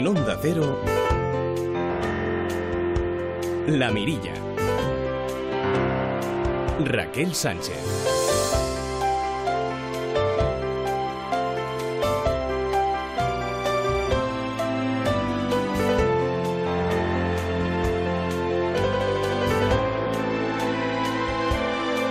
[0.00, 0.80] En Onda Cero,
[3.66, 4.32] La Mirilla.
[6.82, 7.76] Raquel Sánchez.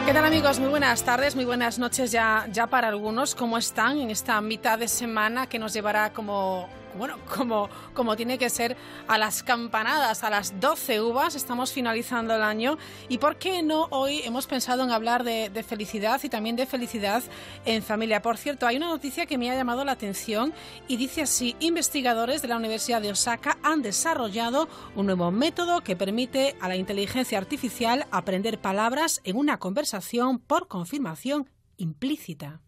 [0.05, 0.59] ¿Qué tal amigos?
[0.59, 3.33] Muy buenas tardes, muy buenas noches ya, ya para algunos.
[3.33, 8.37] ¿Cómo están en esta mitad de semana que nos llevará como bueno, como, como tiene
[8.37, 8.75] que ser
[9.07, 13.87] a las campanadas, a las 12 uvas, estamos finalizando el año y por qué no
[13.91, 17.21] hoy hemos pensado en hablar de, felicidad y también de felicidad
[17.65, 18.21] en familia.
[18.21, 20.53] Por cierto, hay una noticia que me ha llamado la atención
[20.87, 25.95] y dice así, investigadores de la Universidad de Osaka han desarrollado un nuevo método que
[25.95, 32.61] permite a la inteligencia artificial aprender palabras en una conversación por confirmación implícita.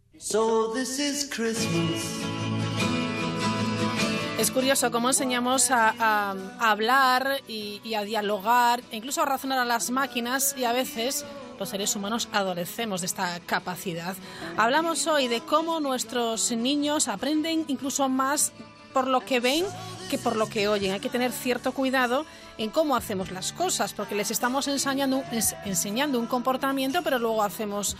[4.41, 9.91] Es curioso cómo enseñamos a, hablar y, a dialogar, e incluso a razonar a las
[9.91, 11.23] máquinas y a veces
[11.59, 14.15] los seres humanos adolecemos de esta capacidad.
[14.57, 18.51] Hablamos hoy de cómo nuestros niños aprenden incluso más
[18.95, 19.63] por lo que ven
[20.09, 20.93] que por lo que oyen.
[20.93, 22.25] Hay que tener cierto cuidado
[22.57, 25.21] en cómo hacemos las cosas, porque les estamos enseñando,
[25.65, 27.95] enseñando un comportamiento, pero luego hacemos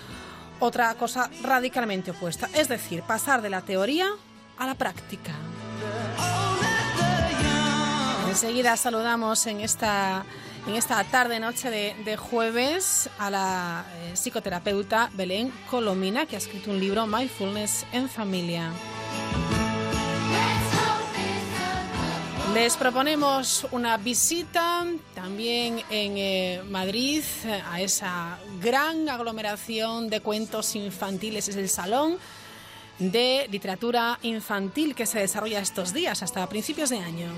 [0.60, 2.50] otra cosa radicalmente opuesta.
[2.56, 4.08] Es decir, pasar de la teoría
[4.58, 5.34] a la práctica.
[8.32, 10.26] Enseguida saludamos en esta,
[10.66, 16.80] en esta tarde-noche de, jueves a la eh, psicoterapeuta Belén Colomina, que ha escrito un
[16.80, 18.72] libro, Mindfulness en Familia.
[22.54, 27.24] Les proponemos una visita también en eh, Madrid
[27.70, 32.18] a esa gran aglomeración de cuentos infantiles, es el Salón
[33.02, 37.32] de Literatura Infantil que se desarrolla estos días hasta principios de año.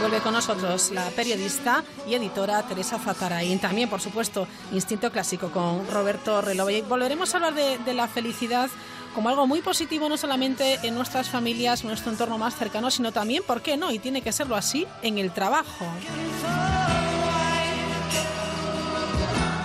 [0.00, 3.60] Vuelve con nosotros la periodista y editora Teresa Zatarain.
[3.60, 6.88] También, por supuesto, Instinto Clásico con Roberto Reloj.
[6.88, 8.68] volveremos a hablar de, de la felicidad
[9.14, 13.12] como algo muy positivo no solamente en nuestras familias, en nuestro entorno más cercano, sino
[13.12, 13.92] también, ¿por qué no?
[13.92, 15.86] Y tiene que serlo así en el trabajo.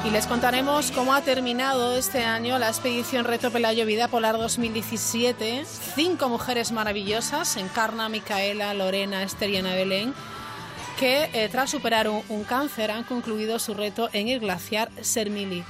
[0.08, 5.66] Y les contaremos cómo ha terminado este año la expedición Reto Pelayo Vida Polar 2017.
[5.96, 10.14] Cinco mujeres maravillosas, Encarna, Micaela, Lorena, Esther y Ana Belén,
[10.98, 15.66] que eh, tras superar un, cáncer han concluido su reto en el glaciar Sermilik.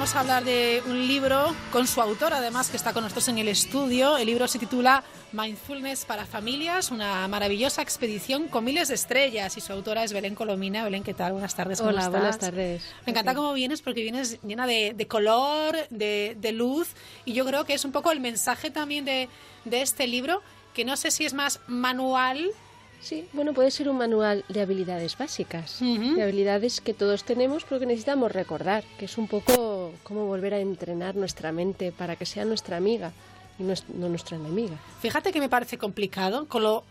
[0.00, 3.36] Vamos a hablar de un libro con su autor, además, que está con nosotros en
[3.36, 4.16] el estudio.
[4.16, 9.58] El libro se titula Mindfulness para Familias, una maravillosa expedición con miles de estrellas.
[9.58, 10.84] Y su autora es Belén Colomina.
[10.84, 11.32] Belén, ¿qué tal?
[11.32, 11.82] Buenas tardes.
[11.82, 12.82] Hola, buenas tardes.
[13.04, 16.88] Me encanta cómo vienes porque vienes llena de, color, de, luz.
[17.26, 19.28] Y yo creo que es un poco el mensaje también de,
[19.66, 20.40] de este libro,
[20.72, 22.52] que no sé si es más manual
[23.00, 27.80] Sí, bueno, puede ser un manual de habilidades básicas, de habilidades que todos tenemos, pero
[27.80, 32.26] que necesitamos recordar, que es un poco como volver a entrenar nuestra mente para que
[32.26, 33.12] sea nuestra amiga
[33.58, 34.76] y no, no nuestra enemiga.
[35.00, 36.84] Fíjate que me parece complicado, con lo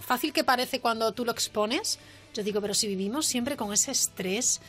[0.00, 1.98] fácil que parece cuando tú lo expones.
[2.34, 4.60] Yo digo, pero si vivimos siempre con ese estrés,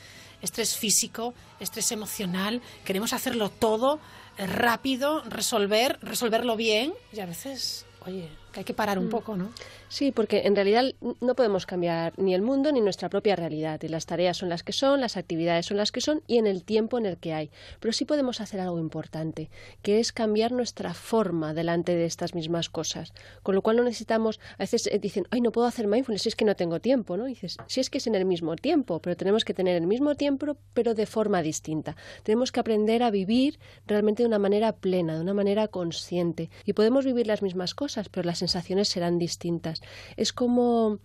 [0.42, 4.00] estrés físico, estrés emocional, queremos hacerlo todo
[4.38, 9.10] eh, rápido, resolver, resolverlo bien, y a veces, oye, que hay que parar un mm.
[9.10, 9.52] poco, ¿no?
[9.90, 10.86] Sí, porque en realidad
[11.20, 13.82] no podemos cambiar ni el mundo ni nuestra propia realidad.
[13.82, 16.46] Y las tareas son las que son, las actividades son las que son y en
[16.46, 17.50] el tiempo en el que hay.
[17.80, 19.50] Pero sí podemos hacer algo importante,
[19.82, 23.14] que es cambiar nuestra forma delante de estas mismas cosas.
[23.42, 26.30] Con lo cual no necesitamos, a veces eh, dicen, ay, no puedo hacer mindfulness si
[26.30, 27.26] es que no tengo tiempo, ¿no?
[27.26, 30.14] dices, si es que es en el mismo tiempo, pero tenemos que tener el mismo
[30.14, 31.96] tiempo, pero de forma distinta.
[32.22, 33.58] Tenemos que aprender a vivir
[33.88, 36.52] realmente de una manera plena, de una manera consciente.
[36.64, 39.79] Y podemos vivir las mismas cosas, pero las sensaciones serán distintas.
[40.18, 41.00] Es como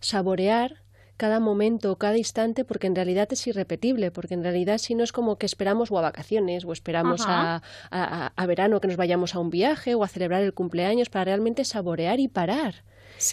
[0.00, 0.82] saborear
[1.16, 5.12] cada momento, cada instante, porque en realidad es irrepetible, porque en realidad si no es
[5.12, 9.38] como que esperamos o a vacaciones o esperamos a, a, verano que nos vayamos a
[9.38, 12.84] un viaje o a celebrar el cumpleaños para realmente saborear y parar.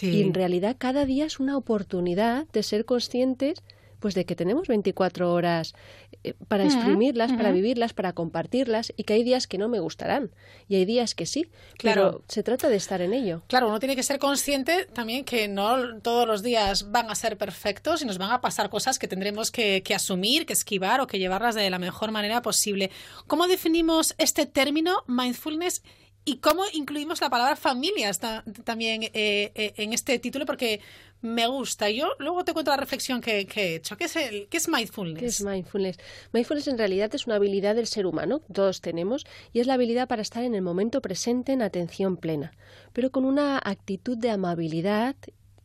[0.02, 3.62] Y en realidad cada día es una oportunidad de ser conscientes
[4.00, 5.74] Pues de que tenemos 24 horas
[6.22, 10.30] eh, para exprimirlas, para vivirlas, para compartirlas y que hay días que no me gustarán
[10.68, 11.46] y hay días que sí.
[11.76, 12.10] Claro.
[12.10, 13.42] Pero se trata de estar en ello.
[13.48, 17.36] Claro, uno tiene que ser consciente también que no todos los días van a ser
[17.36, 21.06] perfectos y nos van a pasar cosas que tendremos que, que asumir, que esquivar o
[21.06, 22.90] que llevarlas de la mejor manera posible.
[23.26, 25.82] ¿Cómo definimos este término mindfulness
[26.24, 28.20] ¿Y cómo incluimos la palabra familias
[28.64, 30.44] también eh, eh, en este título?
[30.44, 30.80] Porque
[31.20, 31.90] me gusta.
[31.90, 33.96] Yo luego te cuento la reflexión que, he hecho.
[33.96, 35.20] ¿Qué es, el, ¿Qué es mindfulness?
[35.20, 35.98] ¿Qué es mindfulness?
[36.32, 40.06] Mindfulness en realidad es una habilidad del ser humano, todos tenemos, y es la habilidad
[40.06, 42.52] para estar en el momento presente en atención plena,
[42.92, 45.16] pero con una actitud de amabilidad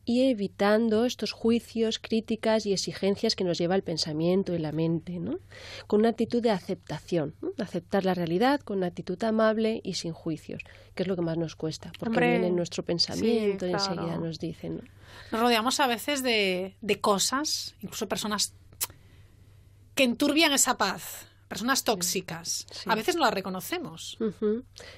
[0.05, 5.19] y evitando estos juicios, críticas y exigencias que nos lleva el pensamiento y la mente,
[5.19, 5.39] ¿no?
[5.87, 10.61] con una actitud de aceptación, aceptar la realidad con una actitud amable y sin juicios,
[10.93, 14.39] que es lo que más nos cuesta, porque viene en nuestro pensamiento y enseguida nos
[14.39, 14.89] dicen.
[15.31, 18.53] Nos rodeamos a veces de, de cosas, incluso personas
[19.95, 22.65] que enturbian esa paz, personas tóxicas.
[22.85, 24.17] A veces no las reconocemos.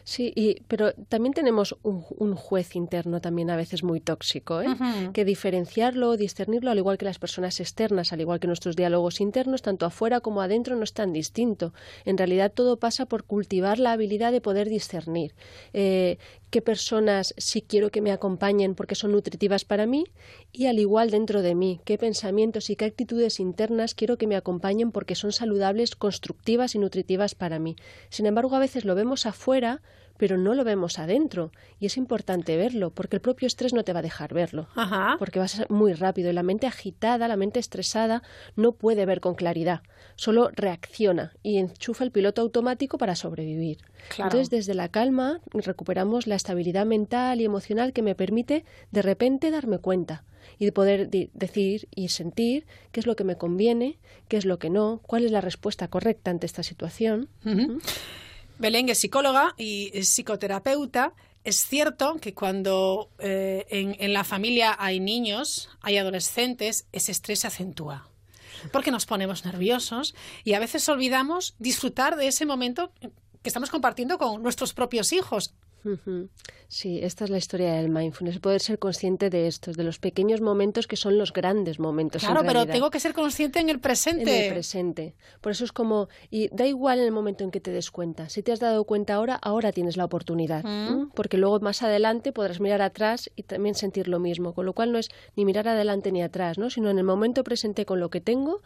[0.03, 4.67] Sí, y, pero también tenemos un, juez interno también a veces muy tóxico, ¿eh?
[5.13, 9.61] que diferenciarlo, discernirlo, al igual que las personas externas, al igual que nuestros diálogos internos,
[9.61, 11.73] tanto afuera como adentro, no es tan distinto.
[12.03, 15.33] En realidad todo pasa por cultivar la habilidad de poder discernir.
[15.73, 16.17] Eh,
[16.49, 20.05] qué personas sí quiero que me acompañen porque son nutritivas para mí
[20.51, 24.35] y al igual dentro de mí, qué pensamientos y qué actitudes internas quiero que me
[24.35, 27.75] acompañen porque son saludables, constructivas y nutritivas para mí.
[28.09, 29.81] Sin embargo, a veces lo vemos afuera,
[30.17, 31.51] pero no lo vemos adentro.
[31.79, 34.67] Y es importante verlo, porque el propio estrés no te va a dejar verlo.
[35.19, 36.29] Porque va a ser muy rápido.
[36.29, 38.23] Y la mente agitada, la mente estresada,
[38.55, 39.81] no puede ver con claridad.
[40.15, 43.79] Solo reacciona y enchufa el piloto automático para sobrevivir.
[44.17, 49.51] Entonces, desde la calma, recuperamos la estabilidad mental y emocional que me permite de repente
[49.51, 50.23] darme cuenta
[50.59, 53.97] y de poder decir y sentir qué es lo que me conviene,
[54.27, 57.29] qué es lo que no, cuál es la respuesta correcta ante esta situación.
[58.57, 61.13] Belén es psicóloga y es psicoterapeuta.
[61.43, 67.47] Es cierto que cuando eh, en, la familia hay niños, hay adolescentes, ese estrés se
[67.47, 68.09] acentúa.
[68.71, 74.17] Porque nos ponemos nerviosos y a veces olvidamos disfrutar de ese momento que estamos compartiendo
[74.17, 75.53] con nuestros propios hijos.
[76.67, 80.41] Sí, esta es la historia del mindfulness, poder ser consciente de estos, de los pequeños
[80.41, 82.23] momentos que son los grandes momentos.
[82.23, 84.37] Claro, pero tengo que ser consciente en el presente.
[84.37, 85.15] En el presente.
[85.41, 88.29] Por eso es como, y da igual en el momento en que te des cuenta.
[88.29, 91.11] Si te has dado cuenta ahora, ahora tienes la oportunidad, mm.
[91.13, 94.53] porque luego más adelante podrás mirar atrás y también sentir lo mismo.
[94.53, 96.69] Con lo cual no es ni mirar adelante ni atrás, ¿no?
[96.69, 98.61] sino en el momento presente con lo que tengo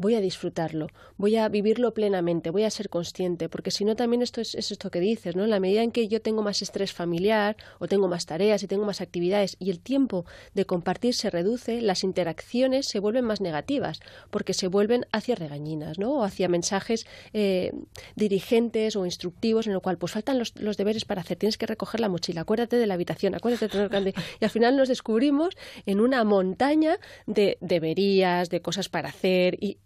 [0.00, 0.86] voy a disfrutarlo,
[1.18, 4.90] voy a vivirlo plenamente, voy a ser consciente, porque si no también esto es, esto
[4.90, 5.44] que dices, ¿no?
[5.44, 8.66] En la medida en que yo tengo más estrés familiar o tengo más tareas y
[8.66, 10.24] tengo más actividades y el tiempo
[10.54, 14.00] de compartir se reduce, las interacciones se vuelven más negativas,
[14.30, 16.12] porque se vuelven hacia regañinas, ¿no?
[16.12, 17.72] O hacia mensajes eh,
[18.16, 22.00] dirigentes o instructivos en lo cual pues faltan los, deberes para hacer, tienes que recoger
[22.00, 26.00] la mochila, acuérdate de la habitación, acuérdate de tener y al final nos descubrimos en
[26.00, 29.76] una montaña de deberías, de cosas para hacer y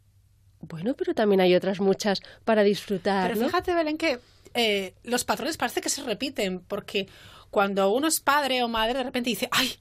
[0.66, 3.32] bueno, pero también hay otras muchas para disfrutar.
[3.32, 4.18] Pero fíjate, Belén, que
[4.54, 7.08] eh, los patrones parece que se repiten, porque
[7.50, 9.76] cuando uno es padre o madre, de repente dice, ¡ay!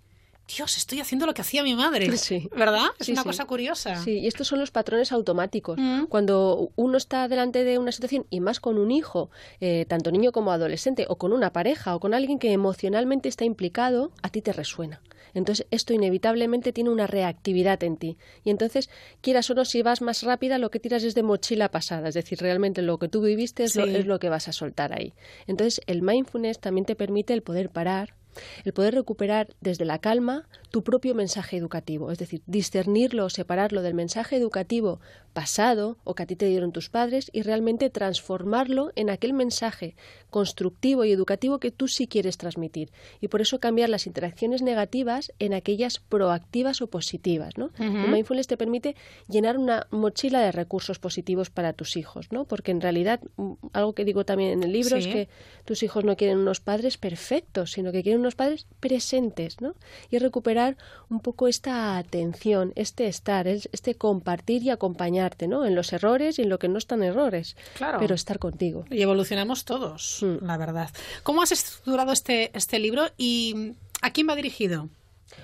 [0.47, 2.09] Dios, estoy haciendo lo que hacía mi madre.
[2.17, 2.49] Sí.
[2.55, 2.87] ¿Verdad?
[2.99, 4.01] Es una cosa curiosa.
[4.03, 5.77] Sí, y estos son los patrones automáticos.
[5.77, 6.05] Mm.
[6.05, 9.29] Cuando uno está delante de una situación, y más con un hijo,
[9.59, 13.45] eh, tanto niño como adolescente, o con una pareja, o con alguien que emocionalmente está
[13.45, 15.01] implicado, a ti te resuena.
[15.33, 18.17] Entonces, esto inevitablemente tiene una reactividad en ti.
[18.43, 18.89] Y entonces,
[19.21, 22.09] quieras o no, si vas más rápida, lo que tiras es de mochila pasada.
[22.09, 24.93] Es decir, realmente lo que tú viviste es, lo, es lo que vas a soltar
[24.93, 25.13] ahí.
[25.47, 28.15] Entonces, el mindfulness también te permite el poder parar,
[28.63, 33.83] el poder recuperar desde la calma tu propio mensaje educativo, es decir, discernirlo o separarlo
[33.83, 34.99] del mensaje educativo
[35.31, 39.95] pasado o que a ti te dieron tus padres y realmente transformarlo en aquel mensaje
[40.31, 42.91] constructivo y educativo que tú sí quieres transmitir.
[43.21, 47.55] Y por eso cambiar las interacciones negativas en aquellas proactivas o positivas.
[47.55, 47.69] ¿no?
[47.77, 48.95] El mindfulness te permite
[49.27, 52.45] llenar una mochila de recursos positivos para tus hijos, ¿no?
[52.45, 55.29] porque en realidad mm, algo que digo también en el libro es que
[55.65, 59.75] tus hijos no quieren unos padres perfectos, sino que quieren unos padres presentes, ¿no?
[60.09, 60.62] Y recuperar
[61.09, 65.65] un poco esta atención, este estar, este compartir y acompañarte, ¿no?
[65.65, 67.55] En los errores y en lo que no están errores.
[67.75, 67.99] Claro.
[67.99, 68.85] Pero estar contigo.
[68.89, 70.45] Y evolucionamos todos, mm.
[70.45, 70.89] la verdad.
[71.23, 74.89] ¿Cómo has estructurado este, este libro y a quién va dirigido?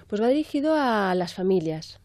[0.07, 1.99] Pues va dirigido a las familias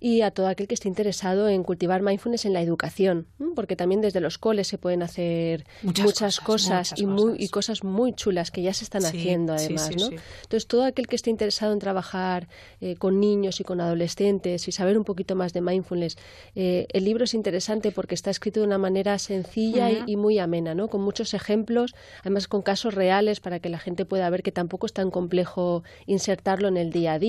[0.00, 4.00] y a todo aquel que esté interesado en cultivar mindfulness en la educación, porque también
[4.00, 8.62] desde los coles se pueden hacer muchas, cosas, y, Muy, y cosas muy chulas que
[8.62, 9.90] ya se están haciendo además.
[9.96, 10.06] ¿no?
[10.06, 12.48] Entonces, todo aquel que esté interesado en trabajar
[12.80, 16.16] eh, con niños y con adolescentes y saber un poquito más de mindfulness,
[16.54, 20.38] eh, el libro es interesante porque está escrito de una manera sencilla y, y, muy
[20.38, 20.88] amena, ¿no?
[20.88, 24.86] con muchos ejemplos, además con casos reales para que la gente pueda ver que tampoco
[24.86, 27.27] es tan complejo insertarlo en el día a día,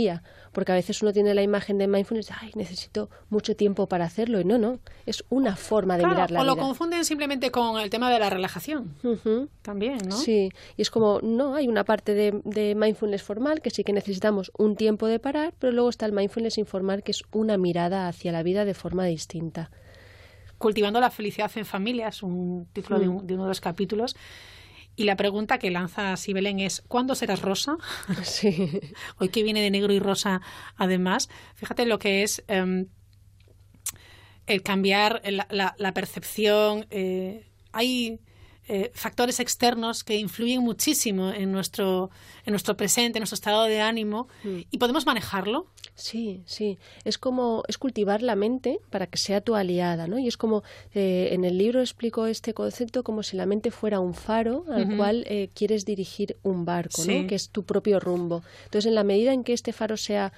[0.51, 4.39] porque a veces uno tiene la imagen de mindfulness, ay, necesito mucho tiempo para hacerlo,
[4.39, 7.89] y no, no, es una forma de mirar la o lo confunden simplemente con el
[7.89, 8.96] tema de la relajación,
[9.62, 10.15] también, ¿no?
[10.15, 13.94] Sí, y es como, no, hay una parte de, de mindfulness formal que sí que
[13.94, 18.08] necesitamos un tiempo de parar, pero luego está el mindfulness informal que es una mirada
[18.08, 19.72] hacia la vida de forma distinta.
[20.58, 23.25] Cultivando la felicidad en familia es un título de, mm.
[23.25, 24.15] de uno de los capítulos.
[24.96, 27.77] Y la pregunta que lanza Sibelén es, ¿cuándo serás rosa?
[28.24, 28.81] Sí.
[29.17, 30.41] Hoy que viene de negro y rosa,
[30.75, 31.29] además.
[31.55, 32.88] Fíjate lo que es em,
[34.46, 36.86] el cambiar la, percepción.
[36.89, 38.19] Eh, hay
[38.67, 42.12] eh, factores externos que influyen muchísimo en nuestro,
[42.46, 44.60] en nuestro presente, en nuestro estado de ánimo, mm.
[44.69, 45.72] y podemos manejarlo.
[46.00, 46.77] Sí, sí.
[47.03, 50.18] Es como, es cultivar la mente para que sea tu aliada, ¿no?
[50.18, 50.63] Y es como,
[50.94, 54.96] eh, en el libro explico este concepto como si la mente fuera un faro al
[54.98, 57.27] cual eh, quieres dirigir un barco, ¿no?
[57.27, 58.44] Que es tu propio rumbo.
[58.65, 60.34] Entonces, en la medida en que este faro sea,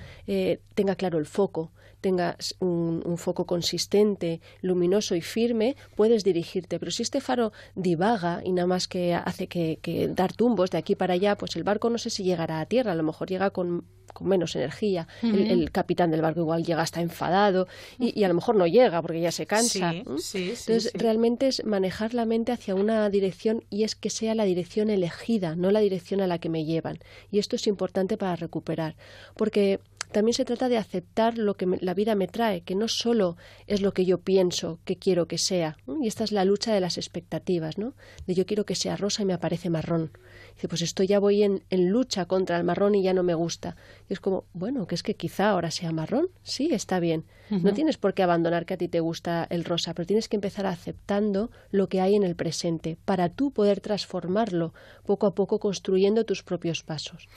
[0.75, 6.79] tenga claro el foco, tengas un, foco consistente, luminoso y firme, puedes dirigirte.
[6.79, 10.96] Pero si este faro divaga y nada más que hace que, dar tumbos de aquí
[10.96, 13.51] para allá, pues el barco no sé si llegará a tierra, a lo mejor llega
[13.51, 13.86] con
[14.20, 15.08] menos energía.
[15.22, 17.67] el, capitán del barco igual llega hasta enfadado
[17.98, 19.93] y, a lo mejor no llega porque ya se cansa.
[19.93, 24.89] Entonces, realmente es manejar la mente hacia una dirección y es que sea la dirección
[24.89, 27.00] elegida, no la dirección a la que me llevan.
[27.31, 28.96] Y esto es importante para recuperar.
[29.36, 29.79] Porque
[30.12, 33.38] también se trata de aceptar lo que la vida me trae, que no solo
[33.68, 35.77] es lo que yo pienso que quiero que sea.
[36.01, 37.96] Y esta es la lucha de las expectativas, ¿no?
[38.27, 40.12] De yo quiero que sea rosa y me aparece marrón.
[40.55, 43.34] Dice, pues esto ya voy en, en, lucha contra el marrón y ya no me
[43.34, 43.75] gusta.
[44.10, 46.29] Y es como, bueno, que es que quizá ahora sea marrón.
[46.43, 47.25] Sí, está bien.
[47.51, 50.38] No tienes por qué abandonar que a ti te gusta el rosa, pero tienes que
[50.38, 54.74] empezar aceptando lo que hay en el presente para tú poder transformarlo
[55.05, 57.27] poco a poco construyendo tus propios pasos.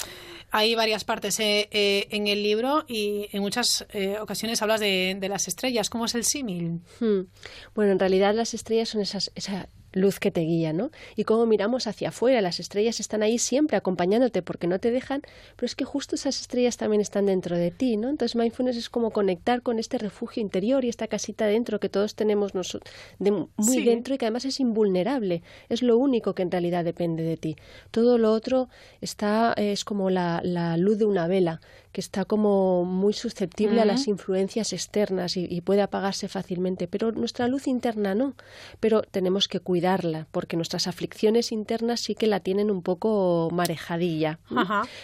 [0.52, 5.18] Hay varias partes eh, eh, en el libro y en muchas eh, ocasiones hablas de,
[5.28, 5.90] las estrellas.
[5.90, 6.80] ¿Cómo es el símil?
[7.00, 7.22] Hmm.
[7.74, 10.90] Bueno, en realidad las estrellas son esas, esa luz que te guía, ¿no?
[11.16, 15.22] Y cómo miramos hacia afuera, las estrellas están ahí siempre acompañándote porque no te dejan,
[15.56, 18.08] pero es que justo esas estrellas también están dentro de ti, ¿no?
[18.08, 22.14] Entonces mindfulness es como conectar con este refugio interior y esta casita dentro que todos
[22.14, 22.52] tenemos
[23.18, 27.22] de muy dentro y que además es invulnerable, es lo único que en realidad depende
[27.22, 27.56] de ti.
[27.90, 28.68] Todo lo otro
[29.00, 31.60] está es como la, la luz de una vela
[31.94, 37.46] que está como muy susceptible a las influencias externas y, puede apagarse fácilmente, pero nuestra
[37.46, 38.34] luz interna no.
[38.80, 44.40] Pero tenemos que cuidarla porque nuestras aflicciones internas sí que la tienen un poco marejadilla.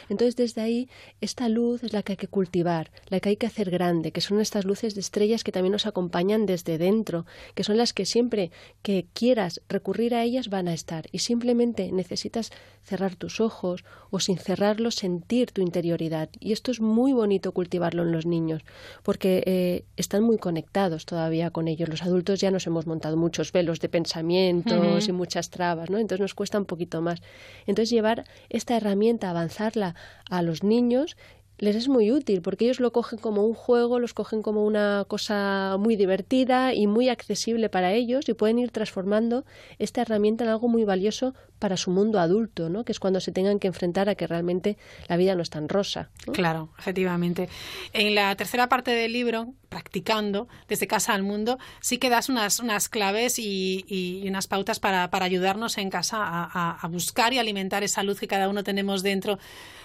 [0.09, 0.89] Entonces desde ahí
[1.21, 4.21] esta luz es la que hay que cultivar, la que hay que hacer grande, que
[4.21, 8.05] son estas luces de estrellas que también nos acompañan desde dentro, que son las que
[8.05, 8.51] siempre
[8.83, 12.51] que quieras recurrir a ellas van a estar y simplemente necesitas
[12.83, 18.03] cerrar tus ojos o sin cerrarlos sentir tu interioridad y esto es muy bonito cultivarlo
[18.03, 18.63] en los niños,
[19.03, 21.89] porque eh, están muy conectados todavía con ellos.
[21.89, 25.99] Los adultos ya nos hemos montado muchos velos de pensamientos y muchas trabas, ¿no?
[25.99, 27.21] Entonces nos cuesta un poquito más.
[27.67, 29.95] Entonces llevar esta herramienta, avanzarla
[30.31, 31.17] a los niños
[31.61, 35.05] les es muy útil porque ellos lo cogen como un juego, los cogen como una
[35.07, 39.45] cosa muy divertida y muy accesible para ellos y pueden ir transformando
[39.79, 42.85] esta herramienta en algo muy valioso para su mundo adulto, ¿no?
[42.85, 44.77] que es cuando se tengan que enfrentar a que realmente
[45.07, 46.11] la vida no es tan rosa.
[46.33, 47.49] Claro, efectivamente.
[47.93, 52.59] En la tercera parte del libro, practicando desde casa al mundo, sí que das unas,
[52.59, 57.85] unas claves y, unas pautas para, para, ayudarnos en casa a, a buscar y alimentar
[57.85, 59.39] esa luz que cada uno tenemos dentro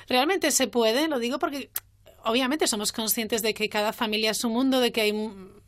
[0.07, 1.69] realmente se puede, lo digo porque
[2.23, 5.11] obviamente somos conscientes de que cada familia es su mundo, de que hay,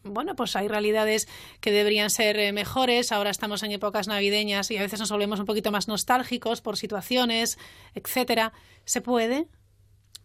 [0.10, 1.28] bueno, pues hay realidades
[1.62, 3.12] que deberían ser eh, mejores.
[3.12, 6.78] Ahora estamos en épocas navideñas y a veces nos volvemos un poquito más nostálgicos por
[6.78, 7.58] situaciones,
[7.94, 8.54] etcétera.
[8.86, 9.48] ¿Se puede?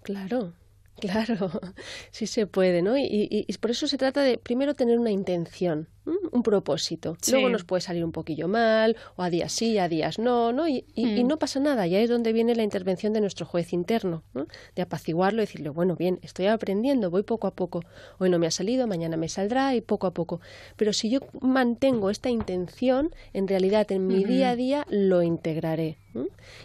[0.02, 0.54] Claro,
[1.00, 1.50] Claro,
[2.10, 2.96] sí se puede, ¿no?
[2.96, 7.16] Y, y, por eso se trata de primero tener una intención, un propósito.
[7.30, 10.68] Luego nos puede salir un poquillo mal, o a días sí, a días no, ¿no?
[10.68, 11.26] Y, y, mm.
[11.26, 14.46] no pasa nada, ya es donde viene la intervención de nuestro juez interno, ¿no?
[14.74, 17.84] De apaciguarlo y decirle, bueno, bien, estoy aprendiendo, voy poco a poco.
[18.18, 20.40] Hoy no me ha salido, mañana me saldrá y poco a poco.
[20.76, 25.98] Pero si yo mantengo esta intención, en realidad en mi día a día lo integraré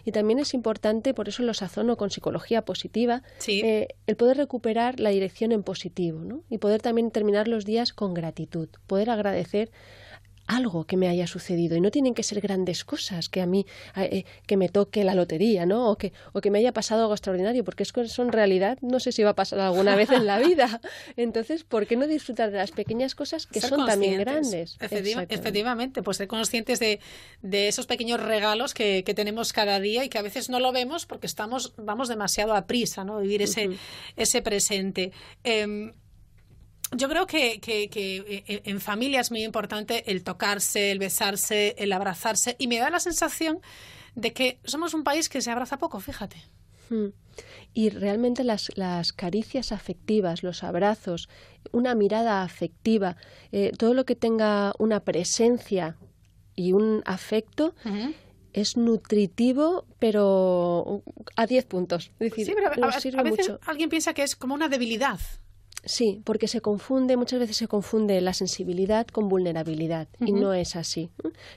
[0.03, 3.62] Y también es importante, por eso lo sazono con psicología positiva, Sí.
[3.63, 6.41] eh, el poder recuperar la dirección en positivo ¿no?
[6.50, 9.26] y poder también terminar los días con gratitud, poder agradecer
[10.50, 11.75] algo que me haya sucedido.
[11.75, 13.65] Y no tienen que ser grandes cosas que a mí
[13.98, 17.13] eh, que me toque la lotería no o que o que me haya pasado algo
[17.13, 20.10] extraordinario porque es que eso en realidad no sé si va a pasar alguna vez
[20.10, 20.79] en la vida.
[21.17, 25.24] Entonces por qué no disfrutar de las pequeñas cosas que Ser son también grandes Efectiva-
[25.38, 27.01] efectivamente, pues ser conscientes de,
[27.41, 30.72] de esos pequeños regalos que, que tenemos cada día y que a veces no lo
[30.72, 33.19] vemos porque estamos, vamos demasiado a prisa, ¿no?
[33.19, 33.72] Vivir ese,
[34.15, 35.12] ese presente.
[35.43, 35.91] Em,
[36.96, 41.75] yo creo que, que- que, eh, en familia es muy importante el tocarse, el besarse,
[41.77, 43.60] el abrazarse y me da la sensación
[44.15, 46.38] de que somos un país que se abraza poco, fíjate.
[46.89, 47.08] Mm.
[47.74, 51.29] Y realmente las, las caricias afectivas, los abrazos,
[51.72, 53.17] una mirada afectiva,
[53.51, 55.98] eh, todo lo que tenga una presencia
[56.56, 57.75] y un afecto
[58.53, 61.03] es nutritivo, pero
[61.36, 62.12] a 10 puntos.
[62.20, 62.91] Es decir, Sí, pero a,
[63.24, 63.60] veces mucho.
[63.67, 65.20] alguien piensa que es como una debilidad.
[65.88, 70.75] Sí, porque se confunde, muchas veces se confunde la sensibilidad con vulnerabilidad y no es
[70.75, 71.10] así.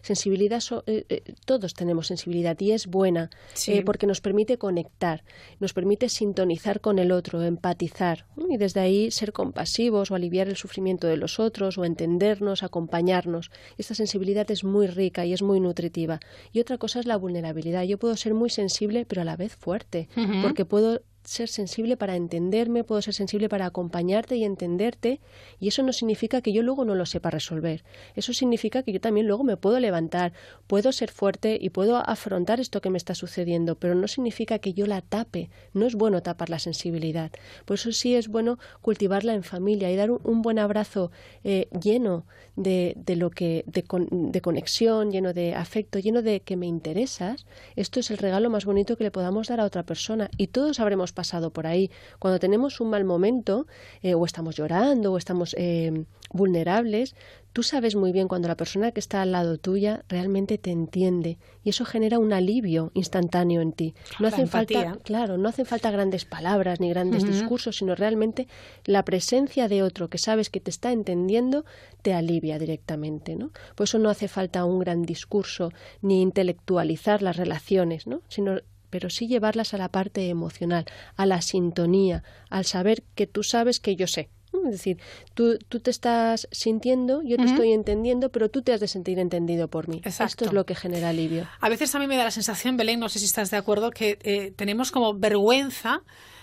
[0.02, 3.72] Sensibilidad, so- eh, eh, todos tenemos sensibilidad y es buena Sí.
[3.72, 5.24] eh, porque nos permite conectar,
[5.58, 10.56] nos permite sintonizar con el otro, empatizar y desde ahí ser compasivos o aliviar el
[10.56, 13.50] sufrimiento de los otros o entendernos, acompañarnos.
[13.78, 16.20] Esta sensibilidad es muy rica y es muy nutritiva.
[16.52, 17.82] Y otra cosa es la vulnerabilidad.
[17.82, 20.08] Yo puedo ser muy sensible pero a la vez fuerte
[20.42, 25.20] porque puedo ser sensible para entenderme, puedo ser sensible para acompañarte y entenderte,
[25.58, 27.84] y eso no significa que yo luego no lo sepa resolver.
[28.14, 30.32] Eso significa que yo también luego me puedo levantar,
[30.66, 34.72] puedo ser fuerte y puedo afrontar esto que me está sucediendo, pero no significa que
[34.72, 35.50] yo la tape.
[35.74, 37.30] No es bueno tapar la sensibilidad.
[37.64, 41.10] Por eso sí es bueno cultivarla en familia y dar un, buen abrazo
[41.44, 42.24] eh, lleno
[42.56, 46.66] de, de lo que de, con- de conexión, lleno de afecto, lleno de que me
[46.66, 47.46] interesas.
[47.76, 50.80] Esto es el regalo más bonito que le podamos dar a otra persona y todos
[51.12, 51.90] pasado por ahí.
[52.18, 53.66] Cuando tenemos un mal momento
[54.02, 57.14] eh, o estamos llorando o estamos eh, vulnerables,
[57.52, 61.38] tú sabes muy bien cuando la persona que está al lado tuya realmente te entiende
[61.64, 63.94] y eso genera un alivio instantáneo en ti.
[64.18, 68.46] No La hacen falta, claro, no hacen falta grandes palabras ni grandes discursos, sino realmente
[68.84, 71.64] la presencia de otro que sabes que te está entendiendo
[72.02, 73.50] te alivia directamente, ¿no?
[73.74, 78.22] Por eso no hace falta un gran discurso ni intelectualizar las relaciones, ¿no?
[78.28, 80.84] Sino pero sí llevarlas a la parte emocional,
[81.16, 84.28] a la sintonía, al saber que tú sabes que yo sé.
[84.52, 84.98] Es decir,
[85.34, 89.18] tú, tú te estás sintiendo, yo te estoy entendiendo, pero tú te has de sentir
[89.20, 89.98] entendido por mí.
[89.98, 90.44] Esto Exacto.
[90.46, 91.48] es lo que genera alivio.
[91.60, 93.90] A veces a mí me da la sensación, Belén, no sé si estás de acuerdo,
[93.90, 96.02] que eh, tenemos como vergüenza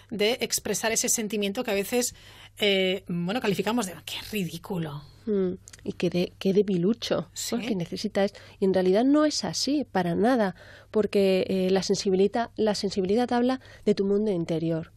[0.10, 2.16] de expresar ese sentimiento que a veces,
[2.60, 5.04] eh, bueno, calificamos de qué ridículo.
[5.28, 7.56] Mm, y que de, que debilucho, Sí.
[7.56, 10.56] porque necesita es Y en realidad no es así, para nada,
[10.90, 14.92] porque eh, la, sensibilidad, la sensibilidad habla de tu mundo interior.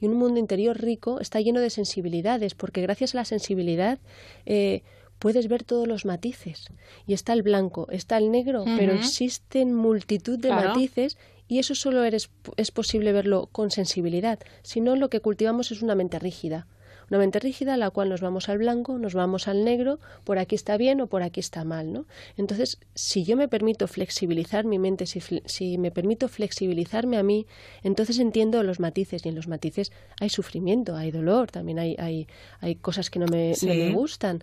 [0.00, 3.98] Y un mundo interior rico está lleno de sensibilidades, porque gracias a la sensibilidad
[4.44, 4.82] eh,
[5.18, 6.66] puedes ver todos los matices.
[7.06, 10.70] Y está el blanco, está el negro, pero existen multitud de Claro.
[10.70, 11.16] matices
[11.48, 14.40] y eso solo eres, es posible verlo con sensibilidad.
[14.62, 16.66] Si no, lo que cultivamos es una mente rígida.
[17.10, 20.54] Una mente rígida la cual nos vamos al blanco, nos vamos al negro, por aquí
[20.54, 22.06] está bien o por aquí está mal, ¿no?
[22.36, 27.46] Entonces, si yo me permito flexibilizar mi mente, si, si me permito flexibilizarme a mí,
[27.82, 32.26] entonces entiendo los matices y en los matices hay sufrimiento, hay dolor, también hay, hay,
[32.60, 34.42] hay cosas que no me, no me gustan.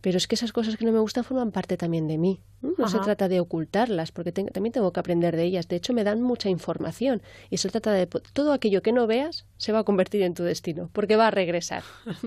[0.00, 2.40] Pero es que esas cosas que no me gustan forman parte también de mí.
[2.62, 2.88] ¿No?
[2.88, 5.68] Se trata de ocultarlas, porque te- también tengo que aprender de ellas.
[5.68, 7.22] De hecho, me dan mucha información.
[7.50, 10.42] Y se trata de todo aquello que no veas se va a convertir en tu
[10.44, 11.82] destino, porque va a regresar.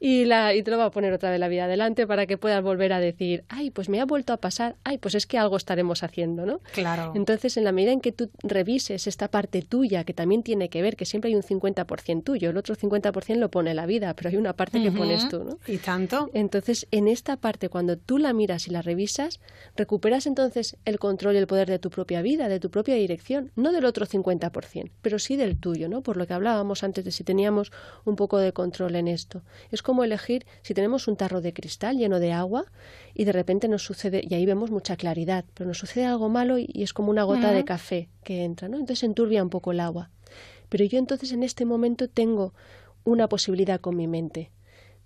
[0.00, 2.38] y, la, y te lo va a poner otra vez la vida adelante para que
[2.38, 5.38] puedas volver a decir, ay, pues me ha vuelto a pasar, ay, pues es que
[5.38, 6.60] algo estaremos haciendo, ¿no?
[6.72, 7.12] Claro.
[7.14, 10.82] Entonces, en la medida en que tú revises esta parte tuya, que también tiene que
[10.82, 14.28] ver, que siempre hay un 50% tuyo, el otro 50% lo pone la vida, pero
[14.30, 15.58] hay una parte que pones tú, ¿no?
[15.66, 16.30] Y tanto.
[16.34, 19.40] Entonces, en esta parte, cuando tú la miras y la revisas,
[19.76, 23.50] recuperas entonces el control y el poder de tu propia vida, de tu propia dirección,
[23.56, 26.02] no del otro 50%, pero sí del tuyo, ¿no?
[26.02, 27.72] Por lo que hablábamos antes de si teníamos
[28.04, 29.42] un poco de control en esto.
[29.70, 32.66] Es como elegir si tenemos un tarro de cristal lleno de agua
[33.14, 36.58] y de repente nos sucede, y ahí vemos mucha claridad, pero nos sucede algo malo
[36.58, 38.78] y, y es como una gota de café que entra, ¿no?
[38.78, 40.10] Entonces enturbia un poco el agua.
[40.68, 42.54] Pero yo entonces en este momento tengo
[43.04, 44.50] una posibilidad con mi mente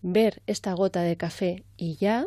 [0.02, 2.26] ver esta gota de café y ya,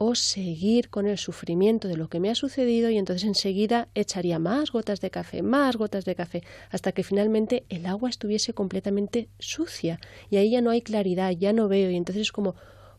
[0.00, 4.38] o seguir con el sufrimiento de lo que me ha sucedido y entonces enseguida echaría
[4.38, 9.28] más gotas de café, más gotas de café, hasta que finalmente el agua estuviese completamente
[9.40, 9.98] sucia.
[10.30, 11.90] Y ahí ya no hay claridad, ya no veo.
[11.90, 12.54] Y entonces es como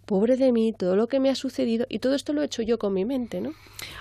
[0.10, 2.64] pobre de mí, todo lo que me ha sucedido, y todo esto lo he hecho
[2.64, 3.54] yo con mi mente, ¿no?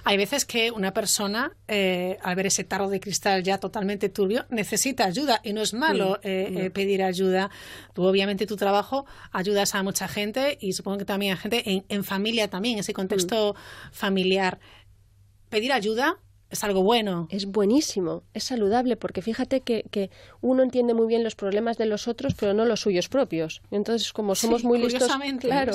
[0.04, 4.46] Hay veces que una persona, eh, al ver ese tarro de cristal ya totalmente turbio,
[4.48, 7.50] necesita ayuda y no es malo eh, eh, pedir ayuda.
[7.92, 11.84] Tú, obviamente, tu trabajo ayudas a mucha gente y supongo que también a gente en,
[11.90, 13.54] en familia también, ese contexto
[13.92, 14.60] familiar.
[15.50, 16.16] Pedir ayuda
[16.50, 17.28] es algo bueno.
[17.30, 21.86] Es buenísimo, es saludable, porque fíjate que, que, uno entiende muy bien los problemas de
[21.86, 23.60] los otros, pero no los suyos propios.
[23.70, 25.72] Entonces, como somos muy listos, claro,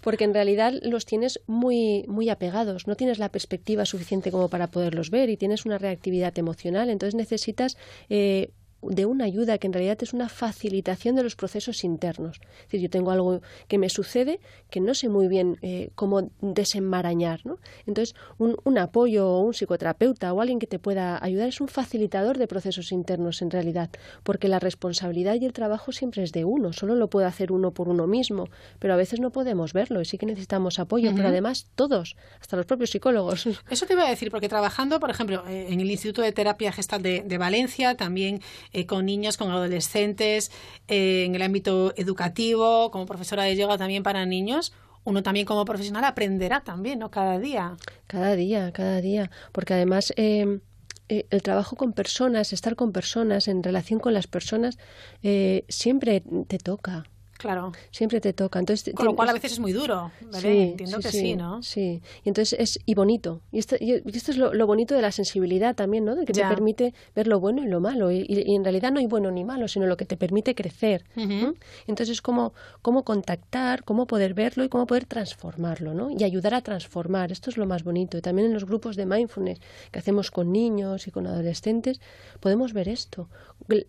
[0.00, 4.68] porque en realidad los tienes muy, muy apegados, no tienes la perspectiva suficiente como para
[4.68, 6.90] poderlos ver y tienes una reactividad emocional.
[6.90, 7.76] Entonces necesitas
[8.08, 8.50] eh,
[8.82, 12.40] de una ayuda que en realidad es una facilitación de los procesos internos.
[12.42, 14.40] Es decir, yo tengo algo que me sucede
[14.70, 17.40] que no sé muy bien eh, cómo desenmarañar.
[17.44, 17.58] ¿no?
[17.86, 21.68] Entonces, un, un, apoyo o un psicoterapeuta o alguien que te pueda ayudar es un
[21.68, 23.90] facilitador de procesos internos en realidad,
[24.22, 27.72] porque la responsabilidad y el trabajo siempre es de uno, solo lo puede hacer uno
[27.72, 31.12] por uno mismo, pero a veces no podemos verlo y sí que necesitamos apoyo, uh
[31.12, 31.16] -huh.
[31.16, 33.46] pero además todos, hasta los propios psicólogos.
[33.70, 36.72] Eso te iba a decir, porque trabajando, por ejemplo, eh, en el Instituto de Terapia
[36.72, 38.40] Gestal de, de Valencia, también
[38.72, 40.50] eh, con niños, con adolescentes,
[40.88, 44.72] eh, en el ámbito educativo, como profesora de yoga también para niños,
[45.04, 47.10] uno también como profesional aprenderá también, ¿no?
[47.10, 47.76] Cada día.
[48.06, 49.30] Cada día, cada día.
[49.52, 50.60] Porque además eh,
[51.08, 54.78] eh, el trabajo con personas, estar con personas, en relación con las personas,
[55.22, 57.04] eh, siempre te toca.
[57.42, 57.72] Claro.
[57.90, 58.60] Siempre te toca.
[58.60, 60.12] Entonces, Con lo cual a veces es muy duro.
[60.20, 60.40] ¿verdad?
[60.40, 61.62] Sí, Entiendo sí, que sí, sí, ¿no?
[61.62, 62.00] Sí.
[62.24, 63.40] Y entonces es y bonito.
[63.50, 66.14] Y esto, y esto es lo, lo, bonito de la sensibilidad también, ¿no?
[66.14, 66.48] De que Ya.
[66.48, 68.12] te permite ver lo bueno y lo malo.
[68.12, 71.04] Y, y, en realidad no hay bueno ni malo, sino lo que te permite crecer.
[71.16, 71.54] ¿no?
[71.88, 76.10] Entonces es como cómo contactar, cómo poder verlo y cómo poder transformarlo, ¿no?
[76.10, 77.32] Y ayudar a transformar.
[77.32, 78.16] Esto es lo más bonito.
[78.16, 82.00] Y también en los grupos de mindfulness que hacemos con niños y con adolescentes
[82.40, 83.28] podemos ver esto,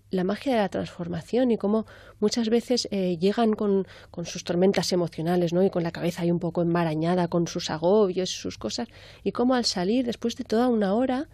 [0.09, 1.85] la magia de la transformación y cómo
[2.23, 5.61] muchas veces eh, llegan con, con sus tormentas emocionales, ¿no?
[5.61, 8.87] Y con la cabeza ahí un poco enmarañada, con sus agobios sus cosas,
[9.23, 11.27] y cómo al salir después de toda una hora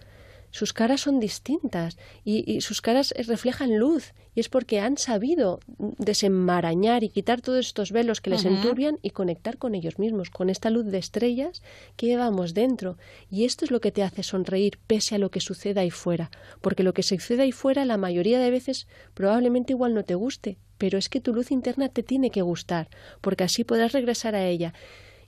[0.51, 5.59] sus caras son distintas y, y, sus caras reflejan luz y es porque han sabido
[5.97, 8.57] desenmarañar y quitar todos estos velos que les uh -huh.
[8.57, 11.61] enturbian y conectar con ellos mismos, con esta luz de estrellas
[11.95, 12.97] que llevamos dentro.
[13.29, 16.31] Y esto es lo que te hace sonreír pese a lo que suceda ahí fuera,
[16.61, 20.57] porque lo que sucede ahí fuera la mayoría de veces probablemente igual no te guste,
[20.77, 22.89] pero es que tu luz interna te tiene que gustar,
[23.21, 24.73] porque así podrás regresar a ella,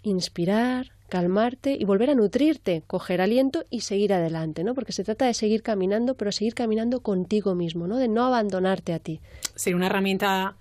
[0.04, 4.74] inspirar, calmarte y volver a nutrirte, coger aliento y seguir adelante, ¿no?
[4.74, 7.98] Porque se trata de seguir caminando, pero seguir caminando contigo mismo, ¿no?
[7.98, 9.20] De no abandonarte a ti.
[9.56, 10.56] Sí, una herramienta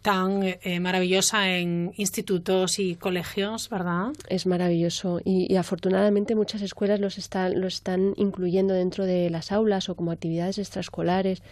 [0.00, 4.08] tan eh, maravillosa en institutos y colegios, ¿verdad?
[4.28, 9.52] Es maravilloso y, y afortunadamente muchas escuelas los están, lo están incluyendo dentro de las
[9.52, 11.42] aulas o como actividades extraescolares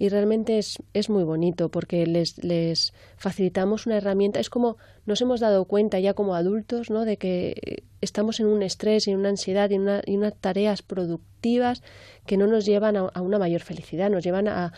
[0.00, 4.40] y realmente es, es muy bonito porque les, les facilitamos una herramienta.
[4.40, 7.04] Es como nos hemos dado cuenta ya como adultos ¿no?
[7.04, 11.82] de que estamos en un estrés y una ansiedad y una, y unas tareas productivas
[12.26, 14.72] que no nos llevan a, a una mayor felicidad, nos llevan a, a,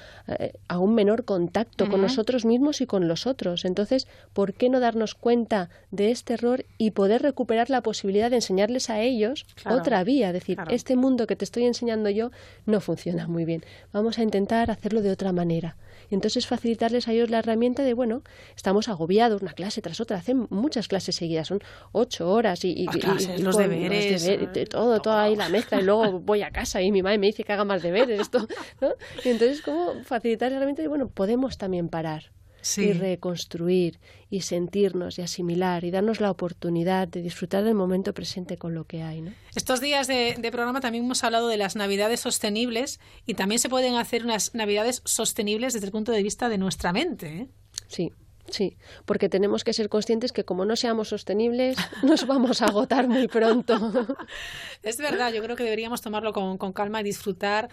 [0.69, 1.91] a un menor contacto uh -huh.
[1.91, 3.65] con nosotros mismos y con los otros.
[3.65, 8.37] Entonces, ¿por qué no darnos cuenta de este error y poder recuperar la posibilidad de
[8.37, 9.79] enseñarles a ellos claro.
[9.79, 10.29] otra vía?
[10.29, 10.71] Es decir, claro.
[10.71, 12.31] este mundo que te estoy enseñando yo
[12.65, 13.65] no funciona muy bien.
[13.93, 15.77] Vamos a intentar hacerlo de otra manera.
[16.11, 18.23] Entonces, facilitarles a ellos la herramienta de, bueno,
[18.55, 21.61] estamos agobiados una clase tras otra, hacen muchas clases seguidas, son
[21.93, 25.85] ocho horas y, y, y los, deberes, deberes de todo, todo ahí la mezcla y
[25.85, 28.47] luego voy a casa y mi madre me dice que haga más deberes, esto,
[28.81, 28.95] ¿no?
[29.25, 32.33] Y entonces, ¿cómo facilitar de, bueno, podemos también parar?
[32.65, 32.83] Sí.
[32.83, 33.99] y reconstruir
[34.31, 38.85] y sentirnos y asimilar y darnos la oportunidad de disfrutar del momento presente con lo
[38.85, 39.21] que hay.
[39.21, 39.33] ¿no?
[39.57, 43.69] Estos días de, de, programa también hemos hablado de las navidades sostenibles y también se
[43.69, 47.37] pueden hacer unas navidades sostenibles desde el punto de vista de nuestra mente.
[47.37, 47.49] ¿eh?
[47.89, 48.13] Sí.
[48.49, 53.09] Sí, porque tenemos que ser conscientes que como no seamos sostenibles, nos vamos a agotar
[53.09, 53.75] muy pronto.
[54.83, 57.69] es verdad, yo creo que deberíamos tomarlo con, con calma y disfrutar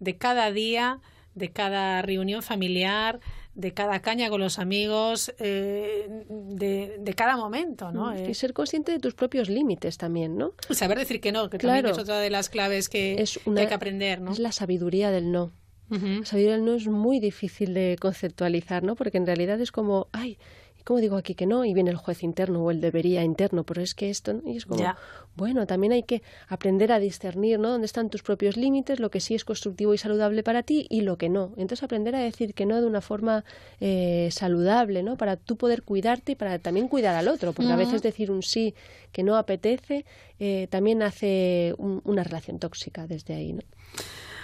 [0.00, 1.00] de cada día,
[1.34, 3.20] de cada reunión familiar,
[3.54, 8.12] de cada caña con los amigos, eh, de, de, cada momento, ¿no?
[8.12, 10.54] Mm, y ser consciente de tus propios límites también, ¿no?
[10.70, 11.76] Saber decir que no, que claro.
[11.76, 14.32] también es otra de las claves que, es una, que hay que aprender, ¿no?
[14.32, 15.52] Es la sabiduría del no.
[15.90, 16.24] Uh -huh.
[16.24, 18.94] Sabiduría del no es muy difícil de conceptualizar, ¿no?
[18.96, 20.38] Porque en realidad es como, ay,
[20.84, 21.64] ¿cómo digo aquí que no?
[21.64, 24.42] Y viene el juez interno o el debería interno, pero es que esto, ¿no?
[24.46, 24.96] Y es como, ya.
[25.34, 27.70] bueno, también hay que aprender a discernir, ¿no?
[27.70, 31.00] Dónde están tus propios límites, lo que sí es constructivo y saludable para ti y
[31.00, 31.52] lo que no.
[31.56, 33.44] Entonces aprender a decir que no de una forma
[33.80, 35.16] eh, saludable, ¿no?
[35.16, 37.74] Para tú poder cuidarte y para también cuidar al otro, porque uh -huh.
[37.74, 38.74] a veces decir un sí
[39.12, 40.04] que no apetece
[40.38, 43.62] eh, también hace un, una relación tóxica desde ahí, ¿no?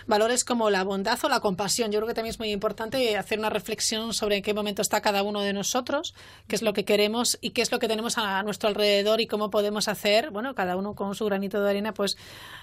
[0.07, 1.91] Valores como la bondad o la compasión.
[1.91, 5.01] Yo creo que también es muy importante hacer una reflexión sobre en qué momento está
[5.01, 6.15] cada uno de nosotros,
[6.49, 9.27] qué es lo que queremos y qué es lo que tenemos a nuestro alrededor y
[9.27, 12.17] cómo podemos hacer, bueno, cada uno con su granito de arena, pues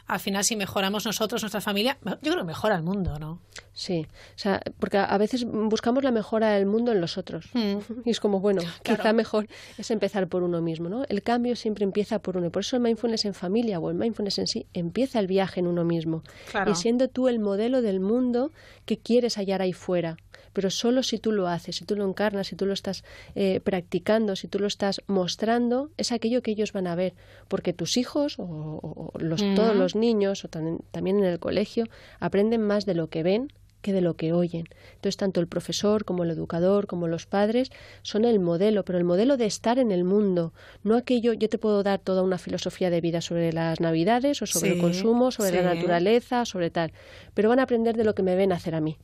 [0.05, 3.41] al final si mejoramos nosotros, nuestra familia, yo creo que mejora el mundo, ¿no?
[3.73, 7.49] Sí, o sea, porque a veces buscamos la mejora del mundo en los otros.
[7.53, 7.77] Mm.
[8.05, 9.47] Y es como, bueno, quizá mejor
[9.77, 11.03] es empezar por uno mismo, ¿no?
[11.07, 12.47] El cambio siempre empieza por uno.
[12.47, 15.59] Y por eso el mindfulness en familia o el mindfulness en sí empieza el viaje
[15.59, 16.23] en uno mismo.
[16.65, 18.51] Y siendo tú el modelo del mundo
[18.85, 20.17] que quieres hallar ahí fuera.
[20.53, 23.03] Pero solo si tú lo haces, si tú lo encarnas, si tú lo estás
[23.35, 27.13] eh, practicando, si tú lo estás mostrando, es aquello que ellos van a ver,
[27.47, 31.85] porque tus hijos o, los, todos los niños o también en el colegio
[32.19, 33.51] aprenden más de lo que ven
[33.87, 34.65] que de lo que oyen.
[34.95, 37.71] Entonces, tanto el profesor como el educador, como los padres,
[38.01, 40.51] son el modelo, pero el modelo de estar en el mundo,
[40.83, 44.45] no aquello, yo te puedo dar toda una filosofía de vida sobre las navidades o
[44.45, 46.91] sobre el consumo, sobre la naturaleza, sobre tal,
[47.33, 48.97] pero van a aprender de lo que me ven hacer a mí.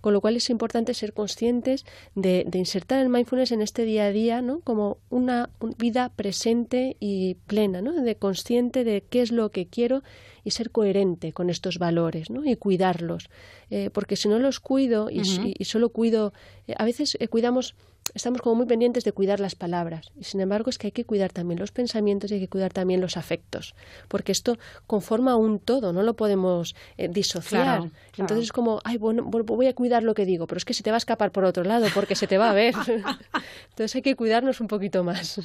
[0.00, 4.12] Con lo cual es importante ser conscientes de, insertar el mindfulness en este día a
[4.12, 4.60] día, ¿no?
[4.60, 7.92] Como una vida presente y plena, ¿no?
[7.92, 10.02] De consciente de qué es lo que quiero
[10.44, 12.44] y ser coherente con estos valores, ¿no?
[12.44, 13.30] Y cuidarlos,
[13.70, 15.24] eh, porque si no los cuido y,
[15.64, 16.32] solo cuido,
[16.66, 17.74] eh, a veces eh, cuidamos
[18.14, 20.10] estamos como muy pendientes de cuidar las palabras.
[20.18, 22.72] Y sin embargo es que hay que cuidar también los pensamientos y hay que cuidar
[22.72, 23.74] también los afectos.
[24.08, 27.90] Porque esto conforma un todo, no lo podemos eh, disociar.
[28.16, 30.82] Entonces es como, ay, bueno, voy a cuidar lo que digo, pero es que se
[30.82, 32.74] te va a escapar por otro lado porque se te va a ver.
[33.70, 35.40] Entonces hay que cuidarnos un poquito más.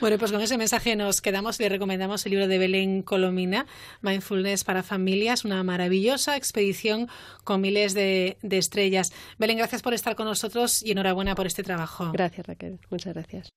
[0.00, 3.66] bueno, pues con ese mensaje nos quedamos y le recomendamos el libro de Belén Colomina,
[4.02, 7.08] Mindfulness para Familias, una maravillosa expedición
[7.44, 9.12] con miles de estrellas.
[9.38, 11.95] Belén, gracias por estar con nosotros y enhorabuena por este trabajo.
[12.12, 12.78] Gracias, Raquel.
[12.90, 13.52] Muchas gracias.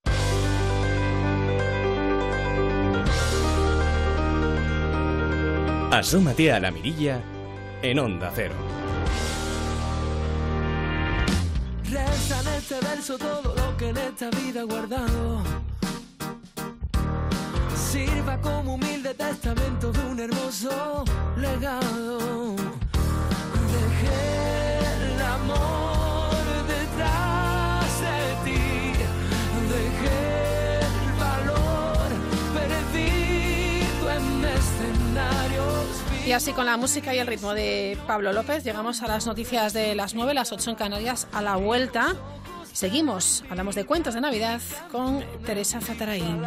[5.91, 7.19] Asómate a la mirilla
[7.81, 8.53] en Onda Cero.
[11.83, 15.43] Reza en este verso todo lo que en esta vida he guardado.
[17.75, 21.03] Sirva como humilde testamento de un hermoso
[21.37, 22.78] legado.
[36.29, 39.73] Y así con la música y el ritmo de Pablo López llegamos a las noticias
[39.73, 42.15] de las 9, las 8 en Canarias, a la vuelta.
[42.71, 44.61] Seguimos, hablamos de cuentos de Navidad
[44.91, 46.39] con Teresa Zatarain.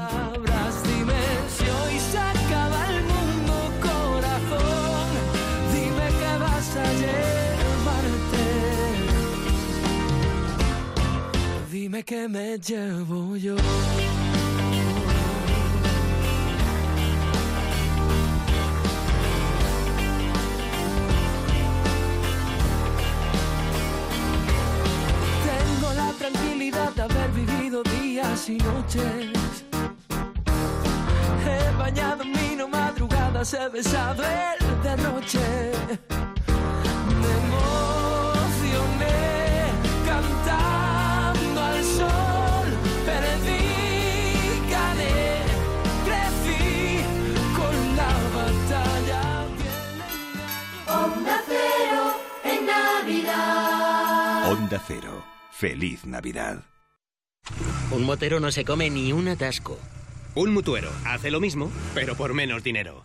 [11.72, 13.56] Dime que me llevo yo.
[26.30, 29.64] De haber vivido días y noches.
[31.44, 35.72] He bañado mi madrugadas, he besado el derroche.
[37.20, 39.10] Me emocioné
[40.06, 42.68] cantando al sol,
[43.04, 43.64] perdí,
[44.70, 45.42] gané,
[46.04, 47.02] crecí
[47.56, 49.24] con la batalla.
[50.86, 52.04] Onda Cero
[52.44, 54.52] en Navidad.
[54.52, 55.31] Onda Cero
[55.62, 56.64] Feliz Navidad.
[57.92, 59.78] Un motero no se come ni un atasco.
[60.34, 63.04] Un mutuero hace lo mismo, pero por menos dinero.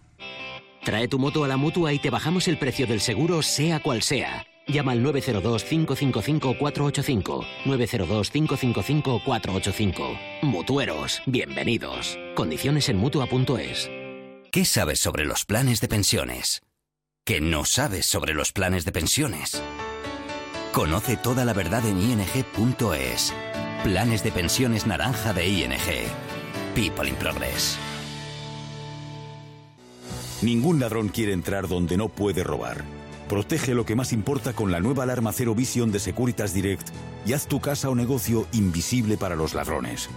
[0.84, 4.02] Trae tu moto a la mutua y te bajamos el precio del seguro, sea cual
[4.02, 4.48] sea.
[4.66, 7.46] Llama al 902-555-485.
[7.66, 10.42] 902-555-485.
[10.42, 12.18] Mutueros, bienvenidos.
[12.34, 13.88] Condiciones en mutua.es.
[14.52, 16.64] ¿Qué sabes sobre los planes de pensiones?
[17.24, 19.62] ¿Qué no sabes sobre los planes de pensiones?
[20.78, 23.34] Conoce toda la verdad en ing.es.
[23.84, 25.72] Planes de pensiones naranja de ING.
[26.76, 27.80] People in Progress.
[30.44, 32.84] Ningún ladrón quiere entrar donde no puede robar.
[33.28, 36.90] Protege lo que más importa con la nueva alarma Cero Vision de Securitas Direct
[37.26, 40.12] y haz tu casa o negocio invisible para los ladrones.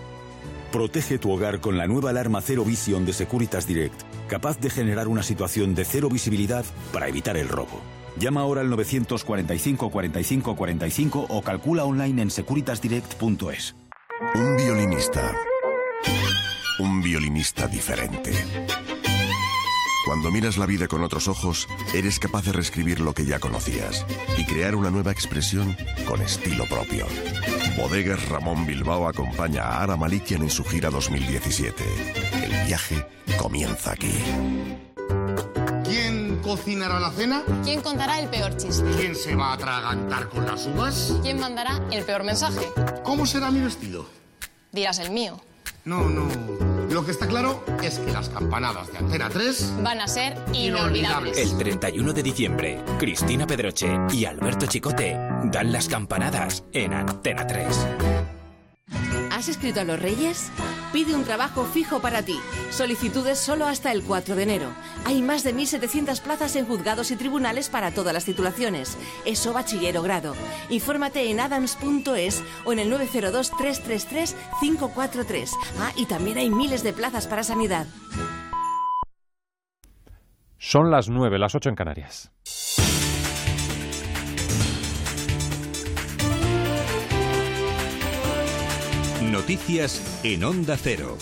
[0.72, 5.08] Protege tu hogar con la nueva alarma Cero Vision de Securitas Direct, capaz de generar
[5.08, 7.80] una situación de cero visibilidad para evitar el robo.
[8.20, 13.74] Llama ahora al 945 45 45 o calcula online en securitasdirect.es.
[14.34, 15.34] Un violinista.
[16.80, 18.32] Un violinista diferente.
[20.04, 24.04] Cuando miras la vida con otros ojos, eres capaz de reescribir lo que ya conocías
[24.36, 25.74] y crear una nueva expresión
[26.06, 27.06] con estilo propio.
[27.78, 31.84] Bodegas Ramón Bilbao acompaña a Ara Malikian en su gira 2017.
[32.44, 33.06] El viaje
[33.38, 34.12] comienza aquí
[36.50, 37.44] cocinará la cena?
[37.62, 38.84] ¿Quién contará el peor chiste?
[38.98, 41.14] ¿Quién se va a atragantar con las uvas?
[41.22, 42.66] ¿Quién mandará el peor mensaje?
[43.04, 44.04] ¿Cómo será mi vestido?
[44.72, 45.40] Dirás el mío.
[45.84, 46.26] No, no.
[46.90, 51.38] Lo que está claro es que las campanadas de Antena 3 Van a ser inolvidables.
[51.38, 57.86] El 31 de diciembre, Cristina Pedroche y Alberto Chicote dan las campanadas en Antena 3.
[59.40, 60.52] ¿Has escrito a los Reyes?
[60.92, 62.38] Pide un trabajo fijo para ti.
[62.68, 64.68] Solicitudes solo hasta el 4 de enero.
[65.06, 68.98] Hay más de 1.700 plazas en juzgados y tribunales para todas las titulaciones.
[69.24, 70.34] Eso bachiller o grado.
[70.68, 75.48] Infórmate en adams.es o en el 902-333-543.
[75.78, 77.86] Ah, y también hay miles de plazas para sanidad.
[80.58, 82.30] Son las 9, las 8 en Canarias.
[89.40, 91.16] Noticias en Onda Cero.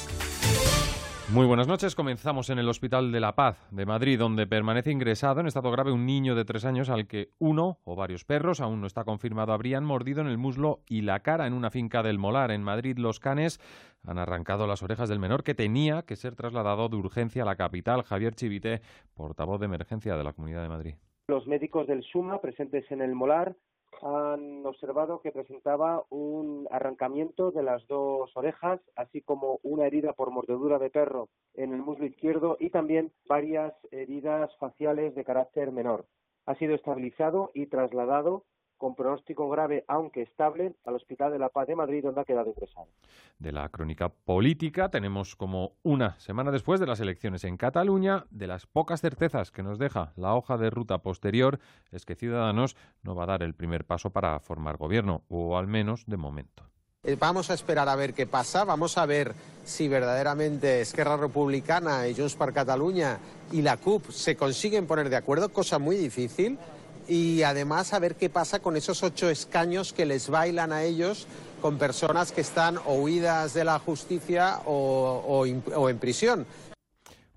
[1.32, 1.94] Muy buenas noches.
[1.94, 5.92] Comenzamos en el Hospital de la Paz de Madrid, donde permanece ingresado en estado grave
[5.92, 9.52] un niño de tres años al que uno o varios perros, aún no está confirmado,
[9.52, 12.50] habrían mordido en el muslo y la cara en una finca del Molar.
[12.50, 13.60] En Madrid, los canes
[14.02, 17.54] han arrancado las orejas del menor que tenía que ser trasladado de urgencia a la
[17.54, 18.02] capital.
[18.02, 18.80] Javier Chivite,
[19.14, 20.94] portavoz de emergencia de la Comunidad de Madrid.
[21.28, 23.54] Los médicos del SUMA presentes en el Molar
[24.02, 30.30] han observado que presentaba un arrancamiento de las dos orejas, así como una herida por
[30.30, 36.06] mordedura de perro en el muslo izquierdo y también varias heridas faciales de carácter menor.
[36.46, 38.44] Ha sido estabilizado y trasladado
[38.78, 42.48] con pronóstico grave, aunque estable, al Hospital de la Paz de Madrid, donde ha quedado
[42.48, 42.86] ingresado.
[43.38, 48.46] De la crónica política tenemos como una semana después de las elecciones en Cataluña, de
[48.46, 51.58] las pocas certezas que nos deja la hoja de ruta posterior,
[51.90, 55.66] es que Ciudadanos no va a dar el primer paso para formar gobierno, o al
[55.66, 56.64] menos de momento.
[57.04, 59.32] Eh, Vamos a esperar a ver qué pasa, vamos a ver
[59.64, 63.18] si verdaderamente Esquerra Republicana y Junts per Catalunya
[63.52, 66.58] y la CUP se consiguen poner de acuerdo, cosa muy difícil,
[67.08, 71.26] y además a ver qué pasa con esos ocho escaños que les bailan a ellos
[71.60, 76.46] con personas que están o huidas de la justicia o, en prisión.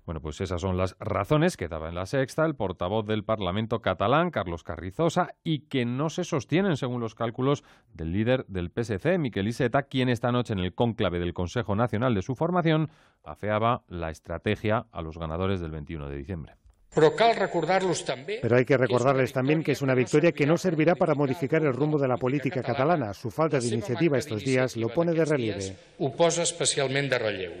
[0.04, 3.80] Bueno, pues esas son las razones que daba en la sexta el portavoz del Parlamento
[3.82, 9.16] catalán, Carlos Carrizosa, y que no se sostienen según los cálculos del líder del PSC,
[9.18, 12.90] Miquel Iceta, quien esta noche en el cónclave del Consejo Nacional de su formación
[13.22, 16.61] afeaba la estrategia a los ganadores del 21 de diciembre.
[16.92, 20.58] Però cal recordar-los també Pero hay que recordarles también que es una victoria que no
[20.58, 23.14] servirá para modificar el rumbo de la política catalana.
[23.14, 25.76] Su falta de iniciativa estos días lo pone de relieve.
[25.98, 27.52] ho posa especialment de relleu.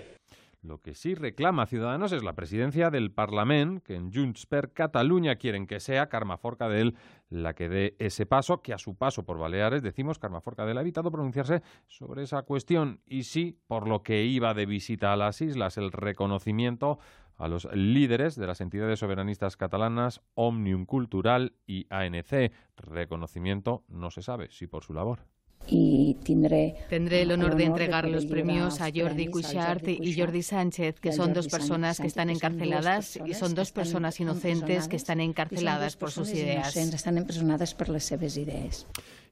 [0.62, 5.34] Lo que sí reclama Ciudadanos es la presidencia del Parlament, que en Junts per Catalunya
[5.34, 6.94] quieren que sea Carme Forcadell
[7.30, 10.82] la que dé ese paso, que a su paso por Baleares, decimos, Carme Forcadell ha
[10.82, 13.00] evitado pronunciarse sobre esa cuestión.
[13.06, 17.00] Y sí, por lo que iba de visita a las islas, el reconocimiento
[17.36, 22.52] a los líderes de las entidades soberanistas catalanas, Omnium Cultural y ANC.
[22.76, 25.20] Reconocimiento no se sabe si por su labor.
[25.66, 31.00] y tendré Tendré el honor de entregar los premios a Jordi Cuixart y Jordi Sánchez,
[31.00, 34.20] que son dos personas que están que son dos encarceladas y son que dos personas
[34.20, 36.74] inocentes que están encarceladas por sus ideas.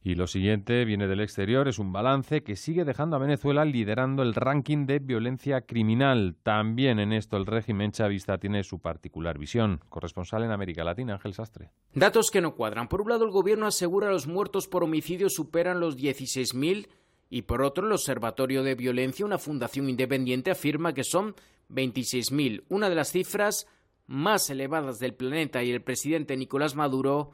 [0.03, 4.23] Y lo siguiente viene del exterior, es un balance que sigue dejando a Venezuela liderando
[4.23, 6.37] el ranking de violencia criminal.
[6.43, 9.81] También en esto el régimen chavista tiene su particular visión.
[9.91, 11.71] Corresponsal en América Latina, Ángel Sastre.
[11.93, 12.89] Datos que no cuadran.
[12.89, 16.89] Por un lado, el gobierno asegura los muertos por homicidio superan los 16.000
[17.31, 21.37] y por otro, el Observatorio de Violencia, una fundación independiente, afirma que son
[21.71, 23.69] 26.000, una de las cifras
[24.09, 27.31] más elevadas del planeta y el presidente Nicolás Maduro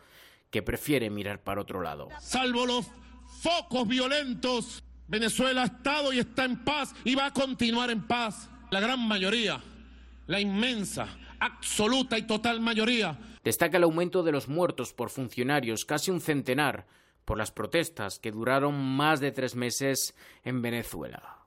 [0.51, 2.09] que prefiere mirar para otro lado.
[2.21, 2.87] Salvo los
[3.41, 8.49] focos violentos, Venezuela ha estado y está en paz y va a continuar en paz.
[8.71, 9.63] La gran mayoría,
[10.27, 16.11] la inmensa, absoluta y total mayoría Destaca el aumento de los muertos por funcionarios, casi
[16.11, 16.85] un centenar,
[17.25, 21.47] por las protestas que duraron más de tres meses en Venezuela.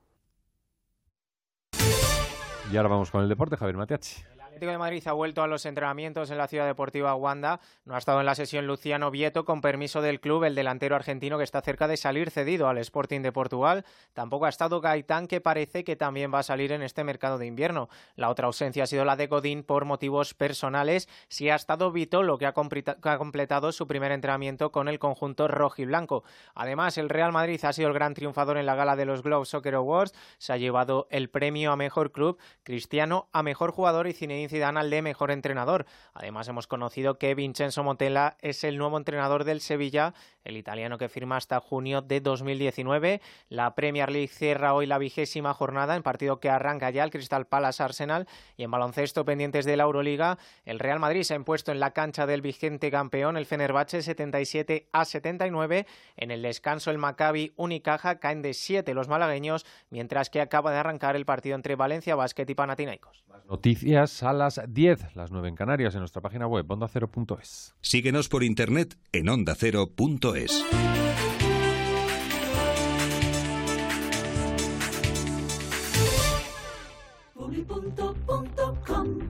[2.71, 4.15] Y ahora vamos con el deporte, Javier Mateachi.
[4.59, 7.61] Atlético de Madrid ha vuelto a los entrenamientos en la ciudad deportiva Wanda.
[7.85, 11.37] No ha estado en la sesión Luciano Vieto con permiso del club, el delantero argentino
[11.37, 13.85] que está cerca de salir cedido al Sporting de Portugal.
[14.11, 17.45] Tampoco ha estado Gaitán, que parece que también va a salir en este mercado de
[17.45, 17.87] invierno.
[18.15, 21.07] La otra ausencia ha sido la de Godín por motivos personales.
[21.29, 26.25] Sí ha estado Vitolo, que que ha completado su primer entrenamiento con el conjunto rojiblanco.
[26.53, 29.45] Además, el Real Madrid ha sido el gran triunfador en la gala de los Globe
[29.45, 30.13] Soccer Awards.
[30.37, 34.89] Se ha llevado el premio a mejor club, Cristiano a mejor jugador y Zinedine Al
[34.89, 35.85] de mejor entrenador.
[36.13, 41.09] Además, hemos conocido que Vincenzo Montella es el nuevo entrenador del Sevilla, el italiano que
[41.09, 43.21] firma hasta junio de 2019.
[43.49, 47.47] La Premier League cierra hoy la vigésima jornada en partido que arranca ya el Crystal
[47.47, 48.27] Palace Arsenal
[48.57, 51.91] y en baloncesto pendientes de la Euroliga, el Real Madrid se ha impuesto en la
[51.91, 55.85] cancha del vigente campeón, el Fenerbahce 77 a 79.
[56.17, 60.77] En el descanso el Maccabi Unicaja caen de 7 los malagueños, mientras que acaba de
[60.77, 63.23] arrancar el partido entre Valencia Basket y Panathinaikos.
[63.49, 67.75] Noticias a las 10, las 9 en Canarias, en nuestra página web ondacero.es.
[67.81, 69.27] Síguenos por internet en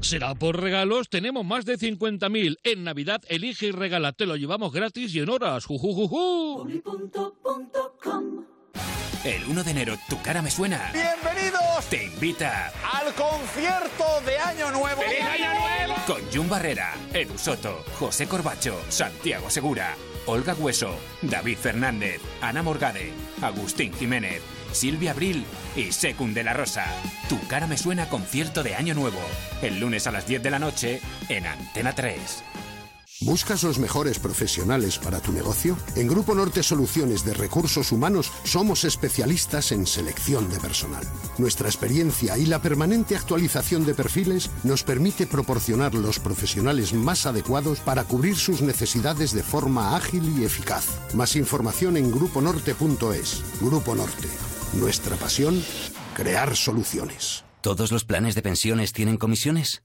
[0.02, 2.58] Será por regalos, tenemos más de 50.000.
[2.64, 5.66] En Navidad elige y regala, te lo llevamos gratis y en horas.
[5.66, 6.68] ¡Jujujuju!
[9.24, 10.92] El 1 de enero, tu cara me suena.
[10.94, 11.86] ¡Bienvenidos!
[11.90, 15.02] Te invita al concierto de Año Nuevo.
[15.02, 15.94] ¡Feliz Año Nuevo!
[16.08, 19.96] Con Jun Barrera, Edu Soto, José Corbacho, Santiago Segura,
[20.30, 23.12] Olga Hueso, David Fernández, Ana Morgade,
[23.42, 25.44] Agustín Jiménez, Silvia Abril
[25.76, 26.86] y Secund de la Rosa.
[27.28, 29.22] Tu cara me suena concierto de Año Nuevo.
[29.64, 32.44] El lunes a las 10 de la noche en Antena 3.
[33.22, 35.78] ¿Buscas los mejores profesionales para tu negocio?
[35.98, 41.04] En Grupo Norte Soluciones de Recursos Humanos somos especialistas en selección de personal.
[41.38, 47.82] Nuestra experiencia y la permanente actualización de perfiles nos permite proporcionar los profesionales más adecuados
[47.82, 50.86] para cubrir sus necesidades de forma ágil y eficaz.
[51.14, 53.44] Más información en gruponorte.es.
[53.60, 54.30] Grupo Norte.
[54.74, 55.62] Nuestra pasión,
[56.14, 57.44] crear soluciones.
[57.60, 59.84] ¿Todos los planes de pensiones tienen comisiones?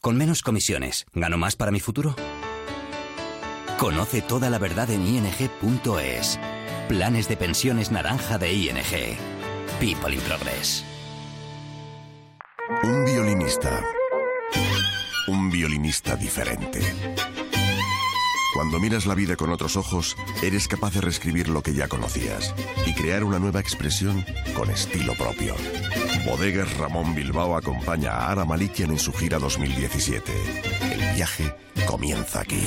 [0.00, 2.14] Con menos comisiones, ¿gano más para mi futuro?
[3.78, 6.38] Conoce toda la verdad en ing.es.
[6.88, 8.76] Planes de pensiones naranja de ING.
[9.80, 10.84] People in Progress.
[12.82, 13.84] Un violinista.
[15.28, 16.80] Un violinista diferente.
[18.54, 22.54] Cuando miras la vida con otros ojos, eres capaz de reescribir lo que ya conocías
[22.86, 25.54] y crear una nueva expresión con estilo propio.
[26.26, 30.32] Bodegas Ramón Bilbao acompaña a Ara Malikian en su gira 2017.
[30.92, 31.54] El viaje
[31.86, 32.62] comienza aquí.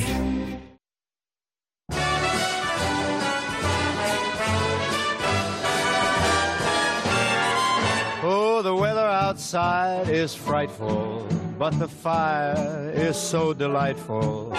[9.35, 11.27] Outside is frightful,
[11.59, 14.55] but the fire is so delightful.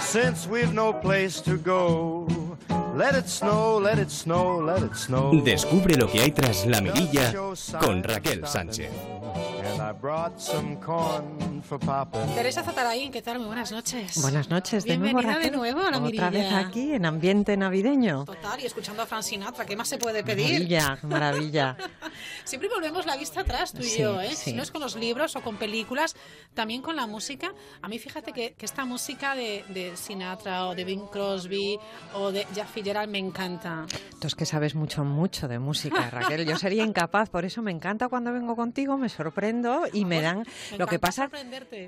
[0.00, 2.28] Since we've no place to go,
[2.94, 5.32] let it snow, let it snow, let it snow.
[5.42, 7.32] Descubre lo que hay tras la mirilla
[7.80, 8.90] con Raquel Sánchez.
[9.92, 12.24] I brought some corn for Papa.
[12.34, 13.38] Teresa Zatarain, ¿qué tal?
[13.38, 14.22] Muy buenas noches.
[14.22, 15.56] Buenas noches, de nuevo, Bienvenida de Raquel.
[15.58, 16.30] nuevo a la Otra mirilla.
[16.30, 18.24] vez aquí, en ambiente navideño.
[18.24, 20.52] Total, y escuchando a Frank Sinatra, ¿qué más se puede pedir?
[20.52, 21.76] Maravilla, maravilla.
[22.44, 24.30] Siempre volvemos la vista atrás, tú y Sí, yo, ¿eh?
[24.30, 24.36] sí.
[24.36, 26.16] Si no es con los libros o con películas,
[26.54, 27.52] también con la música.
[27.82, 31.78] A mí fíjate que, que esta música de, de Sinatra o de Bing Crosby
[32.14, 33.84] o de Jack Fitzgerald me encanta.
[34.20, 36.46] Tú es que sabes mucho, mucho de música, Raquel.
[36.46, 40.44] Yo sería incapaz, por eso me encanta cuando vengo contigo, me sorprendo y me dan...
[40.72, 41.28] Me Lo que pasa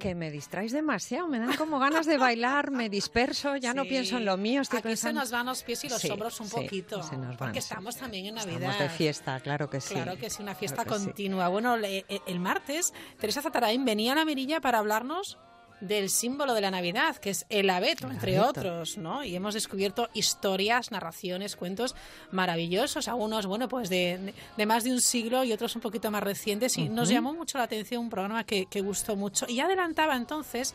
[0.01, 3.89] que me distraes demasiado, me dan como ganas de bailar, me disperso, ya no Sí.
[3.91, 5.21] pienso en lo mío, estoy Aquí pensando...
[5.21, 7.03] se nos van los pies y los Sí, hombros un sí, poquito.
[7.03, 8.55] se nos van, porque estamos también en Navidad.
[8.71, 9.95] Estamos de fiesta, claro que sí.
[9.95, 11.49] Claro que sí, una fiesta Claro continua.
[11.49, 15.39] Bueno, le- e- el martes, Teresa Zatarain venía a la mirilla para hablarnos
[15.81, 18.61] del símbolo de la Navidad, que es el abeto, entre abeto.
[18.61, 19.23] otros, ¿no?
[19.25, 21.95] Y hemos descubierto historias, narraciones, cuentos
[22.31, 26.23] maravillosos, algunos, bueno, pues de, de más de un siglo y otros un poquito más
[26.23, 26.79] recientes.
[26.79, 29.47] Y nos llamó mucho la atención un programa que, que gustó mucho.
[29.49, 30.75] Y adelantaba entonces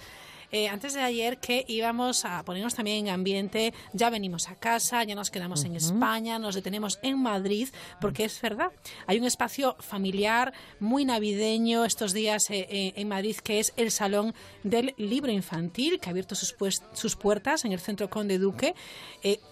[0.51, 5.03] eh, antes de ayer que íbamos a ponernos también en ambiente, ya venimos a casa,
[5.03, 5.69] ya nos quedamos en.
[5.79, 7.69] España, nos detenemos en Madrid,
[8.01, 8.71] porque es verdad,
[9.07, 13.91] hay un espacio familiar muy navideño estos días eh, eh, en Madrid que es el
[13.91, 14.33] Salón
[14.63, 16.55] del Libro Infantil, que ha abierto sus,
[16.93, 18.75] sus puertas en el Centro Conde Duque.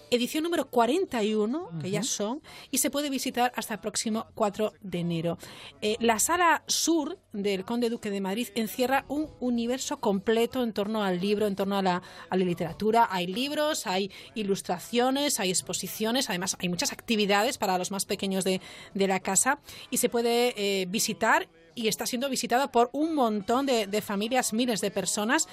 [0.10, 2.42] Edición número 41, que ya son,
[2.72, 5.38] y se puede visitar hasta el próximo 4 de enero.
[5.82, 11.04] Eh, la sala sur del Conde Duque de Madrid encierra un universo completo en torno
[11.04, 13.08] al libro, en torno a la, a la literatura.
[13.12, 18.62] Hay libros, hay ilustraciones, hay exposiciones, además hay muchas actividades para los más pequeños de,
[18.94, 19.60] de la casa
[19.92, 24.54] y se puede eh, visitar y está siendo visitada por un montón de, de familias,
[24.54, 25.48] miles de personas.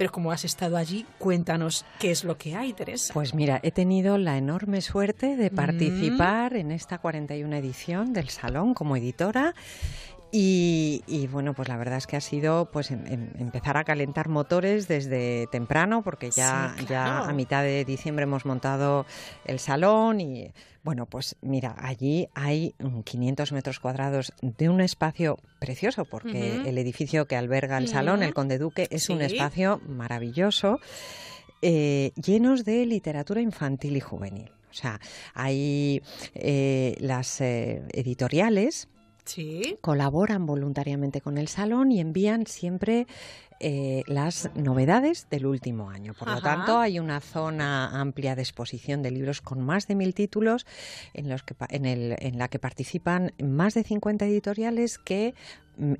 [0.00, 3.12] Pero como has estado allí, cuéntanos qué es lo que hay, Teresa.
[3.12, 8.72] Pues mira, he tenido la enorme suerte de participar en esta 41 edición del Salón
[8.72, 9.54] como editora
[10.32, 13.84] Y, y, bueno, pues la verdad es que ha sido pues em, em, empezar a
[13.84, 19.06] calentar motores desde temprano, porque ya, Sí, ya a mitad de diciembre hemos montado
[19.44, 20.52] el salón y
[20.82, 26.78] bueno, pues mira, allí hay mm, 500 metros cuadrados de un espacio precioso, porque el
[26.78, 28.32] edificio que alberga el salón, el.
[28.32, 30.78] Conde Duque, es un espacio maravilloso,
[31.60, 34.50] eh, llenos de literatura infantil y juvenil.
[34.70, 35.00] O sea,
[35.34, 36.00] hay
[36.34, 38.88] eh, las eh, editoriales
[39.24, 39.76] Sí.
[39.80, 43.06] colaboran voluntariamente con el salón y envían siempre
[43.62, 46.14] eh, las novedades del último año.
[46.14, 50.14] Por lo tanto, hay una zona amplia de exposición de libros con más de mil
[50.14, 50.64] títulos
[51.12, 55.34] en, los que, en, el- en la que participan más de 50 editoriales que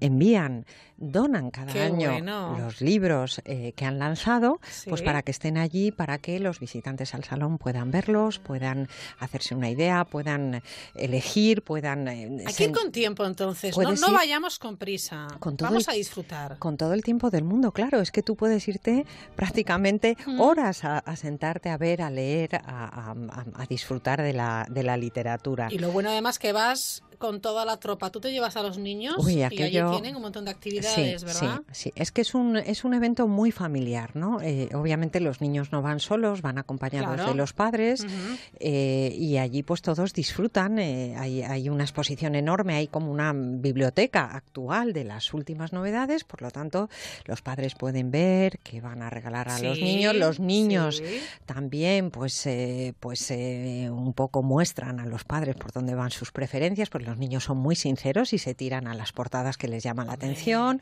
[0.01, 0.67] envían,
[0.97, 2.57] donan cada Qué año bueno.
[2.59, 7.15] los libros eh, que han lanzado, pues para que estén allí, para que los visitantes
[7.15, 10.63] al salón puedan verlos, puedan hacerse una idea, puedan
[10.95, 12.07] elegir, puedan...
[12.09, 15.27] eh, ir sen- con tiempo entonces, no, no vayamos con prisa.
[15.39, 16.59] con Vamos el- a disfrutar.
[16.59, 18.01] con todo el tiempo del mundo, claro.
[18.01, 19.07] Es que tú puedes irte
[19.37, 23.15] prácticamente horas a, a sentarte a ver, a leer, a-
[23.55, 25.69] a disfrutar de la, de la literatura.
[25.71, 28.11] Y lo bueno además que vas con toda la tropa.
[28.11, 31.27] Tú te llevas a los niños Uy, y allí tienen un montón de actividades, sí,
[31.27, 31.61] ¿verdad?
[31.71, 34.41] Sí, sí, es que es un, es un evento muy familiar, ¿no?
[34.41, 37.31] Eh, obviamente los niños no van solos, van acompañados Claro.
[37.31, 38.07] de los padres
[38.59, 40.79] eh, y allí pues todos disfrutan.
[40.79, 46.25] eh, hay, hay una exposición enorme, hay como una biblioteca actual de las últimas novedades,
[46.25, 46.89] por lo tanto
[47.27, 51.21] los padres pueden ver qué van a regalar a los niños, los niños sí.
[51.45, 56.33] también pues, eh, pues eh, un poco muestran a los padres por dónde van sus
[56.33, 59.83] preferencias, pues los niños son muy sinceros y se tiran a las portadas que les
[59.83, 60.81] llaman la atención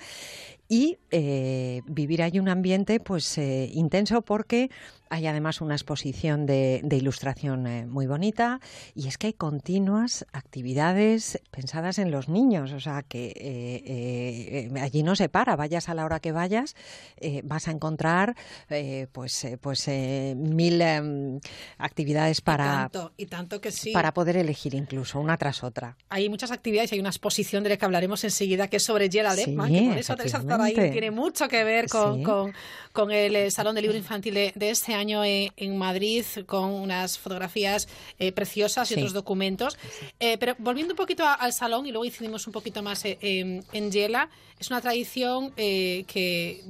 [0.68, 4.70] y eh, vivir ahí un ambiente pues eh, intenso porque
[5.10, 8.60] hay además una exposición de, de ilustración eh, muy bonita
[8.94, 14.80] y es que hay continuas actividades pensadas en los niños, o sea que eh, eh,
[14.80, 16.74] allí no se para, vayas a la hora que vayas,
[17.16, 18.36] eh, vas a encontrar
[18.68, 21.40] eh, pues, eh, pues mil em,
[21.78, 23.92] actividades Y para, tanto, y tanto que sí.
[23.92, 25.96] para poder elegir incluso una tras otra.
[26.08, 29.10] Hay muchas actividades y hay una exposición de la que hablaremos enseguida que es sobre
[29.10, 30.16] Gerald Sí, que por eso
[30.92, 32.22] Tiene mucho que ver con, Sí.
[32.22, 32.52] con,
[32.92, 36.70] con el eh, Salón de Libro Infantil de, de este año eh, en Madrid, con
[36.70, 37.88] unas fotografías
[38.18, 39.00] eh, preciosas y Sí.
[39.00, 39.76] otros documentos.
[40.20, 43.18] Eh, pero volviendo un poquito a- al salón y luego incidimos un poquito más eh,
[43.72, 44.28] en Yela,
[44.58, 46.64] es una tradición que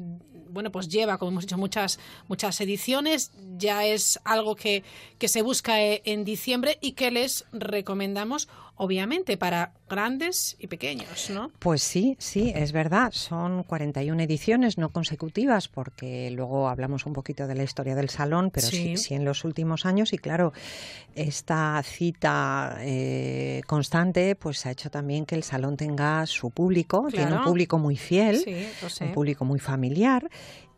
[0.50, 3.32] bueno, pues lleva, como hemos dicho, muchas, muchas ediciones.
[3.58, 4.82] Ya es algo que,
[5.18, 8.48] que se busca en diciembre y que les recomendamos,
[8.78, 11.50] obviamente, para grandes y pequeños, ¿no?
[11.58, 13.10] Pues sí, sí, es verdad.
[13.12, 18.50] Son 41 ediciones no consecutivas, porque luego hablamos un poquito de la historia del salón,
[18.50, 18.96] pero sí, Sí.
[18.96, 20.12] sí en los últimos años.
[20.12, 20.52] Y claro,
[21.14, 27.34] esta cita eh, constante pues ha hecho también que el salón tenga su público, tiene
[27.36, 28.66] un público muy fiel, Sí,
[29.04, 30.28] un público muy familiar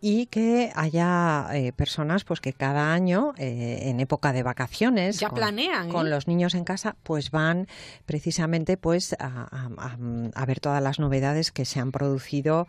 [0.03, 5.29] y que haya eh, personas pues que cada año eh, en época de vacaciones Ya
[5.29, 5.93] con- planean, ¿eh?
[5.93, 7.67] con los niños en casa pues van
[8.07, 9.99] precisamente pues a, a- a-
[10.35, 12.67] a ver todas las novedades que se han producido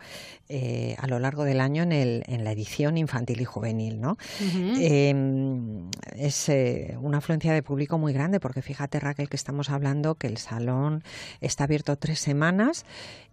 [0.48, 4.12] eh, a lo largo del año en, el, en la edición infantil y juvenil ¿no?
[4.12, 4.74] Ujú.
[4.78, 10.16] Eh, es eh, una afluencia de público muy grande porque fíjate Raquel que estamos hablando
[10.16, 11.02] que el salón
[11.40, 12.84] está abierto tres semanas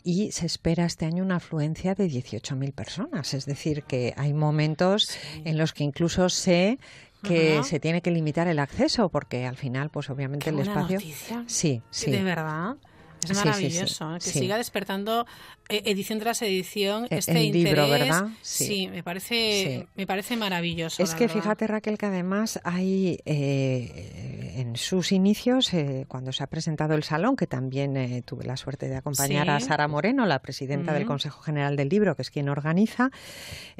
[0.04, 3.34] y se espera este año una afluencia de 18.000 personas.
[3.34, 5.10] Es decir, que hay momentos
[5.44, 6.80] en los que incluso sé
[7.24, 7.64] que Ajá.
[7.64, 10.96] se tiene que limitar el acceso porque al final, pues obviamente Qué el buena espacio...
[11.00, 11.44] noticia.
[11.48, 12.12] Sí, sí.
[12.12, 12.76] De verdad.
[13.22, 14.20] Es Sí, sí, sí, maravilloso ¿eh?
[14.20, 15.26] que siga despertando
[15.68, 17.90] eh, edición tras edición E- este el libro, interés.
[18.08, 18.28] ¿verdad?
[18.42, 18.88] Sí.
[18.88, 21.04] Me parece me parece maravilloso.
[21.04, 21.42] Es que verdad.
[21.42, 27.04] fíjate Raquel que además hay eh, en sus inicios, eh, cuando se ha presentado el
[27.04, 29.60] salón, que también eh, tuve la suerte de acompañar a.
[29.60, 31.06] Sara Moreno, la presidenta del.
[31.06, 33.10] Consejo General del Libro, que es quien organiza,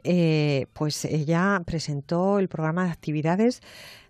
[0.04, 3.62] eh, pues ella presentó el programa de actividades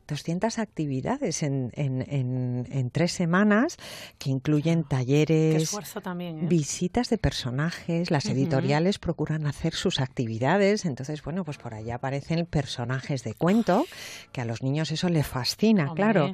[0.10, 3.78] 200 actividades en, en- en- en tres semanas
[4.18, 5.72] que incluyen talleres,
[6.04, 6.40] también.
[6.40, 6.48] ¿eh?
[6.48, 12.46] visitas de personajes, las editoriales procuran hacer sus actividades, entonces, bueno, pues por allá aparecen
[12.46, 13.86] personajes de cuento,
[14.32, 15.96] que a los niños eso les fascina, Hombre.
[16.04, 16.32] claro.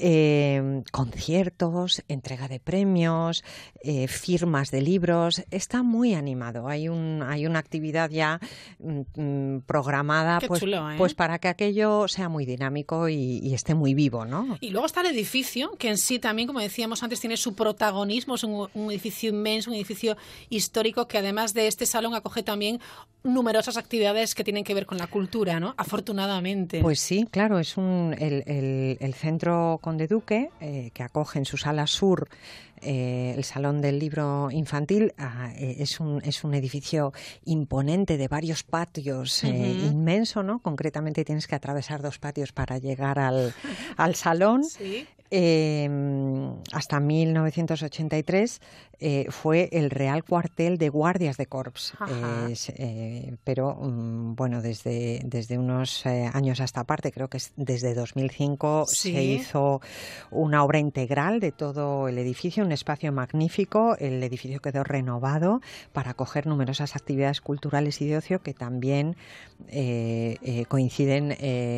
[0.00, 3.42] Eh, conciertos, entrega de premios,
[3.82, 6.68] eh, firmas de libros, está muy animado.
[6.68, 8.40] Hay, un, hay una actividad ya
[8.78, 10.94] mm, mm, programada Qué pues, chulo, ¿eh?
[10.96, 14.56] pues para que aquello sea muy dinámico y, y esté muy vivo, ¿no?
[14.60, 18.36] Y luego está el edificio, que en sí también, como decíamos antes, tiene su protagonismo.
[18.36, 20.16] Es un, un edificio inmenso, un edificio
[20.48, 22.80] histórico que además de este salón acoge también
[23.34, 25.74] numerosas actividades que tienen que ver con la cultura, ¿no?
[25.76, 26.80] Afortunadamente.
[26.80, 31.86] Pues sí, claro, es un, el, Centro Conde Duque, eh, que acoge en su sala
[31.86, 32.28] sur
[32.80, 37.12] eh, el Salón del Libro Infantil ah, eh, es, un, es un edificio
[37.44, 40.60] imponente de varios patios, inmenso, ¿no?
[40.60, 43.52] Concretamente tienes que atravesar dos patios para llegar al,
[43.96, 44.62] al salón.
[44.64, 45.06] ¿Sí?
[45.30, 48.60] Em, hasta 1983
[49.00, 51.94] eh, fue el Real Cuartel de Guardias de Corps.
[52.76, 58.86] Eh, pero mm, bueno, desde, desde unos eh, años hasta parte, creo que desde 2005
[58.86, 59.80] se hizo
[60.30, 63.96] una obra integral de todo el edificio, un espacio magnífico.
[63.98, 65.60] El edificio quedó renovado
[65.92, 69.16] para acoger numerosas actividades culturales y de ocio que también
[70.68, 71.36] coinciden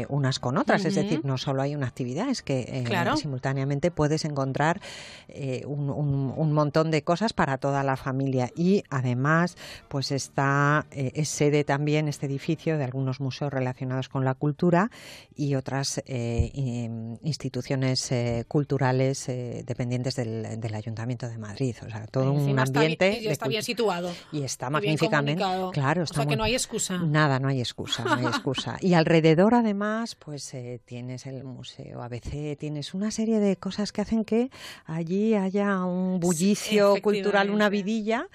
[0.08, 0.84] unas con otras.
[0.84, 4.80] Es decir, no solo hay una actividad, es que claro simultáneamente puedes encontrar
[5.28, 8.52] eh, un, montón de cosas para toda la familia.
[8.54, 9.56] Y además
[9.88, 14.92] pues está eh, es sede también este edificio de algunos museos relacionados con la cultura
[15.34, 16.52] y otras eh,
[17.24, 18.14] instituciones
[18.46, 21.74] culturales dependientes del, Ayuntamiento de Madrid.
[21.84, 24.12] O sea todo un ambiente está bien situado.
[24.30, 25.42] Y está magníficamente
[25.72, 26.98] claro está o sea que no hay excusa.
[26.98, 28.76] Nada no hay excusa no hay excusa.
[28.80, 30.54] Y alrededor además pues
[30.84, 34.50] tienes el museo ABC tienes una serie de cosas que hacen que
[34.86, 38.28] allí haya un bullicio cultural, una vidilla.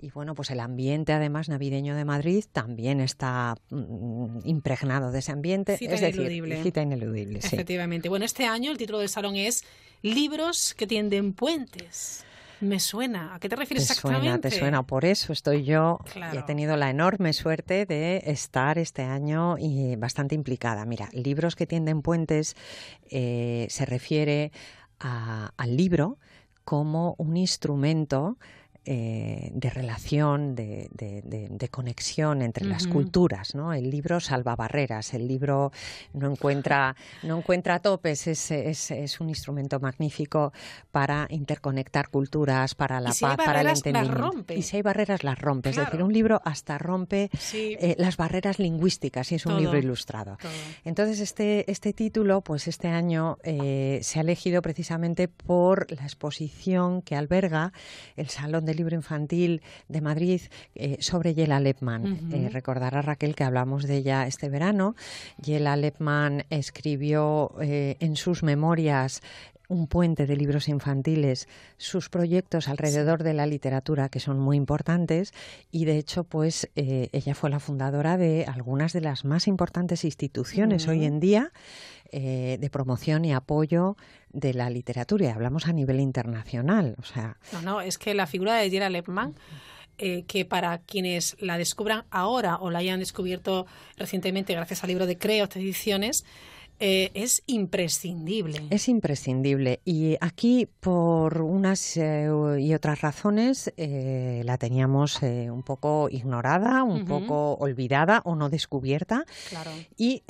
[0.00, 5.32] Y bueno, pues el ambiente además navideño de Madrid también está mm, impregnado de ese
[5.32, 5.76] ambiente.
[5.76, 6.48] Cita es ineludible.
[6.50, 7.38] decir, cita ineludible.
[7.38, 8.08] Efectivamente.
[8.08, 9.64] Bueno, este año el título del salón es
[10.02, 12.24] Libros que tienden puentes.
[12.60, 13.34] Me suena.
[13.34, 14.26] ¿A qué te refieres te exactamente?
[14.26, 14.82] Suena, te suena.
[14.82, 15.98] Por eso estoy yo
[16.32, 20.84] y he tenido la enorme suerte de estar este año y bastante implicada.
[20.84, 22.56] Mira, libros que tienden puentes
[23.08, 24.52] eh, se refiere
[24.98, 26.18] al libro
[26.70, 28.38] como un instrumento
[28.86, 33.54] eh, de relación, de, conexión entre las culturas.
[33.54, 33.74] ¿no?
[33.74, 35.70] El libro salva barreras, el libro
[36.14, 40.52] no encuentra, no encuentra topes, es, es, un instrumento magnífico
[40.90, 44.54] para interconectar culturas, para la paz, para el entendimiento.
[44.54, 45.70] Y si hay barreras, las rompe.
[45.70, 50.38] Es decir, un libro hasta rompe eh, las barreras lingüísticas y es un libro ilustrado.
[50.84, 57.02] Entonces, este, este título, pues este año eh, se ha elegido precisamente por la exposición
[57.02, 57.72] que alberga
[58.16, 60.40] el Salón de libro infantil de Madrid
[60.74, 62.32] eh, sobre Yela Lepman.
[62.32, 64.94] Eh, recordará Raquel que hablamos de ella este verano.
[65.42, 69.22] Yela Lepman escribió eh, en sus memorias
[69.70, 71.48] un puente de libros infantiles,
[71.78, 75.32] sus proyectos alrededor de la literatura que son muy importantes
[75.70, 80.88] y de hecho pues ella fue la fundadora de algunas de las más importantes instituciones
[80.88, 81.52] hoy en día
[82.12, 83.96] eh, de promoción y apoyo
[84.32, 85.26] de la literatura.
[85.26, 86.96] Y hablamos a nivel internacional.
[86.98, 89.36] O sea, no, no, es que la figura de Gerald Lepman
[90.02, 93.66] eh, que para quienes la descubran ahora o la hayan descubierto
[93.96, 96.24] recientemente gracias al libro de Creo, ediciones,
[96.80, 98.62] eh, es imprescindible.
[98.70, 99.80] Es imprescindible.
[99.84, 107.04] Y aquí, por unas eh, y otras razones, eh, la teníamos un poco ignorada, un
[107.04, 109.24] poco olvidada o no descubierta.
[109.50, 109.70] Claro.
[109.96, 110.22] Y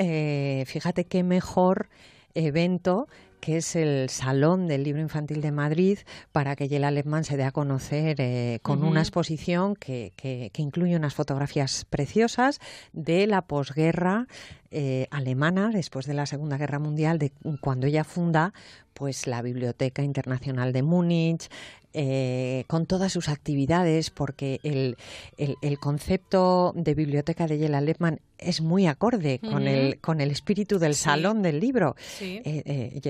[0.66, 1.88] fíjate qué mejor
[2.34, 3.06] evento
[3.40, 5.98] que es el Salón del Libro Infantil de Madrid,
[6.32, 10.94] para que Yela Alemán se dé a conocer eh, con una exposición que, que, incluye
[10.94, 12.60] unas fotografías preciosas
[12.92, 14.26] de la posguerra
[14.70, 18.52] eh, alemana, después de la Segunda Guerra Mundial, de cuando ella funda
[18.94, 21.48] pues la Biblioteca Internacional de Múnich,
[21.92, 24.96] eh, con todas sus actividades, porque el,
[25.38, 30.78] el, concepto de biblioteca de Yela Lepman es muy acorde con, el, con el espíritu
[30.78, 31.96] del salón del libro.
[32.18, 32.40] Sí.
[32.44, 33.00] Eh, eh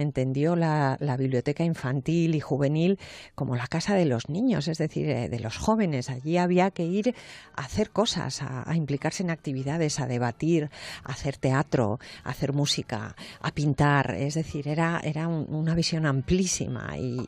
[0.00, 2.98] entendió la, biblioteca infantil y juvenil
[3.34, 6.10] como la casa de los niños, es decir, eh, de los jóvenes.
[6.10, 7.14] Allí había que ir
[7.54, 10.70] a hacer cosas, a, implicarse en actividades, a debatir,
[11.04, 14.14] a hacer teatro, a hacer música, a pintar.
[14.14, 17.26] Es decir, era, era una visión amplísima y,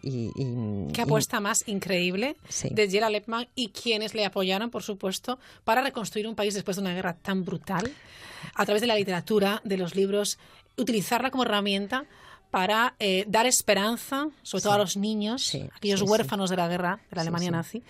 [0.92, 2.36] qué apuesta más increíble
[2.70, 6.82] de Gerald Lepman y quienes le apoyaron, por supuesto, para reconstruir un país después de
[6.82, 7.92] una guerra tan brutal,
[8.54, 10.38] a través de la literatura, de los libros,
[10.76, 12.04] utilizarla como herramienta
[12.50, 17.16] para eh, dar esperanza, sobre todo a los niños, aquellos huérfanos de la guerra, de
[17.16, 17.82] la Alemania nazi.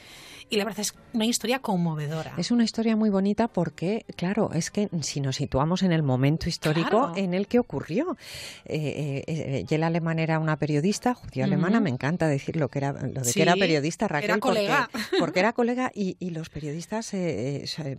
[0.50, 2.32] Y la verdad es una historia conmovedora.
[2.38, 6.48] Es una historia muy bonita porque, claro, es que si nos situamos en el momento
[6.48, 8.16] histórico en el que ocurrió.
[8.64, 12.92] Eh, eh, eh Alemán era una periodista, judía alemana, me encanta decir lo, que era,
[12.92, 14.90] lo de que era periodista, Raquel, era colega.
[15.18, 17.12] Porque, era colega y, los periodistas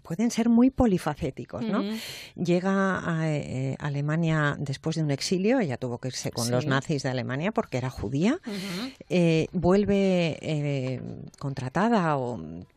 [0.04, 1.84] pueden ser muy polifacéticos, ¿no?
[2.36, 3.26] Llega a
[3.80, 7.78] Alemania después de un exilio, ella tuvo que irse con los nazis de Alemania porque
[7.78, 8.40] era judía.
[9.10, 11.02] Eh, vuelve eh,
[11.38, 12.18] contratada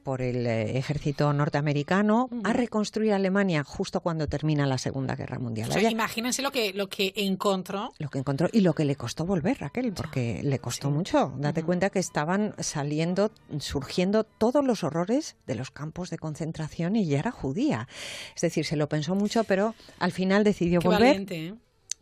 [0.03, 5.71] por el eh, ejército norteamericano a reconstruir Alemania justo cuando termina la Segunda Guerra Mundial.
[5.91, 7.93] imagínense lo que, lo que encontró.
[7.99, 11.33] Lo que encontró y lo que le costó volver, Raquel, porque le costó mucho.
[11.39, 17.07] Date cuenta que estaban saliendo, surgiendo todos los horrores de los campos de concentración y
[17.07, 17.89] ya era judía.
[18.35, 21.27] Es decir, se lo pensó mucho, pero al final decidió volver.
[21.31, 21.55] ¿eh?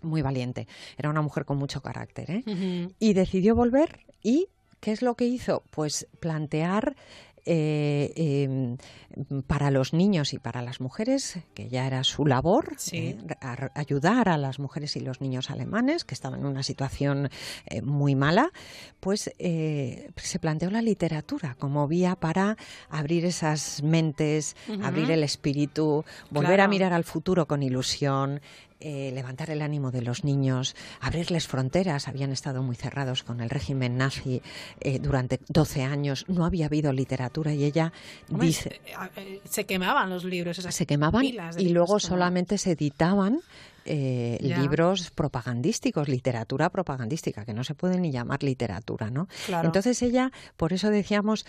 [0.03, 0.67] Muy valiente.
[0.97, 2.31] Era una mujer con mucho carácter.
[2.31, 2.89] ¿eh?
[2.99, 4.49] Y decidió volver y
[4.81, 5.63] ¿qué es lo que hizo?
[5.71, 6.97] Pues plantear
[7.47, 8.77] eh, em,
[9.47, 13.17] para los niños y para las mujeres, que ya era su labor, eh,
[13.75, 17.31] ayudar a las mujeres y los niños alemanes que estaban en una situación
[17.83, 18.53] muy mala,
[19.01, 22.57] pues se planteó la literatura como vía para
[22.91, 28.41] abrir esas mentes, abrir el espíritu, volver a mirar al futuro con ilusión,
[28.81, 32.09] eh, levantar el ánimo de los niños, abrirles fronteras.
[32.09, 34.41] Habían estado muy cerrados con el régimen nazi
[34.81, 36.25] eh, durante 12 años.
[36.29, 37.93] No había habido literatura y ella
[38.29, 38.81] dice...
[39.17, 40.57] Eh, se, quemaban los libros.
[40.57, 43.41] se quemaban y luego solamente se editaban
[43.85, 49.27] libros propagandísticos, literatura propagandística, que no se puede ni llamar literatura, ¿no?
[49.63, 51.45] Entonces ella, por eso decíamos,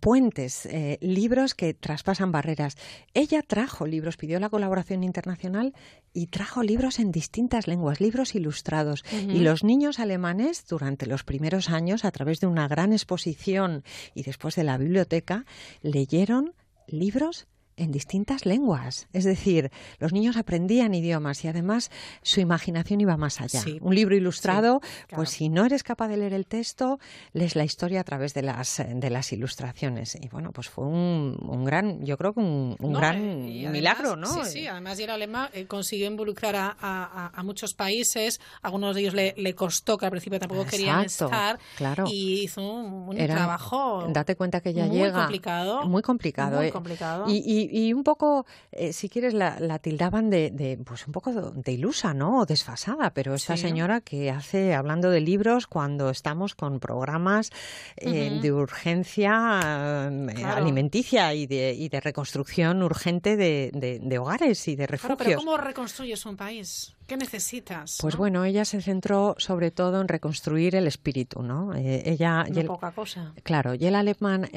[0.00, 2.76] puentes, eh, libros que traspasan barreras.
[3.14, 5.74] Ella trajo libros, pidió la colaboración internacional
[6.12, 9.04] y trajo libros en distintas lenguas, libros ilustrados.
[9.12, 14.22] Y los niños alemanes, durante los primeros años, a través de una gran exposición y
[14.22, 15.44] después de la biblioteca,
[15.82, 16.54] leyeron
[16.86, 17.46] libros
[17.78, 19.08] en distintas lenguas.
[19.12, 21.90] Es decir, los niños aprendían idiomas y además
[22.22, 23.62] su imaginación iba más allá.
[23.80, 24.80] Un libro ilustrado,
[25.14, 26.98] pues si no eres capaz de leer el texto,
[27.32, 30.16] lees la historia a través de las, de las ilustraciones.
[30.20, 34.26] Y bueno, pues fue un, un gran, yo creo que un, gran milagro, ¿no?
[34.26, 39.14] Sí, sí, además el alemán eh, consiguió involucrar a, a, muchos países, algunos de ellos
[39.14, 42.04] le, le, costó, que al principio tampoco querían estar, claro.
[42.08, 45.20] y hizo un, trabajo Date cuenta que ya muy llega...
[45.20, 46.58] Complicado, muy complicado.
[46.58, 46.70] Muy eh.
[46.70, 47.24] complicado.
[47.28, 52.14] y y, un poco, eh, si quieres, la, tildaban de, pues un poco de ilusa,
[52.14, 52.40] ¿no?
[52.40, 57.50] O desfasada, pero esta señora que hace, hablando de libros, cuando estamos con programas
[57.96, 64.86] eh, de urgencia eh, alimenticia y de, y de reconstrucción urgente de, hogares y de
[64.86, 65.18] refugios.
[65.18, 66.97] pero ¿cómo reconstruyes un país?
[67.08, 67.98] ¿Qué necesitas?
[68.00, 71.74] Pues bueno, ella se centró sobre todo en reconstruir el espíritu, ¿no?
[71.74, 73.32] ella, no poca cosa.
[73.42, 74.48] Claro, y el alemán,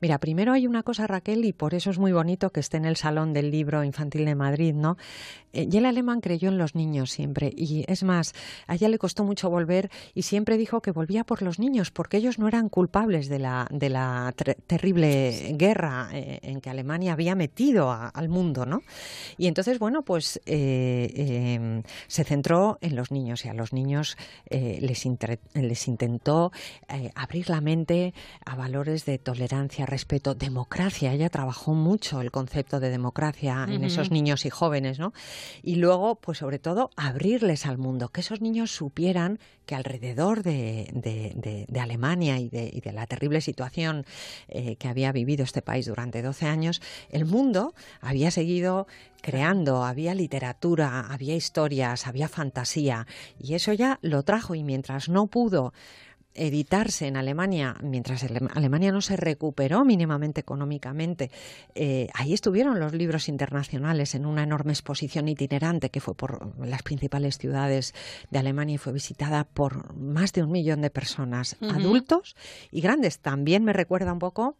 [0.00, 2.84] mira, primero hay una cosa, Raquel, y por eso es muy bonito que esté en
[2.84, 4.96] el Salón del Libro Infantil de Madrid, ¿no?
[5.52, 7.52] Eh, y el alemán creyó en los niños siempre.
[7.54, 8.34] Y es más,
[8.66, 12.16] a ella le costó mucho volver y siempre dijo que volvía por los niños, porque
[12.16, 14.34] ellos no eran culpables de la, de la
[14.66, 18.82] terrible guerra eh, en que Alemania había metido al mundo, ¿no?
[19.36, 24.16] Y entonces, bueno, pues eh, em, se centró en los niños y a los niños
[24.50, 25.06] les,
[25.54, 26.52] les intentó
[27.14, 28.14] abrir la mente
[28.44, 31.12] a valores de tolerancia, respeto, democracia.
[31.12, 35.12] Ella trabajó mucho el concepto de democracia en esos niños y jóvenes, ¿no?
[35.62, 40.88] Y luego, pues sobre todo, abrirles al mundo, que esos niños supieran que alrededor de,
[41.68, 44.04] de, Alemania y, y de, la terrible situación
[44.48, 48.86] eh, que había vivido este país durante 12 años, el mundo había seguido
[49.22, 53.06] creando, había literatura, había historias, había fantasía,
[53.38, 55.72] y eso ya lo trajo y mientras no pudo
[56.34, 61.30] editarse en Alemania, mientras Alemania no se recuperó mínimamente económicamente,
[61.74, 66.82] eh, ahí estuvieron los libros internacionales en una enorme exposición itinerante que fue por las
[66.82, 67.94] principales ciudades
[68.30, 72.36] de Alemania y fue visitada por más de un millón de personas, adultos
[72.70, 73.18] y grandes.
[73.18, 74.56] También me recuerda un poco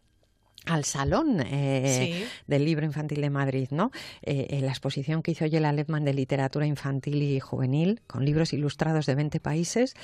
[0.65, 3.91] al Salón eh, del Libro Infantil de Madrid, ¿no?
[4.21, 8.53] Eh, en la exposición que hizo Yela Lepman de Literatura Infantil y Juvenil, con libros
[8.53, 9.95] ilustrados de 20 países,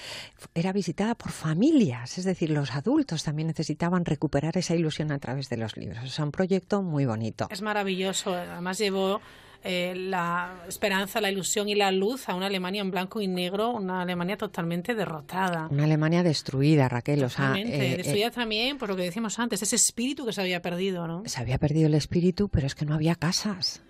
[0.54, 5.50] era visitada por familias, es decir, los adultos también necesitaban recuperar esa ilusión a través
[5.50, 6.04] de los libros.
[6.04, 7.48] Es un proyecto muy bonito.
[7.50, 9.22] Es maravilloso, además llevó
[9.62, 13.72] eh, la esperanza, la ilusión y la luz a una Alemania en blanco y negro,
[13.72, 15.68] una Alemania totalmente derrotada.
[15.70, 17.24] Una Alemania destruida, Raquel.
[17.26, 20.40] O sea, eh, destruida eh, también por lo que decíamos antes, ese espíritu que se
[20.40, 21.24] había perdido, ¿no?
[21.26, 23.82] Se había perdido el espíritu, pero es que no había casas.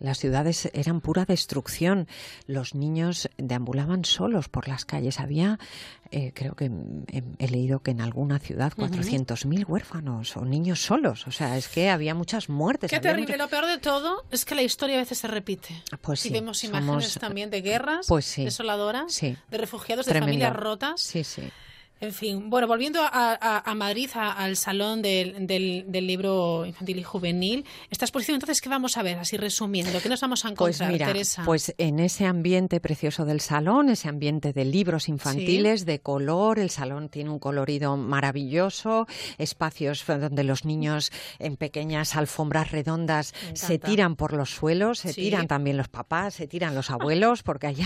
[0.00, 2.06] las, ciudades eran pura destrucción.
[2.46, 5.18] Los niños deambulaban solos por las calles.
[5.18, 5.58] Había,
[6.34, 6.70] creo que
[7.38, 11.26] he, leído que en alguna ciudad 400.000 huérfanos o niños solos.
[11.26, 12.90] O sea, es que había muchas muertes.
[12.90, 13.36] Qué terrible.
[13.36, 15.82] Lo peor de todo es que la historia a veces se repite.
[15.90, 21.00] Ah, pues y vemos imágenes también de guerras pues desoladoras, de refugiados, de familias rotas.
[21.00, 21.42] Sí, sí.
[22.02, 28.06] En fin, bueno, volviendo a, Madrid, al salón del, del, libro infantil y juvenil, esta
[28.06, 29.20] exposición, entonces, ¿qué vamos a ver?
[29.20, 31.42] Así resumiendo, ¿qué nos vamos a pues encontrar, pues Teresa?
[31.44, 36.70] Pues en ese ambiente precioso del salón, ese ambiente de libros infantiles, de color, el
[36.70, 39.06] salón tiene un colorido maravilloso,
[39.38, 45.46] espacios donde los niños en pequeñas alfombras redondas se tiran por los suelos, se tiran
[45.46, 47.76] también los papás, se tiran los abuelos, porque hay,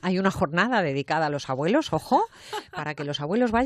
[0.00, 2.24] hay una jornada dedicada a los abuelos, ojo,
[2.70, 3.63] para que los abuelos vayan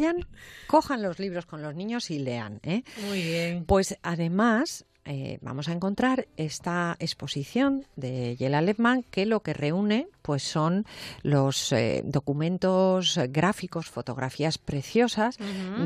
[0.67, 2.61] cojan los libros con los niños y lean.
[2.63, 2.85] ¿eh?
[3.07, 3.65] Muy bien.
[3.65, 10.09] Pues además eh, vamos a encontrar esta exposición de Yela Lehmann que lo que reúne
[10.21, 10.85] pues son
[11.23, 15.39] los eh, documentos gráficos, fotografías preciosas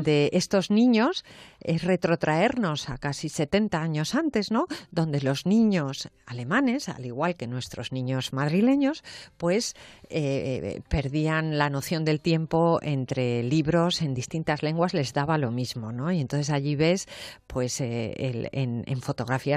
[0.03, 1.23] de estos niños.
[1.61, 4.67] Es retrotraernos a casi 70 años antes, ¿no?
[4.91, 9.05] Donde los niños alemanes, al igual que nuestros niños madrileños,
[9.37, 9.75] pues
[10.09, 15.93] eh, perdían la noción del tiempo entre libros en distintas lenguas, les daba lo mismo,
[15.93, 16.11] ¿no?
[16.11, 17.07] Y entonces allí ves,
[17.47, 19.12] pues en, en fotografías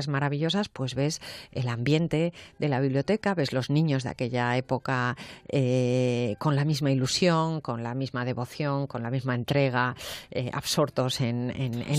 [0.08, 1.20] maravillosas, pues ves
[1.52, 5.16] el ambiente de la biblioteca, ves los niños de aquella época
[5.48, 9.96] eh, con la misma ilusión, con la misma devoción, con la misma entrega,
[10.30, 11.46] eh, absortos en,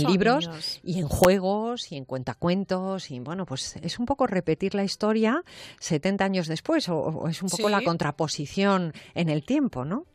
[0.07, 3.11] libros y en juegos y en cuentacuentos.
[3.11, 5.43] Y bueno, pues es un poco repetir la historia
[5.79, 10.05] 70 años después, o, es un poco la contraposición en el tiempo, ¿no?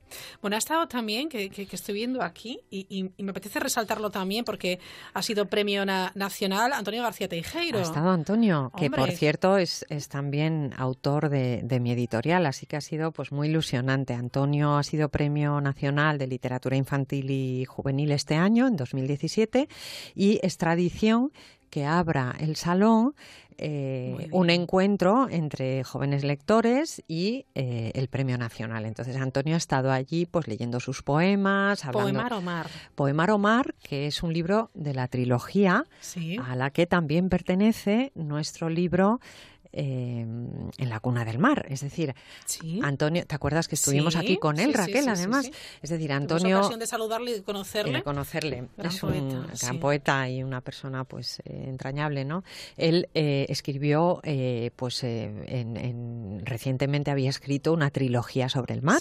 [0.40, 4.78] Bueno, ha estado también, que, estoy viendo aquí, y, me apetece resaltarlo también porque
[5.14, 7.78] ha sido premio nacional Antonio García Teijeiro.
[7.78, 12.80] Ha estado Antonio, que por cierto es, también autor de, mi editorial, así que ha
[12.80, 14.14] sido pues muy ilusionante.
[14.14, 19.68] Antonio ha sido premio nacional de literatura infantil y juvenil este año, en 2017,
[20.14, 21.32] y es tradición
[21.72, 23.14] que abra el salón
[23.56, 28.84] eh, un encuentro entre jóvenes lectores y eh, el Premio Nacional.
[28.84, 32.12] Entonces Antonio ha estado allí pues leyendo sus poemas, hablando...
[32.12, 32.66] Poemar Omar.
[32.94, 35.86] Poemar Omar, que es un libro de la trilogía
[36.46, 39.20] a la que también pertenece nuestro libro
[39.74, 41.64] Em, en la cuna del mar.
[41.70, 42.14] Es decir,
[42.82, 45.50] Antonio, ¿te acuerdas que estuvimos aquí con él, Raquel, además?
[45.80, 46.58] Es decir, Antonio...
[46.58, 48.02] ocasión de saludarle y conocerle.
[48.02, 48.68] conocerle.
[48.76, 52.44] es un gran poeta y una persona pues eh, entrañable, ¿no?
[52.76, 59.00] Él eh, escribió, eh, pues en, recientemente había escrito una trilogía sobre el mar.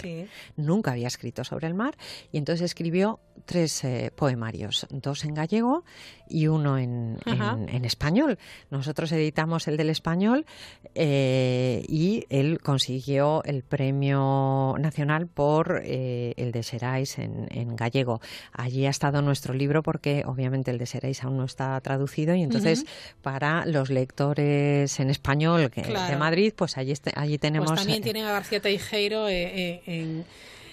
[0.56, 1.98] Nunca había escrito sobre el mar.
[2.32, 3.84] Y entonces escribió tres
[4.16, 5.84] poemarios, dos en gallego
[6.30, 8.38] y uno en, en, español.
[8.70, 10.46] Nosotros editamos el del español
[10.94, 18.20] eh, y él consiguió el premio nacional por eh, el de Serais en, gallego.
[18.52, 22.44] Allí ha estado nuestro libro porque obviamente el de Serais aún no está traducido y
[22.44, 22.86] entonces
[23.22, 27.70] para los lectores en español de Madrid, pues allí, allí pues tenemos...
[27.70, 30.26] Pues también tienen a García Teijeiro eh, en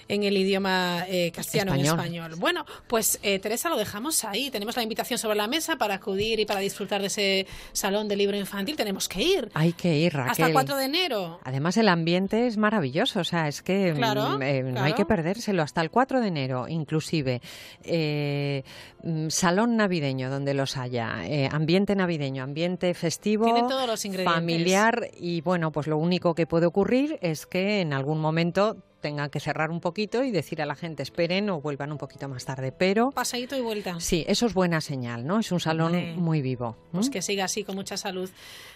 [0.09, 1.93] en el idioma eh, castellano español.
[1.93, 2.35] en español.
[2.39, 4.49] Bueno, pues eh, Teresa, lo dejamos ahí.
[4.49, 8.15] Tenemos la invitación sobre la mesa para acudir y para disfrutar de ese salón de
[8.15, 8.75] libro infantil.
[8.75, 9.51] Tenemos que ir.
[9.53, 10.31] Hay que ir, Raquel.
[10.31, 11.39] Hasta el 4 de enero.
[11.43, 13.19] Además, el ambiente es maravilloso.
[13.19, 15.61] O sea, es que mm, eh, no hay que perdérselo.
[15.61, 17.41] Hasta el 4 de enero, inclusive.
[17.83, 21.21] Mm, salón navideño, donde los haya.
[21.51, 23.45] ambiente navideño, ambiente festivo.
[23.69, 24.33] todos los ingredientes.
[24.33, 25.11] Familiar.
[25.19, 29.39] Y bueno, pues lo único que puede ocurrir es que en algún momento tengan que
[29.39, 32.71] cerrar un poquito y decir a la gente esperen o vuelvan un poquito más tarde.
[32.71, 33.11] Pero.
[33.11, 33.99] Pasadito y vuelta.
[33.99, 35.39] Sí, eso es buena señal, ¿no?
[35.39, 36.75] Es un salón muy vivo.
[36.91, 38.29] Pues que siga así, con mucha salud.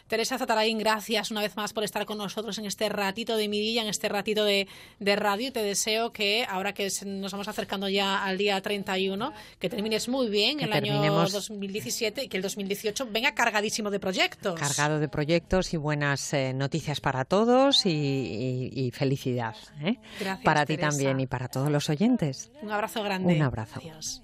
[0.08, 3.82] Teresa Zatarain, gracias una vez más por estar con nosotros en este ratito de midilla,
[3.82, 4.68] en este ratito de,
[5.00, 5.48] radio.
[5.48, 10.10] Y te deseo que, ahora que nos vamos acercando ya al día 31, que termines
[10.10, 14.60] muy bien el año 2017 y que el 2018 venga cargadísimo de proyectos.
[14.60, 19.56] Cargado de proyectos y buenas eh, noticias para todos y, felicidad.
[19.82, 19.98] ¿eh?
[20.44, 22.52] para ti también y para todos los oyentes.
[22.62, 23.36] Un abrazo grande.
[23.36, 23.80] Un abrazo.
[23.80, 24.22] Adiós.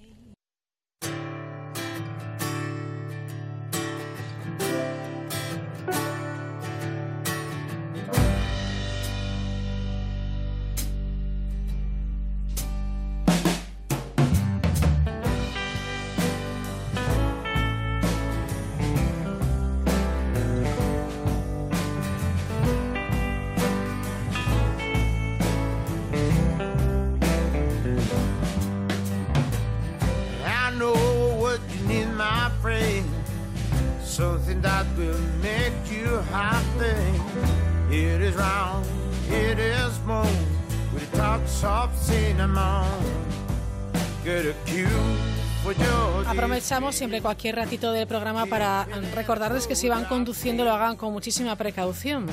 [46.70, 51.12] Aprovechamos siempre cualquier ratito del programa para recordarles que si van conduciendo lo hagan con
[51.12, 52.28] muchísima precaución.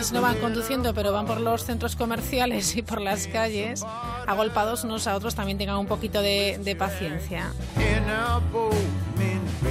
[0.00, 3.84] Si no van conduciendo, pero van por los centros comerciales y por las calles,
[4.26, 7.52] agolpados unos a otros, también tengan un poquito de, paciencia.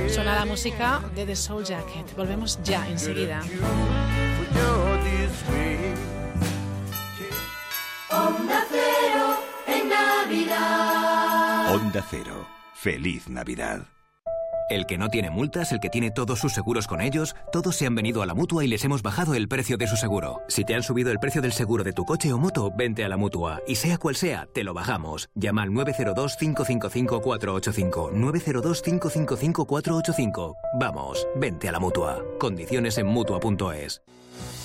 [0.08, 2.16] Suena la música de The Soul Jacket.
[2.16, 3.42] Volvemos ya enseguida.
[8.12, 8.64] Onda
[10.26, 11.76] Navidad.
[11.76, 12.48] Onda Cero.
[12.74, 13.86] Feliz Navidad.
[14.72, 17.86] El que no tiene multas, el que tiene todos sus seguros con ellos, todos se
[17.86, 20.42] han venido a la mutua y les hemos bajado el precio de su seguro.
[20.48, 23.10] Si te han subido el precio del seguro de tu coche o moto, vente a
[23.10, 23.62] la mutua.
[23.68, 25.30] Y sea cual sea, te lo bajamos.
[25.36, 28.14] Llama al 902-555-485.
[28.14, 30.56] 902-555-485.
[30.80, 32.24] Vamos, vente a la mutua.
[32.40, 34.02] Condiciones en mutua.es.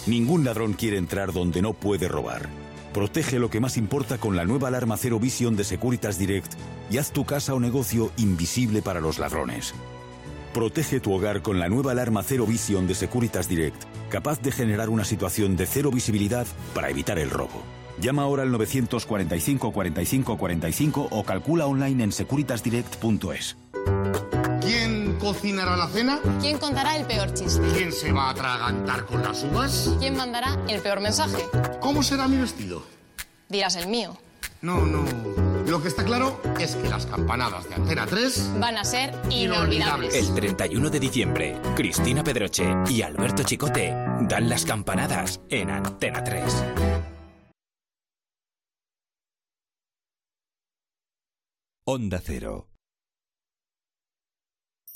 [0.06, 2.48] Ningún ladrón quiere entrar donde no puede robar.
[2.92, 6.52] Protege lo que más importa con la nueva alarma Cero Vision de Securitas Direct
[6.90, 9.74] y haz tu casa o negocio invisible para los ladrones.
[10.52, 13.80] Protege tu hogar con la nueva alarma Cero Vision de Securitas Direct,
[14.10, 17.62] capaz de generar una situación de cero visibilidad para evitar el robo.
[18.00, 23.56] Llama ahora al 945 45 45 o calcula online en securitasdirect.es.
[25.20, 26.18] ¿Quién cocinará la cena?
[26.40, 27.60] ¿Quién contará el peor chiste?
[27.74, 29.90] ¿Quién se va a atragantar con las uvas?
[29.98, 31.46] ¿Quién mandará el peor mensaje?
[31.78, 32.82] ¿Cómo será mi vestido?
[33.50, 34.16] Dirás el mío.
[34.62, 35.04] No, no.
[35.66, 40.14] Lo que está claro es que las campanadas de Antena 3 Van a ser inolvidables.
[40.14, 46.64] El 31 de diciembre, Cristina Pedroche y Alberto Chicote dan las campanadas en Antena 3.
[51.84, 52.69] Onda Cero.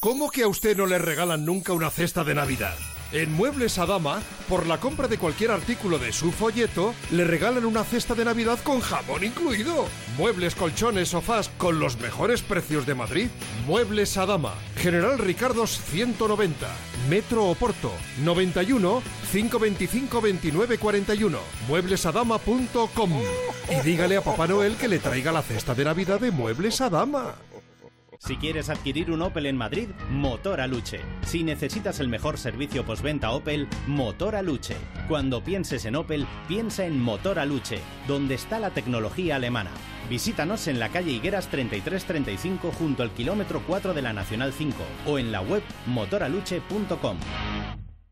[0.04, 2.74] ¿Cómo que a usted no le regalan nunca una cesta de Navidad?
[3.10, 7.84] En Muebles Adama, por la compra de cualquier artículo de su folleto, le regalan una
[7.84, 9.86] cesta de Navidad con jamón incluido.
[10.18, 13.28] Muebles, colchones, sofás con los mejores precios de Madrid.
[13.66, 16.68] Muebles Adama, General Ricardos 190,
[17.08, 17.90] Metro Oporto,
[18.22, 19.02] 91
[19.32, 21.38] 525 29 41.
[21.66, 23.10] Mueblesadama.com.
[23.70, 27.36] Y dígale a Papá Noel que le traiga la cesta de Navidad de Muebles Adama.
[28.18, 31.00] Si quieres adquirir un Opel en Madrid, Motor Aluche.
[31.26, 34.76] Si necesitas el mejor servicio postventa Opel, Motor Aluche.
[35.08, 39.70] Cuando pienses en Opel, piensa en Motor Aluche, donde está la tecnología alemana.
[40.08, 45.18] Visítanos en la calle Higueras 3335 junto al kilómetro 4 de la Nacional 5 o
[45.18, 47.18] en la web motoraluche.com.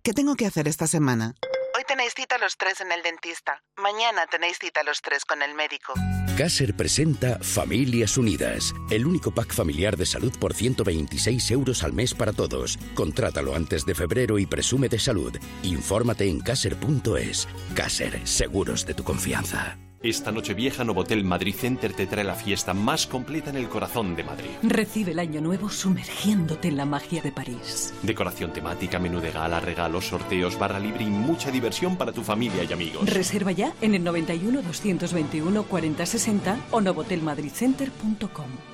[0.02, 1.34] ¿Qué tengo que hacer esta semana?
[1.76, 3.62] Hoy tenéis cita los tres en el dentista.
[3.76, 5.94] Mañana tenéis cita los tres con el médico.
[6.42, 12.14] Caser presenta Familias Unidas, el único pack familiar de salud por 126 euros al mes
[12.14, 12.80] para todos.
[12.94, 15.32] Contrátalo antes de febrero y presume de salud.
[15.62, 17.46] Infórmate en caser.es.
[17.76, 19.78] Caser, seguros de tu confianza.
[20.02, 24.16] Esta noche vieja Novotel Madrid Center te trae la fiesta más completa en el corazón
[24.16, 24.50] de Madrid.
[24.64, 27.94] Recibe el año nuevo sumergiéndote en la magia de París.
[28.02, 32.64] Decoración temática, menú de gala, regalos, sorteos, barra libre y mucha diversión para tu familia
[32.64, 33.08] y amigos.
[33.08, 38.71] Reserva ya en el 91 221 4060 o novotelmadridcenter.com.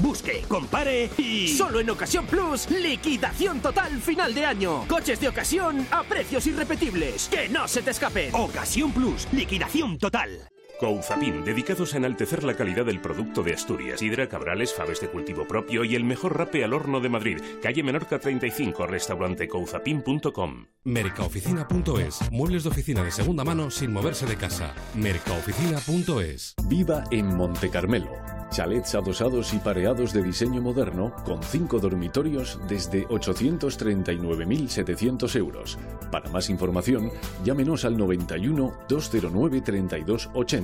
[0.00, 1.48] Busque, compare y...
[1.48, 4.84] Solo en Ocasión Plus, liquidación total final de año.
[4.86, 7.28] Coches de ocasión a precios irrepetibles.
[7.28, 8.34] Que no se te escapen.
[8.34, 10.53] Ocasión Plus, liquidación total.
[10.78, 14.00] Couzapin, dedicados a enaltecer la calidad del producto de Asturias.
[14.00, 17.38] Sidra, cabrales, faves de cultivo propio y el mejor rape al horno de Madrid.
[17.62, 20.66] Calle Menorca 35, restaurante couzapin.com.
[20.84, 22.30] Mercaoficina.es.
[22.30, 24.74] Muebles de oficina de segunda mano sin moverse de casa.
[24.94, 26.54] Mercaoficina.es.
[26.68, 28.10] Viva en Monte Carmelo.
[28.50, 35.76] Chalets adosados y pareados de diseño moderno con cinco dormitorios desde 839.700 euros.
[36.12, 37.10] Para más información,
[37.44, 40.63] llámenos al 91 209 3280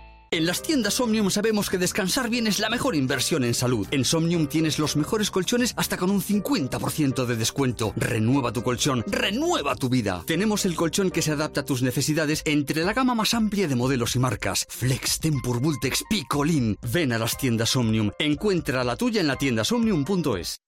[0.33, 3.85] En las tiendas Omnium sabemos que descansar bien es la mejor inversión en salud.
[3.91, 7.91] En Somnium tienes los mejores colchones hasta con un 50% de descuento.
[7.97, 10.23] Renueva tu colchón, renueva tu vida.
[10.25, 13.75] Tenemos el colchón que se adapta a tus necesidades entre la gama más amplia de
[13.75, 14.65] modelos y marcas.
[14.69, 16.77] Flex, Tempur, Vultex, Picolin.
[16.93, 18.11] Ven a las tiendas Omnium.
[18.17, 20.61] Encuentra la tuya en la tienda somnium.es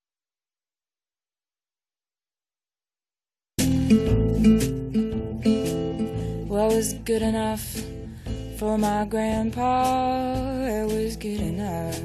[8.64, 10.34] for my grandpa.
[10.64, 11.99] It was good enough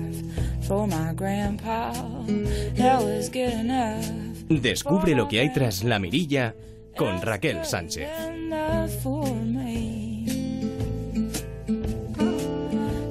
[0.67, 1.93] for my grandpa.
[2.27, 4.05] It was good enough.
[4.49, 6.57] Descubre lo que hay tras la mirilla
[6.97, 8.09] con Raquel Sánchez.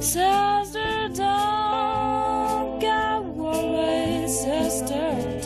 [0.02, 5.37] Sister, don't get worried, sister.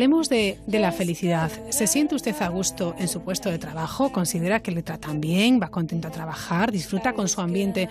[0.00, 1.50] Hablemos de, la felicidad.
[1.68, 4.10] ¿Se siente usted a gusto en su puesto de trabajo?
[4.10, 5.60] ¿Considera que le tratan bien?
[5.60, 6.72] ¿Va contento a trabajar?
[6.72, 7.86] ¿Disfruta con su ambiente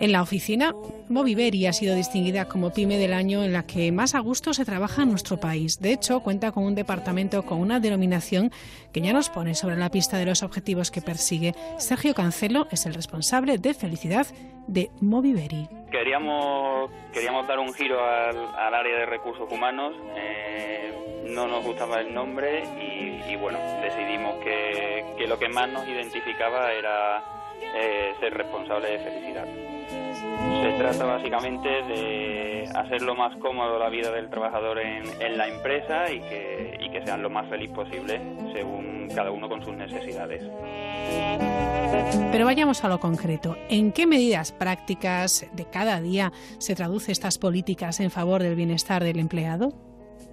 [0.00, 0.74] en la oficina?
[1.08, 4.64] Moviveri ha sido distinguida como pyme del año en la que más a gusto se
[4.64, 5.78] trabaja en nuestro país.
[5.78, 8.50] De hecho, cuenta con un departamento con una denominación
[8.92, 11.54] que ya nos pone sobre la pista de los objetivos que persigue.
[11.78, 14.26] Sergio Cancelo es el responsable de felicidad
[14.66, 15.68] de Moviveri.
[15.90, 19.94] Queríamos, queríamos dar un giro al, al área de recursos humanos.
[20.16, 25.68] Eh, no nos gustaba el nombre y, y bueno, decidimos que, que, lo que más
[25.70, 27.22] nos identificaba era
[27.60, 29.46] eh, ser responsable de felicidad.
[30.62, 35.48] Se trata básicamente de hacer lo más cómodo la vida del trabajador en, en la
[35.48, 38.20] empresa y que, y que sean lo más feliz posible
[38.52, 40.42] según cada uno con sus necesidades.
[42.30, 43.56] Pero vayamos a lo concreto.
[43.68, 49.02] ¿En qué medidas prácticas de cada día se traduce estas políticas en favor del bienestar
[49.02, 49.72] del empleado?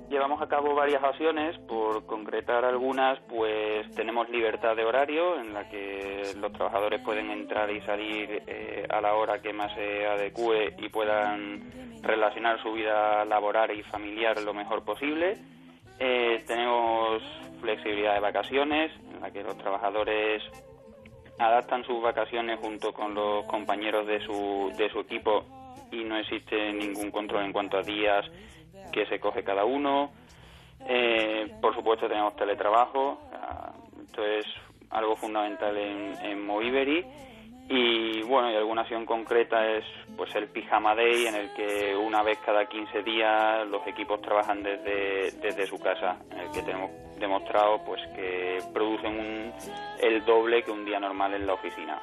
[0.09, 5.69] Llevamos a cabo varias acciones, por concretar algunas, pues tenemos libertad de horario en la
[5.69, 10.73] que los trabajadores pueden entrar y salir eh, a la hora que más se adecue
[10.80, 15.38] y puedan relacionar su vida laboral y familiar lo mejor posible.
[15.99, 17.21] Eh, tenemos
[17.59, 20.41] flexibilidad de vacaciones, en la que los trabajadores
[21.37, 25.45] adaptan sus vacaciones junto con los compañeros de su, de su equipo
[25.91, 28.25] y no existe ningún control en cuanto a días
[28.91, 30.11] que se coge cada uno.
[30.87, 33.19] Eh, por supuesto tenemos teletrabajo,
[34.05, 34.45] esto es
[34.89, 37.05] algo fundamental en, en Moviveri.
[37.72, 39.86] Y bueno, y alguna acción concreta es
[40.17, 44.63] pues el Pijama Day, en el que una vez cada 15 días los equipos trabajan
[44.63, 46.89] desde, desde su casa, en el que tenemos
[47.20, 49.53] demostrado pues que producen un,
[50.01, 52.01] el doble que un día normal en la oficina.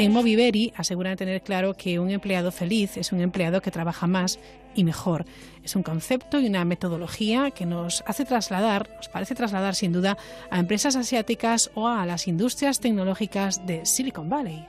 [0.00, 4.40] En Moviveri aseguran tener claro que un empleado feliz es un empleado que trabaja más
[4.74, 5.26] y mejor.
[5.62, 10.16] Es un concepto y una metodología que nos hace trasladar, nos parece trasladar sin duda
[10.50, 14.66] a empresas asiáticas o a las industrias tecnológicas de Silicon Valley.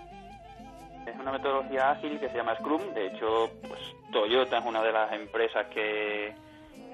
[1.07, 2.93] Es una metodología ágil que se llama Scrum.
[2.93, 3.79] De hecho, pues
[4.11, 6.33] Toyota es una de las empresas que,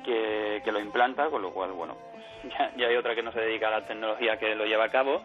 [0.05, 1.97] que, lo implanta, con lo cual, bueno,
[2.43, 4.89] ya, ya hay otra que no se dedica a la tecnología que lo lleva a
[4.89, 5.23] cabo.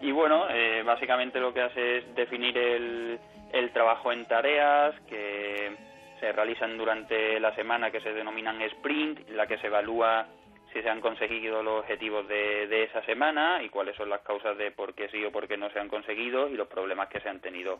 [0.00, 3.18] Y bueno, eh, básicamente lo que hace es definir el,
[3.52, 5.74] el trabajo en tareas que
[6.20, 10.26] se realizan durante la semana que se denominan sprint, la que se evalúa
[10.72, 14.58] si se han conseguido los objetivos de, de, esa semana y cuáles son las causas
[14.58, 17.20] de por qué sí o por qué no se han conseguido y los problemas que
[17.20, 17.78] se han tenido.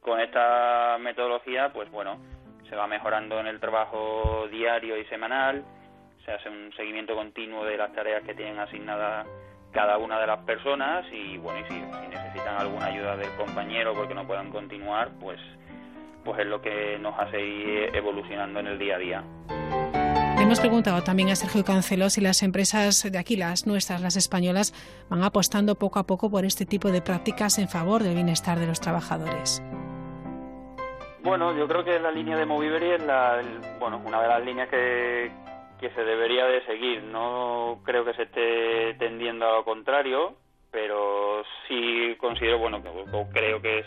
[0.00, 2.20] Con esta metodología, pues bueno,
[2.68, 5.64] se va mejorando en el trabajo diario y semanal,
[6.24, 9.26] se hace un seguimiento continuo de las tareas que tienen asignadas
[9.72, 13.94] cada una de las personas y bueno, y si, si, necesitan alguna ayuda del compañero
[13.94, 15.38] porque no puedan continuar, pues,
[16.24, 19.24] pues es lo que nos hace ir evolucionando en el día a día.
[20.36, 24.16] Le hemos preguntado también a Sergio Cancelo si las empresas de aquí, las nuestras, las
[24.16, 24.74] españolas,
[25.08, 28.66] van apostando poco a poco por este tipo de prácticas en favor del bienestar de
[28.66, 29.62] los trabajadores.
[31.22, 34.44] Bueno, yo creo que la línea de Moviveri es la, el, bueno, una de las
[34.44, 35.32] líneas que,
[35.80, 37.02] que se debería de seguir.
[37.02, 40.36] No creo que se esté tendiendo a lo contrario,
[40.70, 42.90] pero sí considero, bueno, que
[43.32, 43.86] creo que es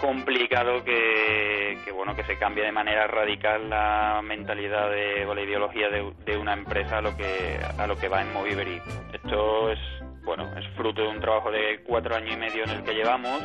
[0.00, 5.40] complicado que, que, bueno que se cambie de manera radical la mentalidad de, o la
[5.40, 8.80] ideología de, una empresa a lo que a lo que va en Moviveri.
[9.12, 9.78] Esto es
[10.22, 13.40] bueno es fruto de un trabajo de cuatro años y medio en el que llevamos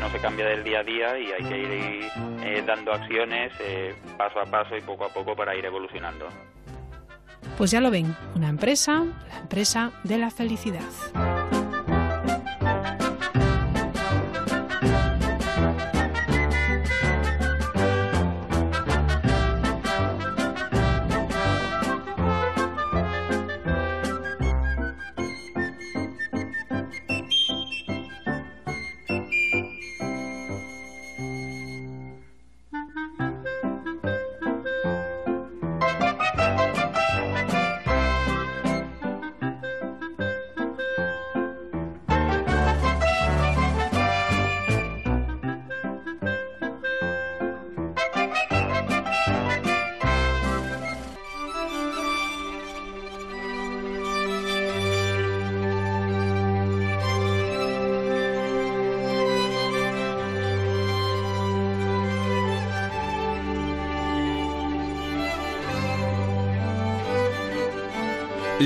[0.00, 2.10] no se cambia del día a día y hay que ir
[2.42, 6.28] eh, dando acciones eh, paso a paso y poco a poco para ir evolucionando.
[7.56, 10.82] Pues ya lo ven, una empresa, la empresa de la felicidad.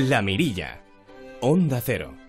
[0.09, 0.81] La Mirilla.
[1.41, 2.20] Onda Cero.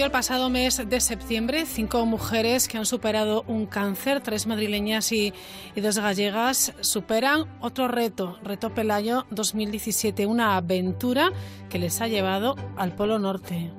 [0.00, 1.66] El pasado mes de septiembre.
[1.66, 5.34] Cinco mujeres que han superado un cáncer, tres madrileñas y,
[5.74, 11.32] y, dos gallegas, superan otro reto, Reto Pelayo 2017, una aventura
[11.68, 13.72] que les ha llevado al Polo Norte.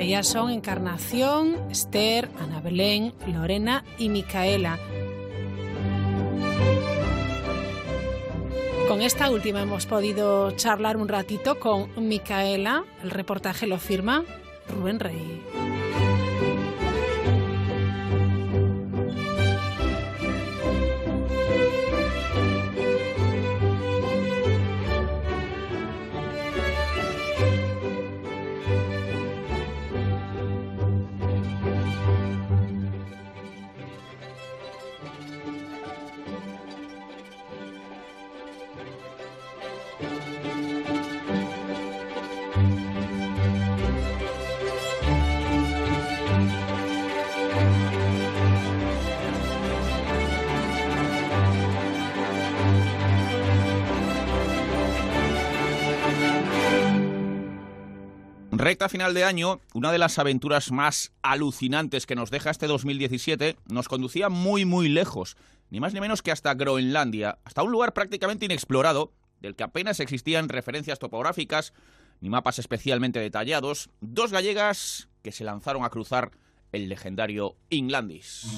[0.00, 4.78] Ellas son Encarnación, Esther, Ana Belén, Lorena y Micaela.
[8.96, 12.82] Con esta última hemos podido charlar un ratito con Micaela.
[13.02, 14.24] El reportaje lo firma
[14.70, 15.75] Rubén Rey.
[58.66, 63.56] Recta final de año, una de las aventuras más alucinantes que nos deja este 2017
[63.66, 65.36] nos conducía muy muy lejos,
[65.70, 70.00] ni más ni menos que hasta Groenlandia, hasta un lugar prácticamente inexplorado, del que apenas
[70.00, 71.74] existían referencias topográficas
[72.20, 76.32] ni mapas especialmente detallados, dos gallegas que se lanzaron a cruzar
[76.72, 78.48] el legendario Inglandis.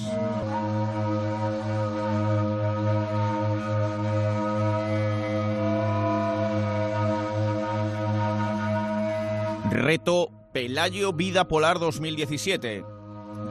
[9.71, 12.83] Reto Pelayo Vida Polar 2017.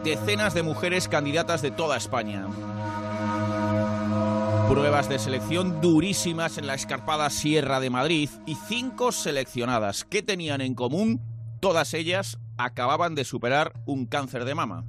[0.02, 2.46] Decenas de mujeres candidatas de toda España.
[4.68, 10.04] Pruebas de selección durísimas en la escarpada Sierra de Madrid y cinco seleccionadas.
[10.04, 11.20] ¿Qué tenían en común?
[11.60, 14.84] Todas ellas acababan de superar un cáncer de mama.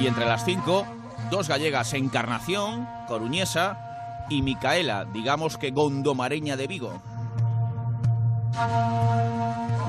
[0.00, 0.86] Y entre las cinco,
[1.30, 3.84] dos gallegas, Encarnación, coruñesa,
[4.30, 7.02] y Micaela, digamos que gondomareña de Vigo.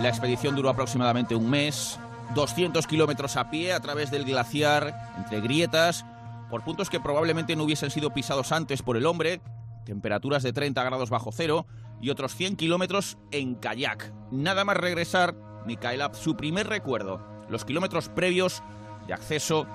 [0.02, 2.00] La expedición duró aproximadamente un mes,
[2.36, 6.06] 200 kilómetros a pie a través del glaciar, entre grietas,
[6.50, 9.42] por puntos que probablemente no hubiesen sido pisados antes por el hombre,
[9.86, 11.66] temperaturas de 30 grados bajo cero
[12.02, 14.14] y otros 100 kilómetros en kayak.
[14.32, 15.36] Nada más regresar,
[15.66, 18.64] Micaela, su primer recuerdo, los kilómetros previos
[19.08, 19.68] de acceso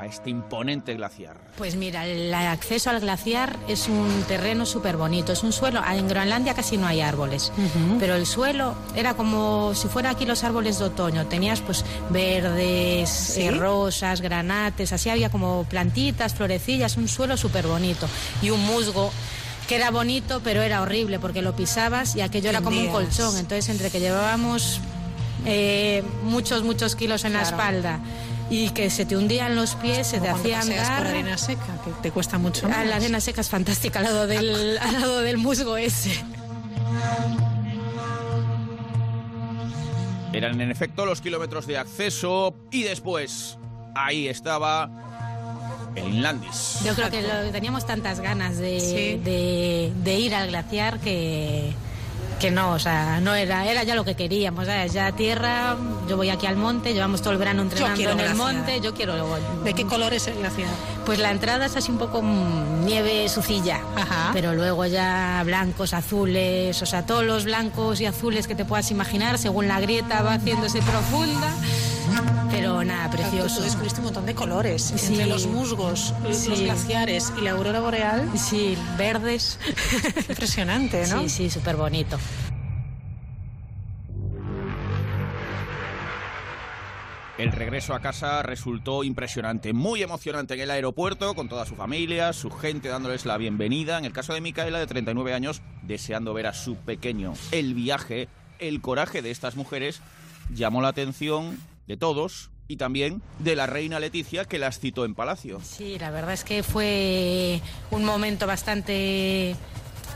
[0.00, 1.36] a este imponente glaciar?
[1.58, 6.08] Pues mira, el acceso al glaciar es un terreno súper bonito, es un suelo, en
[6.08, 7.98] Groenlandia casi no hay árboles, uh -huh.
[7.98, 13.10] pero el suelo era como si fuera aquí los árboles de otoño, tenías pues verdes,
[13.10, 13.42] ¿Sí?
[13.42, 18.08] eh, rosas, granates, así había como plantitas, florecillas, un suelo súper bonito
[18.40, 19.10] y un musgo
[19.68, 23.36] que era bonito, pero era horrible porque lo pisabas y aquello era como un colchón,
[23.36, 24.80] entonces entre que llevábamos
[25.46, 27.44] eh, muchos, muchos kilos en claro.
[27.44, 28.00] la espalda
[28.50, 30.98] y que se te hundían los pies, se te hacían andar.
[30.98, 32.78] por arena seca, que te cuesta mucho más.
[32.78, 36.12] Ah, la arena seca es fantástica al lado del, al lado del musgo ese.
[40.32, 43.58] Eran en efecto los kilómetros de acceso y después
[43.94, 44.90] ahí estaba
[45.94, 46.80] el Inlandis.
[46.84, 49.20] Yo creo que lo, teníamos tantas ganas de, sí.
[49.24, 51.72] de, de ir al glaciar que
[52.40, 54.94] que no, o sea, no era, era ya lo que queríamos, ¿sabes?
[54.94, 55.76] ya tierra,
[56.08, 59.14] yo voy aquí al monte, llevamos todo el verano entrenando en el monte, yo quiero
[59.14, 59.36] luego.
[59.62, 60.70] ¿De qué color es el glaciar?
[61.04, 64.30] Pues la entrada es así un poco nieve sucilla, Ajá.
[64.32, 68.90] pero luego ya blancos, azules, o sea, todos los blancos y azules que te puedas
[68.90, 71.52] imaginar, según la grieta va haciéndose profunda.
[72.50, 73.56] Pero nada, precioso.
[73.56, 75.12] Tú descubriste un montón de colores sí.
[75.12, 76.50] entre los musgos, sí.
[76.50, 78.30] los glaciares y la aurora boreal.
[78.36, 79.58] Sí, verdes.
[80.28, 81.22] Impresionante, ¿no?
[81.22, 82.18] Sí, sí, súper bonito.
[87.40, 92.34] El regreso a casa resultó impresionante, muy emocionante en el aeropuerto, con toda su familia,
[92.34, 93.96] su gente dándoles la bienvenida.
[93.96, 97.32] En el caso de Micaela, de 39 años, deseando ver a su pequeño.
[97.50, 98.28] El viaje,
[98.58, 100.02] el coraje de estas mujeres
[100.54, 105.14] llamó la atención de todos y también de la reina Leticia que las citó en
[105.14, 105.60] Palacio.
[105.62, 109.56] Sí, la verdad es que fue un momento bastante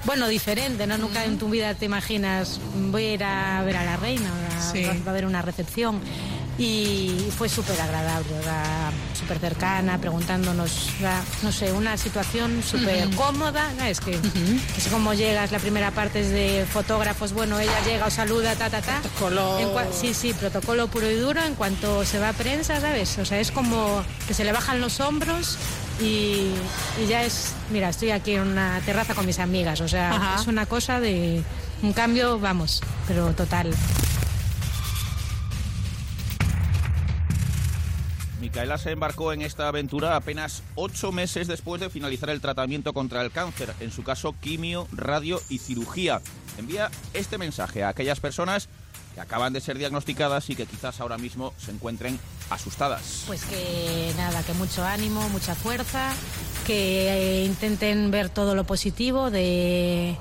[0.05, 0.99] bueno, diferente, ¿no?
[0.99, 2.61] Nunca en tu vida te imaginas
[2.93, 4.31] voy a ir a ver a la reina,
[4.73, 4.85] sí.
[4.85, 6.01] va a haber una recepción
[6.59, 8.29] y fue súper agradable,
[9.19, 10.91] súper cercana, preguntándonos,
[11.43, 13.17] no sé, una situación súper uh -huh.
[13.17, 13.85] cómoda, ¿no?
[13.85, 14.61] es que uh -huh.
[14.77, 18.71] es como llegas, la primera parte es de fotógrafos, bueno, ella llega, os saluda, ta,
[18.71, 19.01] ta, ta.
[19.01, 19.59] Protocolo.
[19.93, 23.19] sí, sí, protocolo puro y duro, en cuanto se va a prensa, ¿sabes?
[23.19, 25.59] O sea, es como que se le bajan los hombros
[26.01, 26.51] y,
[27.03, 30.41] y ya es, mira, estoy aquí en una terraza con mis amigas, o sea, Ajá.
[30.41, 31.43] es una cosa de
[31.83, 33.71] un cambio, vamos, pero total.
[38.55, 43.21] Micaela se embarcó en esta aventura apenas ocho meses después de finalizar el tratamiento contra
[43.23, 46.21] el cáncer, en su caso quimio, radio y cirugía.
[46.57, 48.69] Envía este mensaje a aquellas personas
[49.17, 52.17] que acaban de ser diagnosticadas y que quizás ahora mismo se encuentren
[52.49, 53.25] asustadas.
[53.27, 56.13] Pues que nada, que mucho ánimo, mucha fuerza,
[56.65, 57.09] que
[57.43, 60.17] eh, intenten ver todo lo positivo de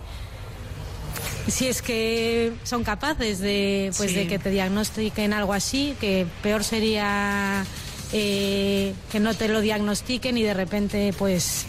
[1.48, 4.16] si es que son capaces de pues Sí.
[4.18, 7.64] de que te diagnostiquen algo así, que peor sería
[8.14, 11.65] eh, que no te lo diagnostiquen y de repente pues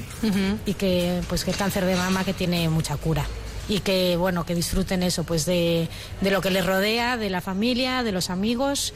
[0.67, 3.27] y que pues que cáncer de mama que tiene mucha cura
[3.69, 5.89] y que bueno que disfruten eso pues de,
[6.21, 8.93] de lo que les rodea de la familia de los amigos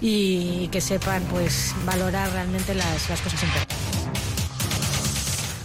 [0.00, 3.78] y que sepan pues valorar realmente las, las cosas importantes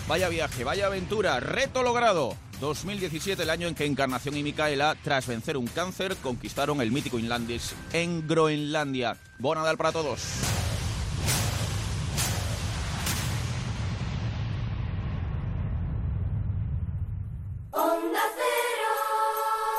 [0.07, 2.35] Vaya viaje, vaya aventura, reto logrado.
[2.59, 7.19] 2017, el año en que Encarnación y Micaela, tras vencer un cáncer, conquistaron el mítico
[7.19, 9.17] Inlandis en Groenlandia.
[9.39, 10.21] Bon Nadal para todos.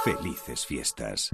[0.05, 1.31] Felices fiestas.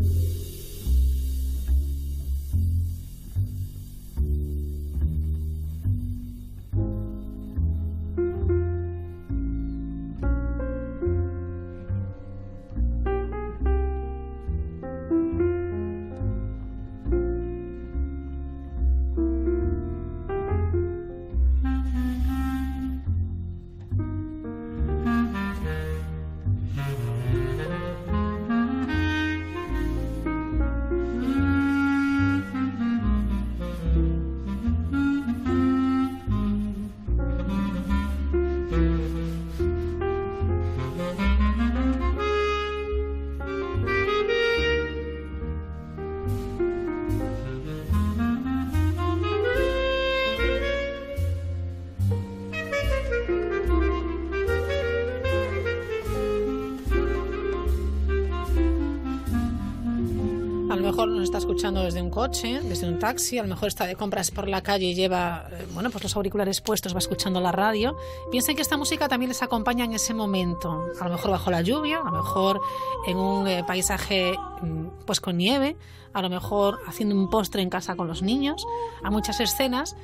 [61.60, 64.62] Escuchando desde un coche, desde un taxi, a lo mejor está de compras por la
[64.62, 67.98] calle y lleva eh, bueno, pues los auriculares puestos, va escuchando la radio.
[68.30, 71.60] Piensen que esta música también les acompaña en ese momento, a lo mejor bajo la
[71.60, 72.62] lluvia, a lo mejor
[73.06, 75.76] en un eh, paisaje mm, pues con nieve,
[76.14, 78.64] a lo mejor haciendo un postre en casa con los niños.
[79.04, 79.96] Hay muchas escenas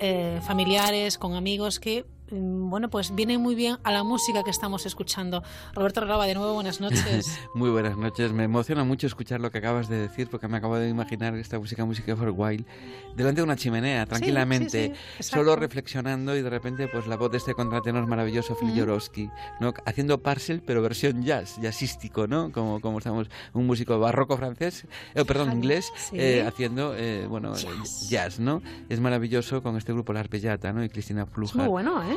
[0.00, 4.86] eh, familiares, con amigos que bueno, pues viene muy bien a la música que estamos
[4.86, 5.42] escuchando.
[5.74, 7.38] Roberto Relava, de nuevo, buenas noches.
[7.54, 8.32] Muy buenas noches.
[8.32, 11.58] Me emociona mucho escuchar lo que acabas de decir porque me acabo de imaginar esta
[11.58, 12.64] música, música for Wild,
[13.14, 17.30] delante de una chimenea, tranquilamente, sí, sí, solo reflexionando y de repente pues la voz
[17.30, 18.72] de este contratenor maravilloso, Phil.
[18.74, 19.28] Jorowski,
[19.60, 19.74] ¿no?
[19.84, 22.50] haciendo parcel pero versión jazz, jazzístico, ¿no?
[22.52, 27.60] Como, como estamos, un músico barroco francés, eh, perdón, inglés, eh, haciendo, eh, bueno, eh,
[28.08, 28.40] jazz.
[28.40, 28.62] ¿no?
[28.88, 30.82] Es maravilloso con este grupo La Arpellata, ¿no?
[30.82, 31.56] Y Cristina Es Plujar.
[31.62, 32.16] muy bueno, ¿eh?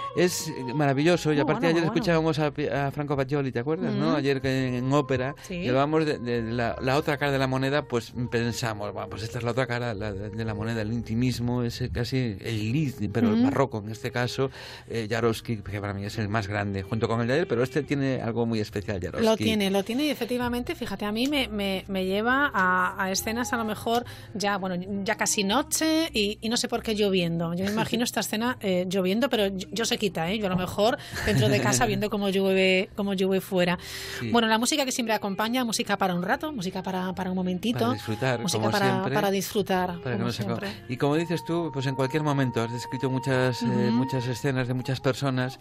[0.15, 1.31] Es maravilloso.
[1.33, 1.93] Y aparte bueno, ayer bueno.
[1.93, 3.93] escuchábamos a, Franco Baggioli, ¿te acuerdas?
[3.93, 4.15] ¿no?
[4.15, 5.59] Ayer que en, ópera Sí.
[5.61, 9.43] de, de la, la otra cara de la moneda, pues pensamos, bueno, pues esta es
[9.43, 13.43] la otra cara la de, la moneda, el intimismo, es casi el lead, pero el
[13.43, 14.51] barroco en este caso,
[14.89, 17.63] eh, Jarowski, que para mí es el más grande, junto con el de él, pero
[17.63, 19.25] este tiene algo muy especial, Jarowski.
[19.25, 23.11] Lo tiene, lo tiene y efectivamente, fíjate, a mí me, me, me lleva a, a
[23.11, 26.95] escenas a lo mejor ya, bueno, ya casi noche y, y no sé por qué
[26.95, 27.53] lloviendo.
[27.53, 30.39] Yo me imagino esta escena eh, lloviendo, pero yo, yo se ¿eh?
[30.39, 33.77] Yo a lo mejor dentro de casa viendo cómo llueve, cómo llueve fuera.
[34.19, 34.31] Sí.
[34.31, 37.79] Bueno, la música que siempre acompaña, música para un rato, música para, para un momentito.
[37.79, 39.13] Para disfrutar, música como para, siempre.
[39.13, 40.69] para disfrutar, Para como siempre.
[40.89, 44.73] Y como dices tú, pues en cualquier momento has descrito muchas, eh, muchas escenas de
[44.73, 45.59] muchas personas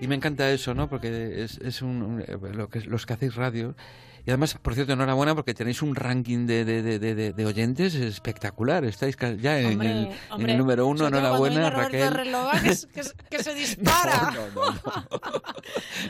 [0.00, 0.88] y me encanta eso, ¿no?
[0.88, 3.74] Porque es, es un, un- eh, lo que, los que hacéis radio.
[4.24, 8.84] Y además, por cierto, enhorabuena porque tenéis un ranking de, de, de, de, oyentes espectacular.
[8.84, 11.08] Estáis ya en, Hombre, el, en hombre, el número uno.
[11.08, 12.14] Enhorabuena, Raquel.
[12.14, 12.86] Relova, que, es-
[13.28, 14.30] que se dispara.
[14.32, 14.80] No, no, no.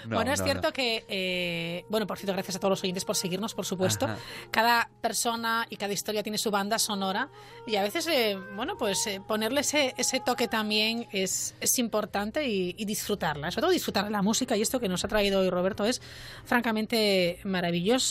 [0.06, 3.16] No, bueno, es cierto que, eh, bueno, por cierto, gracias a todos los oyentes por
[3.16, 4.04] seguirnos, por supuesto.
[4.04, 4.18] Ajá.
[4.50, 7.30] Cada persona y cada historia tiene su banda sonora
[7.66, 12.46] y a veces, eh, bueno, pues eh, ponerle ese, ese toque también es, es importante
[12.46, 13.50] y, y disfrutarla.
[13.50, 16.02] Sobre todo disfrutar la música y esto que nos ha traído hoy Roberto es
[16.44, 18.01] francamente maravilloso.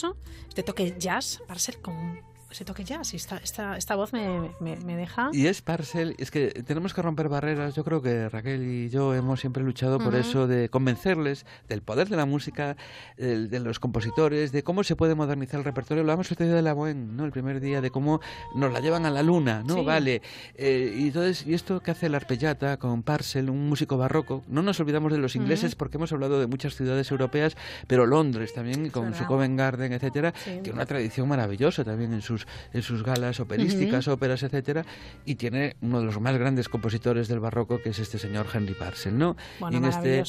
[0.48, 2.20] Este toque jazz, para ser con
[2.52, 3.12] ese toque jazz.
[3.14, 5.30] Esta, esta, esta voz me, me, me deja...
[5.32, 7.74] Y es Parcel, es que tenemos que romper barreras.
[7.74, 12.08] Yo creo que Raquel y yo hemos siempre luchado por eso de convencerles del poder
[12.08, 12.76] de la música,
[13.16, 16.04] del- de, los compositores, de cómo se puede modernizar el repertorio.
[16.04, 17.24] Lo hemos sucedido de la Bohème, ¿no?
[17.24, 18.20] El primer día, de cómo
[18.54, 19.74] nos la llevan a la luna, ¿no?
[19.76, 19.84] Sí.
[19.84, 20.22] Vale.
[20.54, 24.62] Eh, y entonces, y esto que hace la arpellata con Parcel, un músico barroco, no
[24.62, 25.78] nos olvidamos de los ingleses Ujú.
[25.78, 27.56] porque hemos hablado de muchas ciudades europeas,
[27.86, 29.22] pero Londres también, con su.
[29.22, 30.60] Covent Garden, etcétera, Sí.
[30.64, 32.41] que una tradición maravillosa también en sus,
[32.72, 34.84] en sus galas operísticas, óperas, etcétera,
[35.24, 38.74] y tiene uno de los más grandes compositores del barroco, que es este señor Henry
[38.74, 39.36] Parcel, ¿no?
[39.60, 40.22] Bueno, Y en este,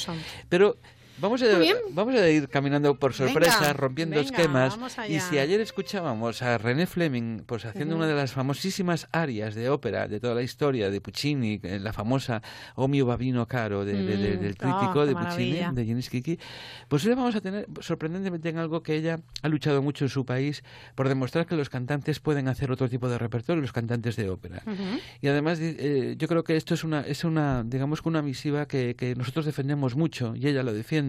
[0.49, 0.77] pero
[1.19, 1.47] vamos a,
[1.91, 4.77] vamos a ir caminando por sorpresa, Venga, rompiendo venga, esquemas.
[5.09, 8.03] Y si ayer escuchábamos a René Fleming pues haciendo Ujú.
[8.03, 11.93] una de las famosísimas arias de ópera de toda la historia de Puccini, eh, la
[11.93, 12.41] famosa
[12.75, 15.71] O mio babino caro de, de- de- Mm, del oh, tríptico qué de Puccini, maravilla.
[15.73, 16.39] de Giannis Kiki,
[16.87, 20.25] pues hoy vamos a tener sorprendentemente en algo que ella ha luchado mucho en su
[20.25, 20.63] país
[20.95, 24.63] por demostrar que los cantantes pueden hacer otro tipo de repertorio, los cantantes de ópera.
[24.65, 24.99] Ujú.
[25.21, 28.67] Y además eh, yo creo que esto es una, es una digamos que una misiva
[28.67, 31.02] que, que nosotros defendemos mucho y ella lo defiende.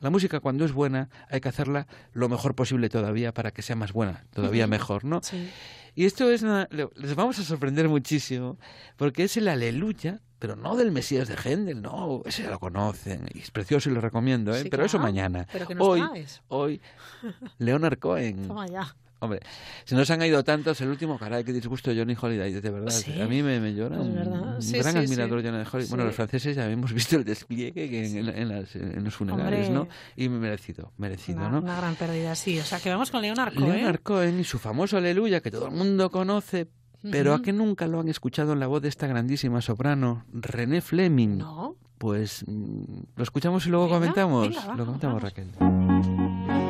[0.00, 3.76] La música cuando es buena hay que hacerla lo mejor posible todavía para que sea
[3.76, 5.20] más buena, todavía mejor, ¿no?
[5.22, 5.50] Sí.
[5.94, 8.58] Y esto es una- le- les vamos a sorprender muchísimo
[8.96, 13.28] porque es el aleluya, pero no del Mesías de Händel, no, ese ya lo conocen
[13.34, 14.62] y es precioso y lo recomiendo, ¿eh?
[14.62, 15.46] Sí, pero eso claro, mañana.
[15.52, 16.42] pero que nos hoy, traes.
[16.48, 16.80] hoy,
[17.58, 18.46] Leonard Cohen.
[18.48, 18.94] Toma ya.
[19.22, 19.40] Hombre,
[19.84, 22.90] si nos han ido tantos, el último, caray, qué disgusto Johnny Holiday, de verdad.
[22.90, 23.20] Sí.
[23.20, 23.96] A mí me, me llora.
[23.96, 25.88] Es un- Sí, gran sí, admirador Johnny Holiday.
[25.90, 29.68] Bueno, los franceses ya hemos visto el despliegue que en, en las- en los funerales,
[29.68, 29.84] Hombre.
[29.84, 29.88] ¿no?
[30.16, 31.58] Y merecido, merecido, Una, ¿no?
[31.58, 32.58] una gran pérdida, sí.
[32.58, 33.72] O sea, que vamos con Leonard Cohen.
[33.72, 36.68] Leonard Cohen y su famoso Aleluya, que todo el mundo conoce,
[37.10, 37.40] pero Ujú.
[37.40, 41.38] a que nunca lo han escuchado en la voz de esta grandísima soprano, René Fleming.
[41.38, 41.76] No.
[41.98, 42.82] Pues mm,
[43.16, 44.48] lo escuchamos y luego Venga, comentamos.
[44.48, 45.22] venga, va, lo comentamos, vamos.
[45.22, 46.69] Raquel.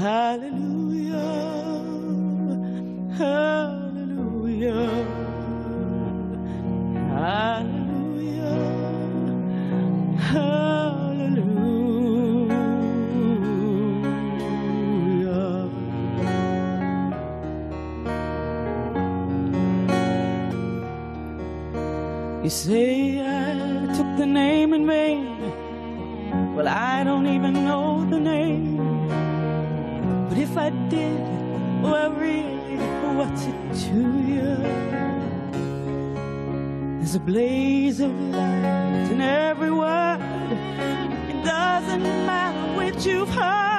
[0.00, 1.28] hallelujah,
[3.18, 4.88] hallelujah,
[7.20, 8.56] hallelujah,
[10.16, 11.60] hallelujah.
[22.42, 25.36] You say I took the name in vain.
[26.54, 28.79] Well, I don't even know the name.
[30.30, 31.20] But if I did,
[31.82, 32.76] well, really,
[33.16, 33.98] what's it to
[34.32, 34.56] you?
[36.98, 40.20] There's a blaze of light in every word.
[41.28, 43.69] It doesn't matter which you've heard,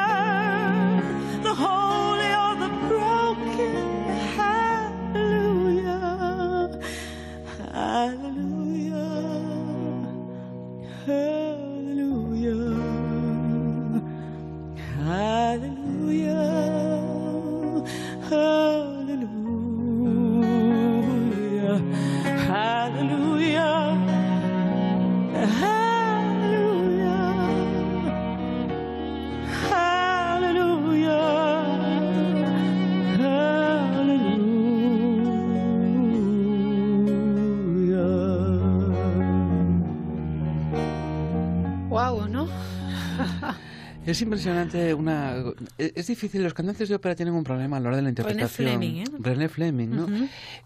[44.22, 45.36] Es impresionante una...
[45.80, 48.10] Es es difícil, los cantantes de ópera tienen un problema a la hora de la
[48.10, 48.68] interpretación.
[48.70, 49.04] Fleming, ¿eh?
[49.18, 50.08] René Fleming, ¿no?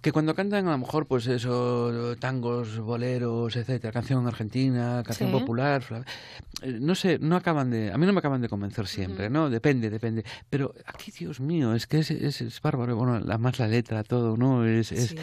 [0.02, 5.40] Que cuando cantan a lo mejor, pues eso, tangos, boleros, etcétera, canción argentina, canción Sí.
[5.40, 5.84] popular,
[6.64, 7.94] eh, no sé, no acaban de...
[7.94, 9.49] A mí no me acaban de convencer siempre, ¿no?
[9.49, 10.26] Depende, depende.
[10.49, 12.98] Pero aquí, Dios mío, es que es, es, es bárbaro.
[12.98, 14.65] Bueno, la, más la letra, todo, ¿no?
[14.65, 15.15] Es, es, Sí.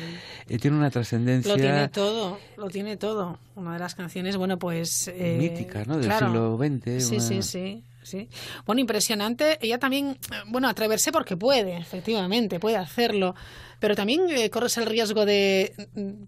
[0.48, 1.52] eh, tiene una trascendencia...
[1.52, 3.38] Lo tiene todo, lo tiene todo.
[3.56, 5.08] Una de las canciones, bueno, pues...
[5.08, 5.96] eh, Mítica, ¿no?
[5.98, 6.26] Del claro.
[6.28, 8.28] siglo XX, Sí, una- sí, sí, sí.
[8.66, 9.58] Bueno, impresionante.
[9.60, 13.34] Ella también, eh, bueno, atreverse porque puede, efectivamente, puede hacerlo.
[13.82, 15.72] Pero también eh, corres el riesgo de,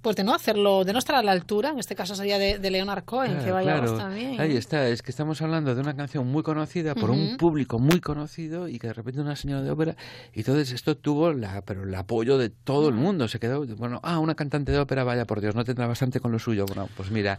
[0.03, 2.59] pues de no hacerlo, de no estar a la altura, en este caso sería de,
[2.59, 3.97] de Leonard Cohen, que vaya claro.
[3.97, 4.41] también.
[4.41, 8.01] Ahí está, es que estamos hablando de una canción muy conocida por un público muy
[8.01, 9.95] conocido y que de repente una señora de ópera
[10.33, 14.01] y entonces esto tuvo la, pero el apoyo de todo el mundo, se quedó, bueno,
[14.03, 16.67] ah, una cantante de ópera, vaya por Dios, no tendrá bastante con lo suyo.
[16.67, 17.39] Bueno, pues mira,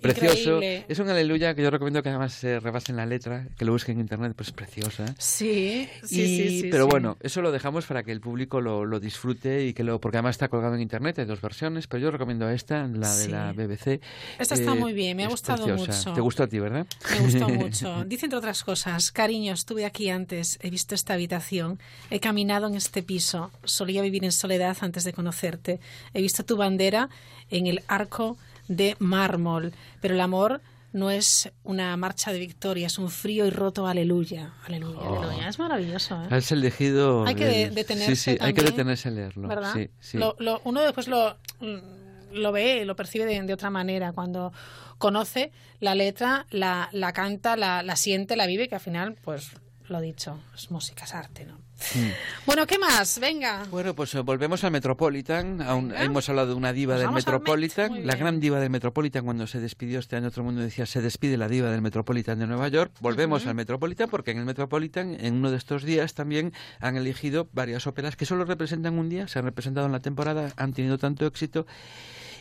[0.00, 0.56] precioso.
[0.56, 0.84] Increíble.
[0.88, 3.96] Es un aleluya que yo recomiendo que además se rebasen la letra, que lo busquen
[3.96, 5.06] en internet, pues es preciosa.
[5.18, 6.68] Sí, sí, Y- sí, sí.
[6.70, 6.90] pero sí.
[6.90, 10.18] bueno, eso lo dejamos para que el público lo, lo disfrute y que lo, porque
[10.18, 13.30] además está colgado en internet, hay dos versiones, pero yo recomiendo esta, la de Sí.
[13.30, 14.00] la BBC.
[14.38, 16.12] Esta está Eh, muy bien, me ha gustado mucho.
[16.14, 16.86] Te gustó a ti, ¿verdad?
[17.10, 18.04] Me gustó mucho.
[18.04, 21.78] Dice entre otras cosas, cariño, estuve aquí antes, he visto esta habitación,
[22.10, 25.80] he caminado en este piso, solía vivir en soledad antes de conocerte,
[26.14, 27.08] he visto tu bandera
[27.50, 28.36] en el arco
[28.68, 30.60] de mármol, pero el amor
[30.92, 34.54] no es una marcha de victoria, es un frío y roto aleluya.
[34.66, 35.22] Aleluya, Oh.
[35.22, 35.48] aleluya.
[35.48, 36.22] Es maravilloso.
[36.24, 36.28] ¿eh?
[36.30, 37.26] Has elegido.
[37.26, 39.48] Hay que de- detenerse Sí, sí, hay que detenerse a leerlo.
[39.48, 39.72] ¿verdad?
[39.74, 40.18] Sí, sí.
[40.18, 41.36] Lo- lo- uno después lo,
[42.32, 44.52] lo ve, lo percibe de, de otra manera, cuando
[44.98, 49.52] conoce la letra, la, la canta, la, la siente, la vive, que al final, pues
[49.88, 51.54] lo dicho, es música, es arte, ¿no?
[51.54, 52.10] Mm.
[52.44, 53.18] Bueno, ¿qué más?
[53.20, 53.64] Venga.
[53.70, 55.62] Bueno, pues eh, volvemos al Metropolitan.
[55.62, 58.06] Aún hemos hablado de una diva del Met, Metropolitan.
[58.06, 61.00] La gran diva del Metropolitan, cuando se despidió este año, todo el mundo decía se
[61.00, 62.92] despide la diva del Metropolitan de Nueva York.
[63.00, 67.48] Volvemos al Metropolitan, porque en el Metropolitan, en uno de estos días, también han elegido
[67.52, 70.98] varias óperas que solo representan un día, se han representado en la temporada, han tenido
[70.98, 71.66] tanto éxito.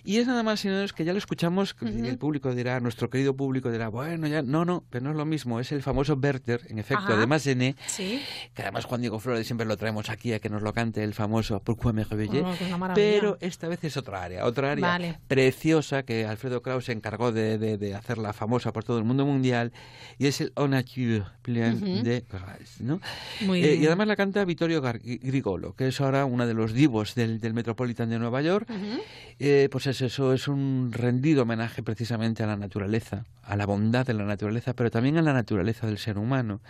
[0.07, 2.05] Y es nada más y nada menos que ya lo escuchamos, que Ujú.
[2.05, 5.25] el público dirá, nuestro querido público dirá, bueno, ya, no, no, pero no es lo
[5.25, 7.17] mismo, es el famoso Werther, en efecto, Ajá.
[7.17, 8.21] de Massenet, Sí.
[8.53, 11.13] que además Juan Diego Flores siempre lo traemos aquí a que nos lo cante el
[11.13, 12.53] famoso Pourquoi me réveillé, Oh,
[12.95, 15.19] pero esta vez es otra área, otra área Vale.
[15.27, 19.25] preciosa que Alfredo Kraus se encargó de, de, de hacerla famosa por todo el mundo
[19.25, 19.73] mundial
[20.17, 22.03] y es el On nature plein Ujú.
[22.03, 23.01] de grâce, ¿no?
[23.45, 23.83] Muy Eh, bien.
[23.83, 27.53] y además la canta Vittorio Grigolo, que es ahora uno de los divos del, del
[27.53, 28.69] Metropolitan de Nueva York.
[28.69, 29.01] Ujú.
[29.39, 34.05] Eh, pues es eso, es un rendido homenaje precisamente a la naturaleza, a la bondad
[34.05, 36.61] de la naturaleza, pero también a la naturaleza del ser humano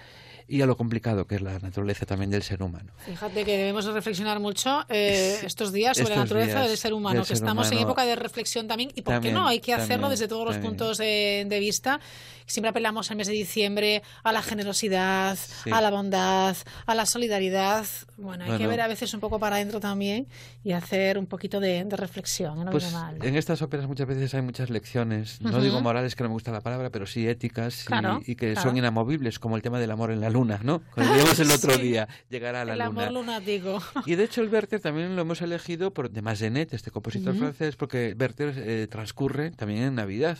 [0.48, 2.92] y a lo complicado que es la naturaleza también del ser humano.
[3.06, 6.78] Fíjate que debemos de reflexionar mucho eh, estos días sobre la Estos naturaleza días del
[6.78, 7.88] ser humano, del que ser estamos en humano.
[7.90, 10.46] época de reflexión también, y por También, qué no, hay que hacerlo también, desde todos
[10.46, 10.72] los también.
[10.74, 12.00] puntos de, de vista.
[12.46, 15.70] Siempre apelamos al mes de diciembre a la generosidad, Sí.
[15.72, 16.56] a la bondad,
[16.86, 17.86] a la solidaridad.
[18.18, 18.70] Bueno, hay que Bueno.
[18.70, 20.28] ver a veces un poco para adentro también
[20.64, 23.18] y hacer un poquito de, de reflexión, no Pues mal.
[23.24, 25.62] en estas óperas muchas veces hay muchas lecciones, no Ujú.
[25.62, 28.54] digo morales, que no me gusta la palabra, pero sí éticas y- Claro, y, que
[28.54, 28.70] claro.
[28.70, 30.82] son inamovibles, como el tema del amor en la luna, ¿no?
[30.92, 31.82] Como veíamos el otro Sí.
[31.82, 33.04] día, llegar a la El luna.
[33.08, 33.82] amor lunático.
[34.06, 37.76] Y de hecho el Werther también lo hemos elegido por, de Massenet, este compositor francés,
[37.76, 40.38] porque Werther eh, transcurre también en Navidad.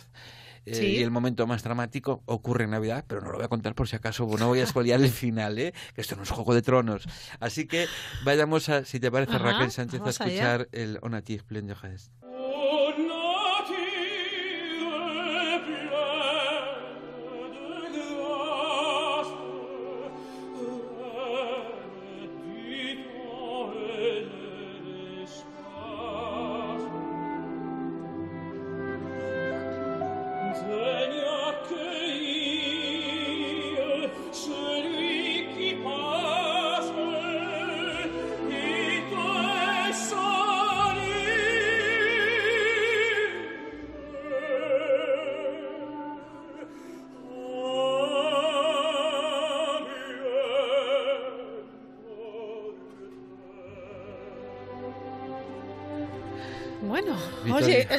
[0.66, 0.86] Eh, Sí.
[0.86, 3.88] Y el momento más dramático ocurre en Navidad, pero no lo voy a contar por
[3.88, 5.72] si acaso, no voy a espoliar el final, ¿eh?
[5.94, 7.04] que esto no es Juego de Tronos.
[7.40, 7.86] Así que
[8.24, 10.32] vayamos, a, si te parece, Ajá, Raquel Sánchez, a vamos allá.
[10.34, 11.22] escuchar el On a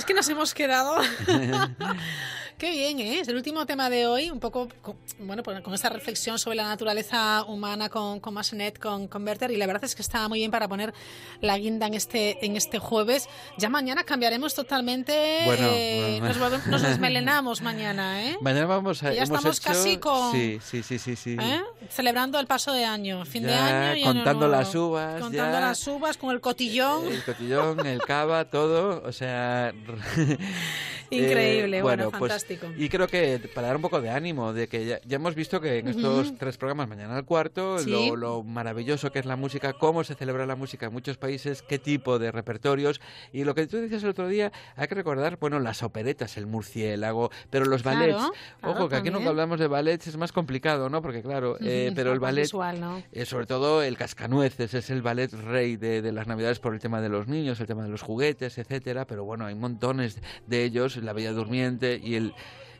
[0.09, 0.95] que nos hemos quedado.
[2.59, 3.21] Qué bien, ¿eh?
[3.21, 6.57] Es el último tema de hoy, un poco, con- bueno, pues con esta reflexión sobre
[6.57, 10.27] la naturaleza humana con, con Massenet, con, con Werther, y la verdad es que está
[10.27, 10.93] muy bien para poner
[11.39, 13.29] la guinda en este, en este jueves.
[13.57, 18.37] Ya mañana cambiaremos totalmente, Bueno, eh, bueno, nos, volvemos- nos desmelenamos mañana, ¿eh?
[18.41, 19.13] Mañana vamos a...
[19.13, 21.15] Ya hemos estamos hecho- casi con- Sí, sí, sí, sí.
[21.15, 21.37] sí.
[21.39, 21.61] ¿Eh?
[21.89, 24.51] Celebrando el paso de año, fin de año y contando nuevo.
[24.61, 25.59] las uvas, Contando ya.
[25.61, 27.07] las uvas con el cotillón.
[27.07, 29.73] El cotillón, el cava, todo, o sea...
[31.11, 32.73] Increíble, eh, bueno, pues, fantástico.
[32.83, 35.61] y creo que para dar un poco de ánimo, de que ya, ya hemos visto
[35.61, 37.89] que en estos tres programas, mañana al cuarto, Sí.
[37.89, 41.61] lo, lo maravilloso que es la música, cómo se celebra la música en muchos países,
[41.61, 42.99] qué tipo de repertorios,
[43.31, 46.47] y lo que tú decías el otro día, hay que recordar, bueno, las operetas, el
[46.47, 48.31] murciélago, pero los ballets, claro,
[48.63, 51.01] ojo, que aquí nunca hablamos de ballets, es más complicado, ¿no?
[51.01, 52.43] Porque claro, eh, pero el ballet...
[52.43, 53.01] visual, ¿no?
[53.11, 56.79] Eh, sobre todo el cascanueces, es el ballet rey de, de las navidades por el
[56.79, 60.63] tema de los niños, el tema de los juguetes, etcétera, pero bueno, hay montones de
[60.63, 62.33] ellos, la Bella Durmiente y el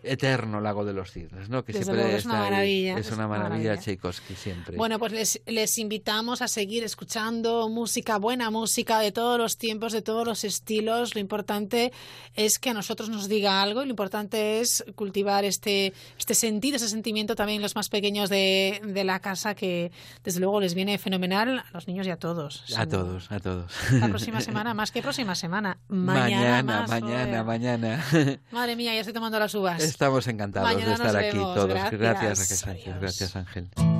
[0.03, 1.63] eterno Lago de los Cisnes, ¿no?
[1.63, 2.97] Que siempre es una maravilla.
[2.97, 4.77] Es, una maravilla, Tchaikovsky siempre.
[4.77, 9.93] Bueno, pues les, les invitamos a seguir escuchando música, buena música de todos los tiempos,
[9.93, 11.15] de todos los estilos.
[11.15, 11.91] Lo importante
[12.35, 16.77] es que a nosotros nos diga algo y lo importante es cultivar este, este sentido,
[16.77, 19.91] ese sentimiento también los más pequeños de, de la casa que
[20.23, 22.63] desde luego les viene fenomenal a los niños y a todos.
[22.77, 23.71] A todos, a todos.
[23.91, 25.77] La próxima semana, más que próxima semana.
[25.87, 28.05] Mañana, mañana, mañana.
[28.51, 29.83] Madre mía, ya estoy tomando las uvas.
[29.89, 31.67] Estamos encantados de estar aquí todos.
[31.67, 32.99] Gracias, Gracias Sánchez.
[32.99, 33.98] Gracias, Ángel.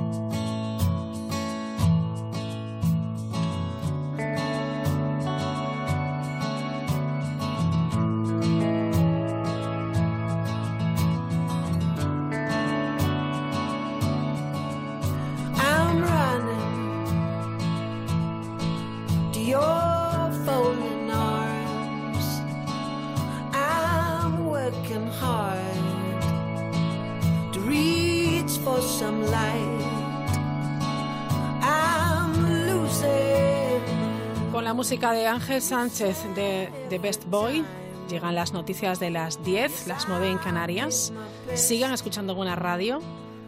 [35.08, 37.64] De Ángel Sánchez de The Best Boy.
[38.10, 41.10] Llegan las noticias de las 10, las 9 en Canarias.
[41.54, 43.00] Sigan escuchando buena radio,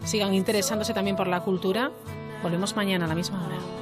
[0.02, 1.92] sigan interesándose también por la cultura.
[2.42, 3.81] Volvemos mañana a la misma hora.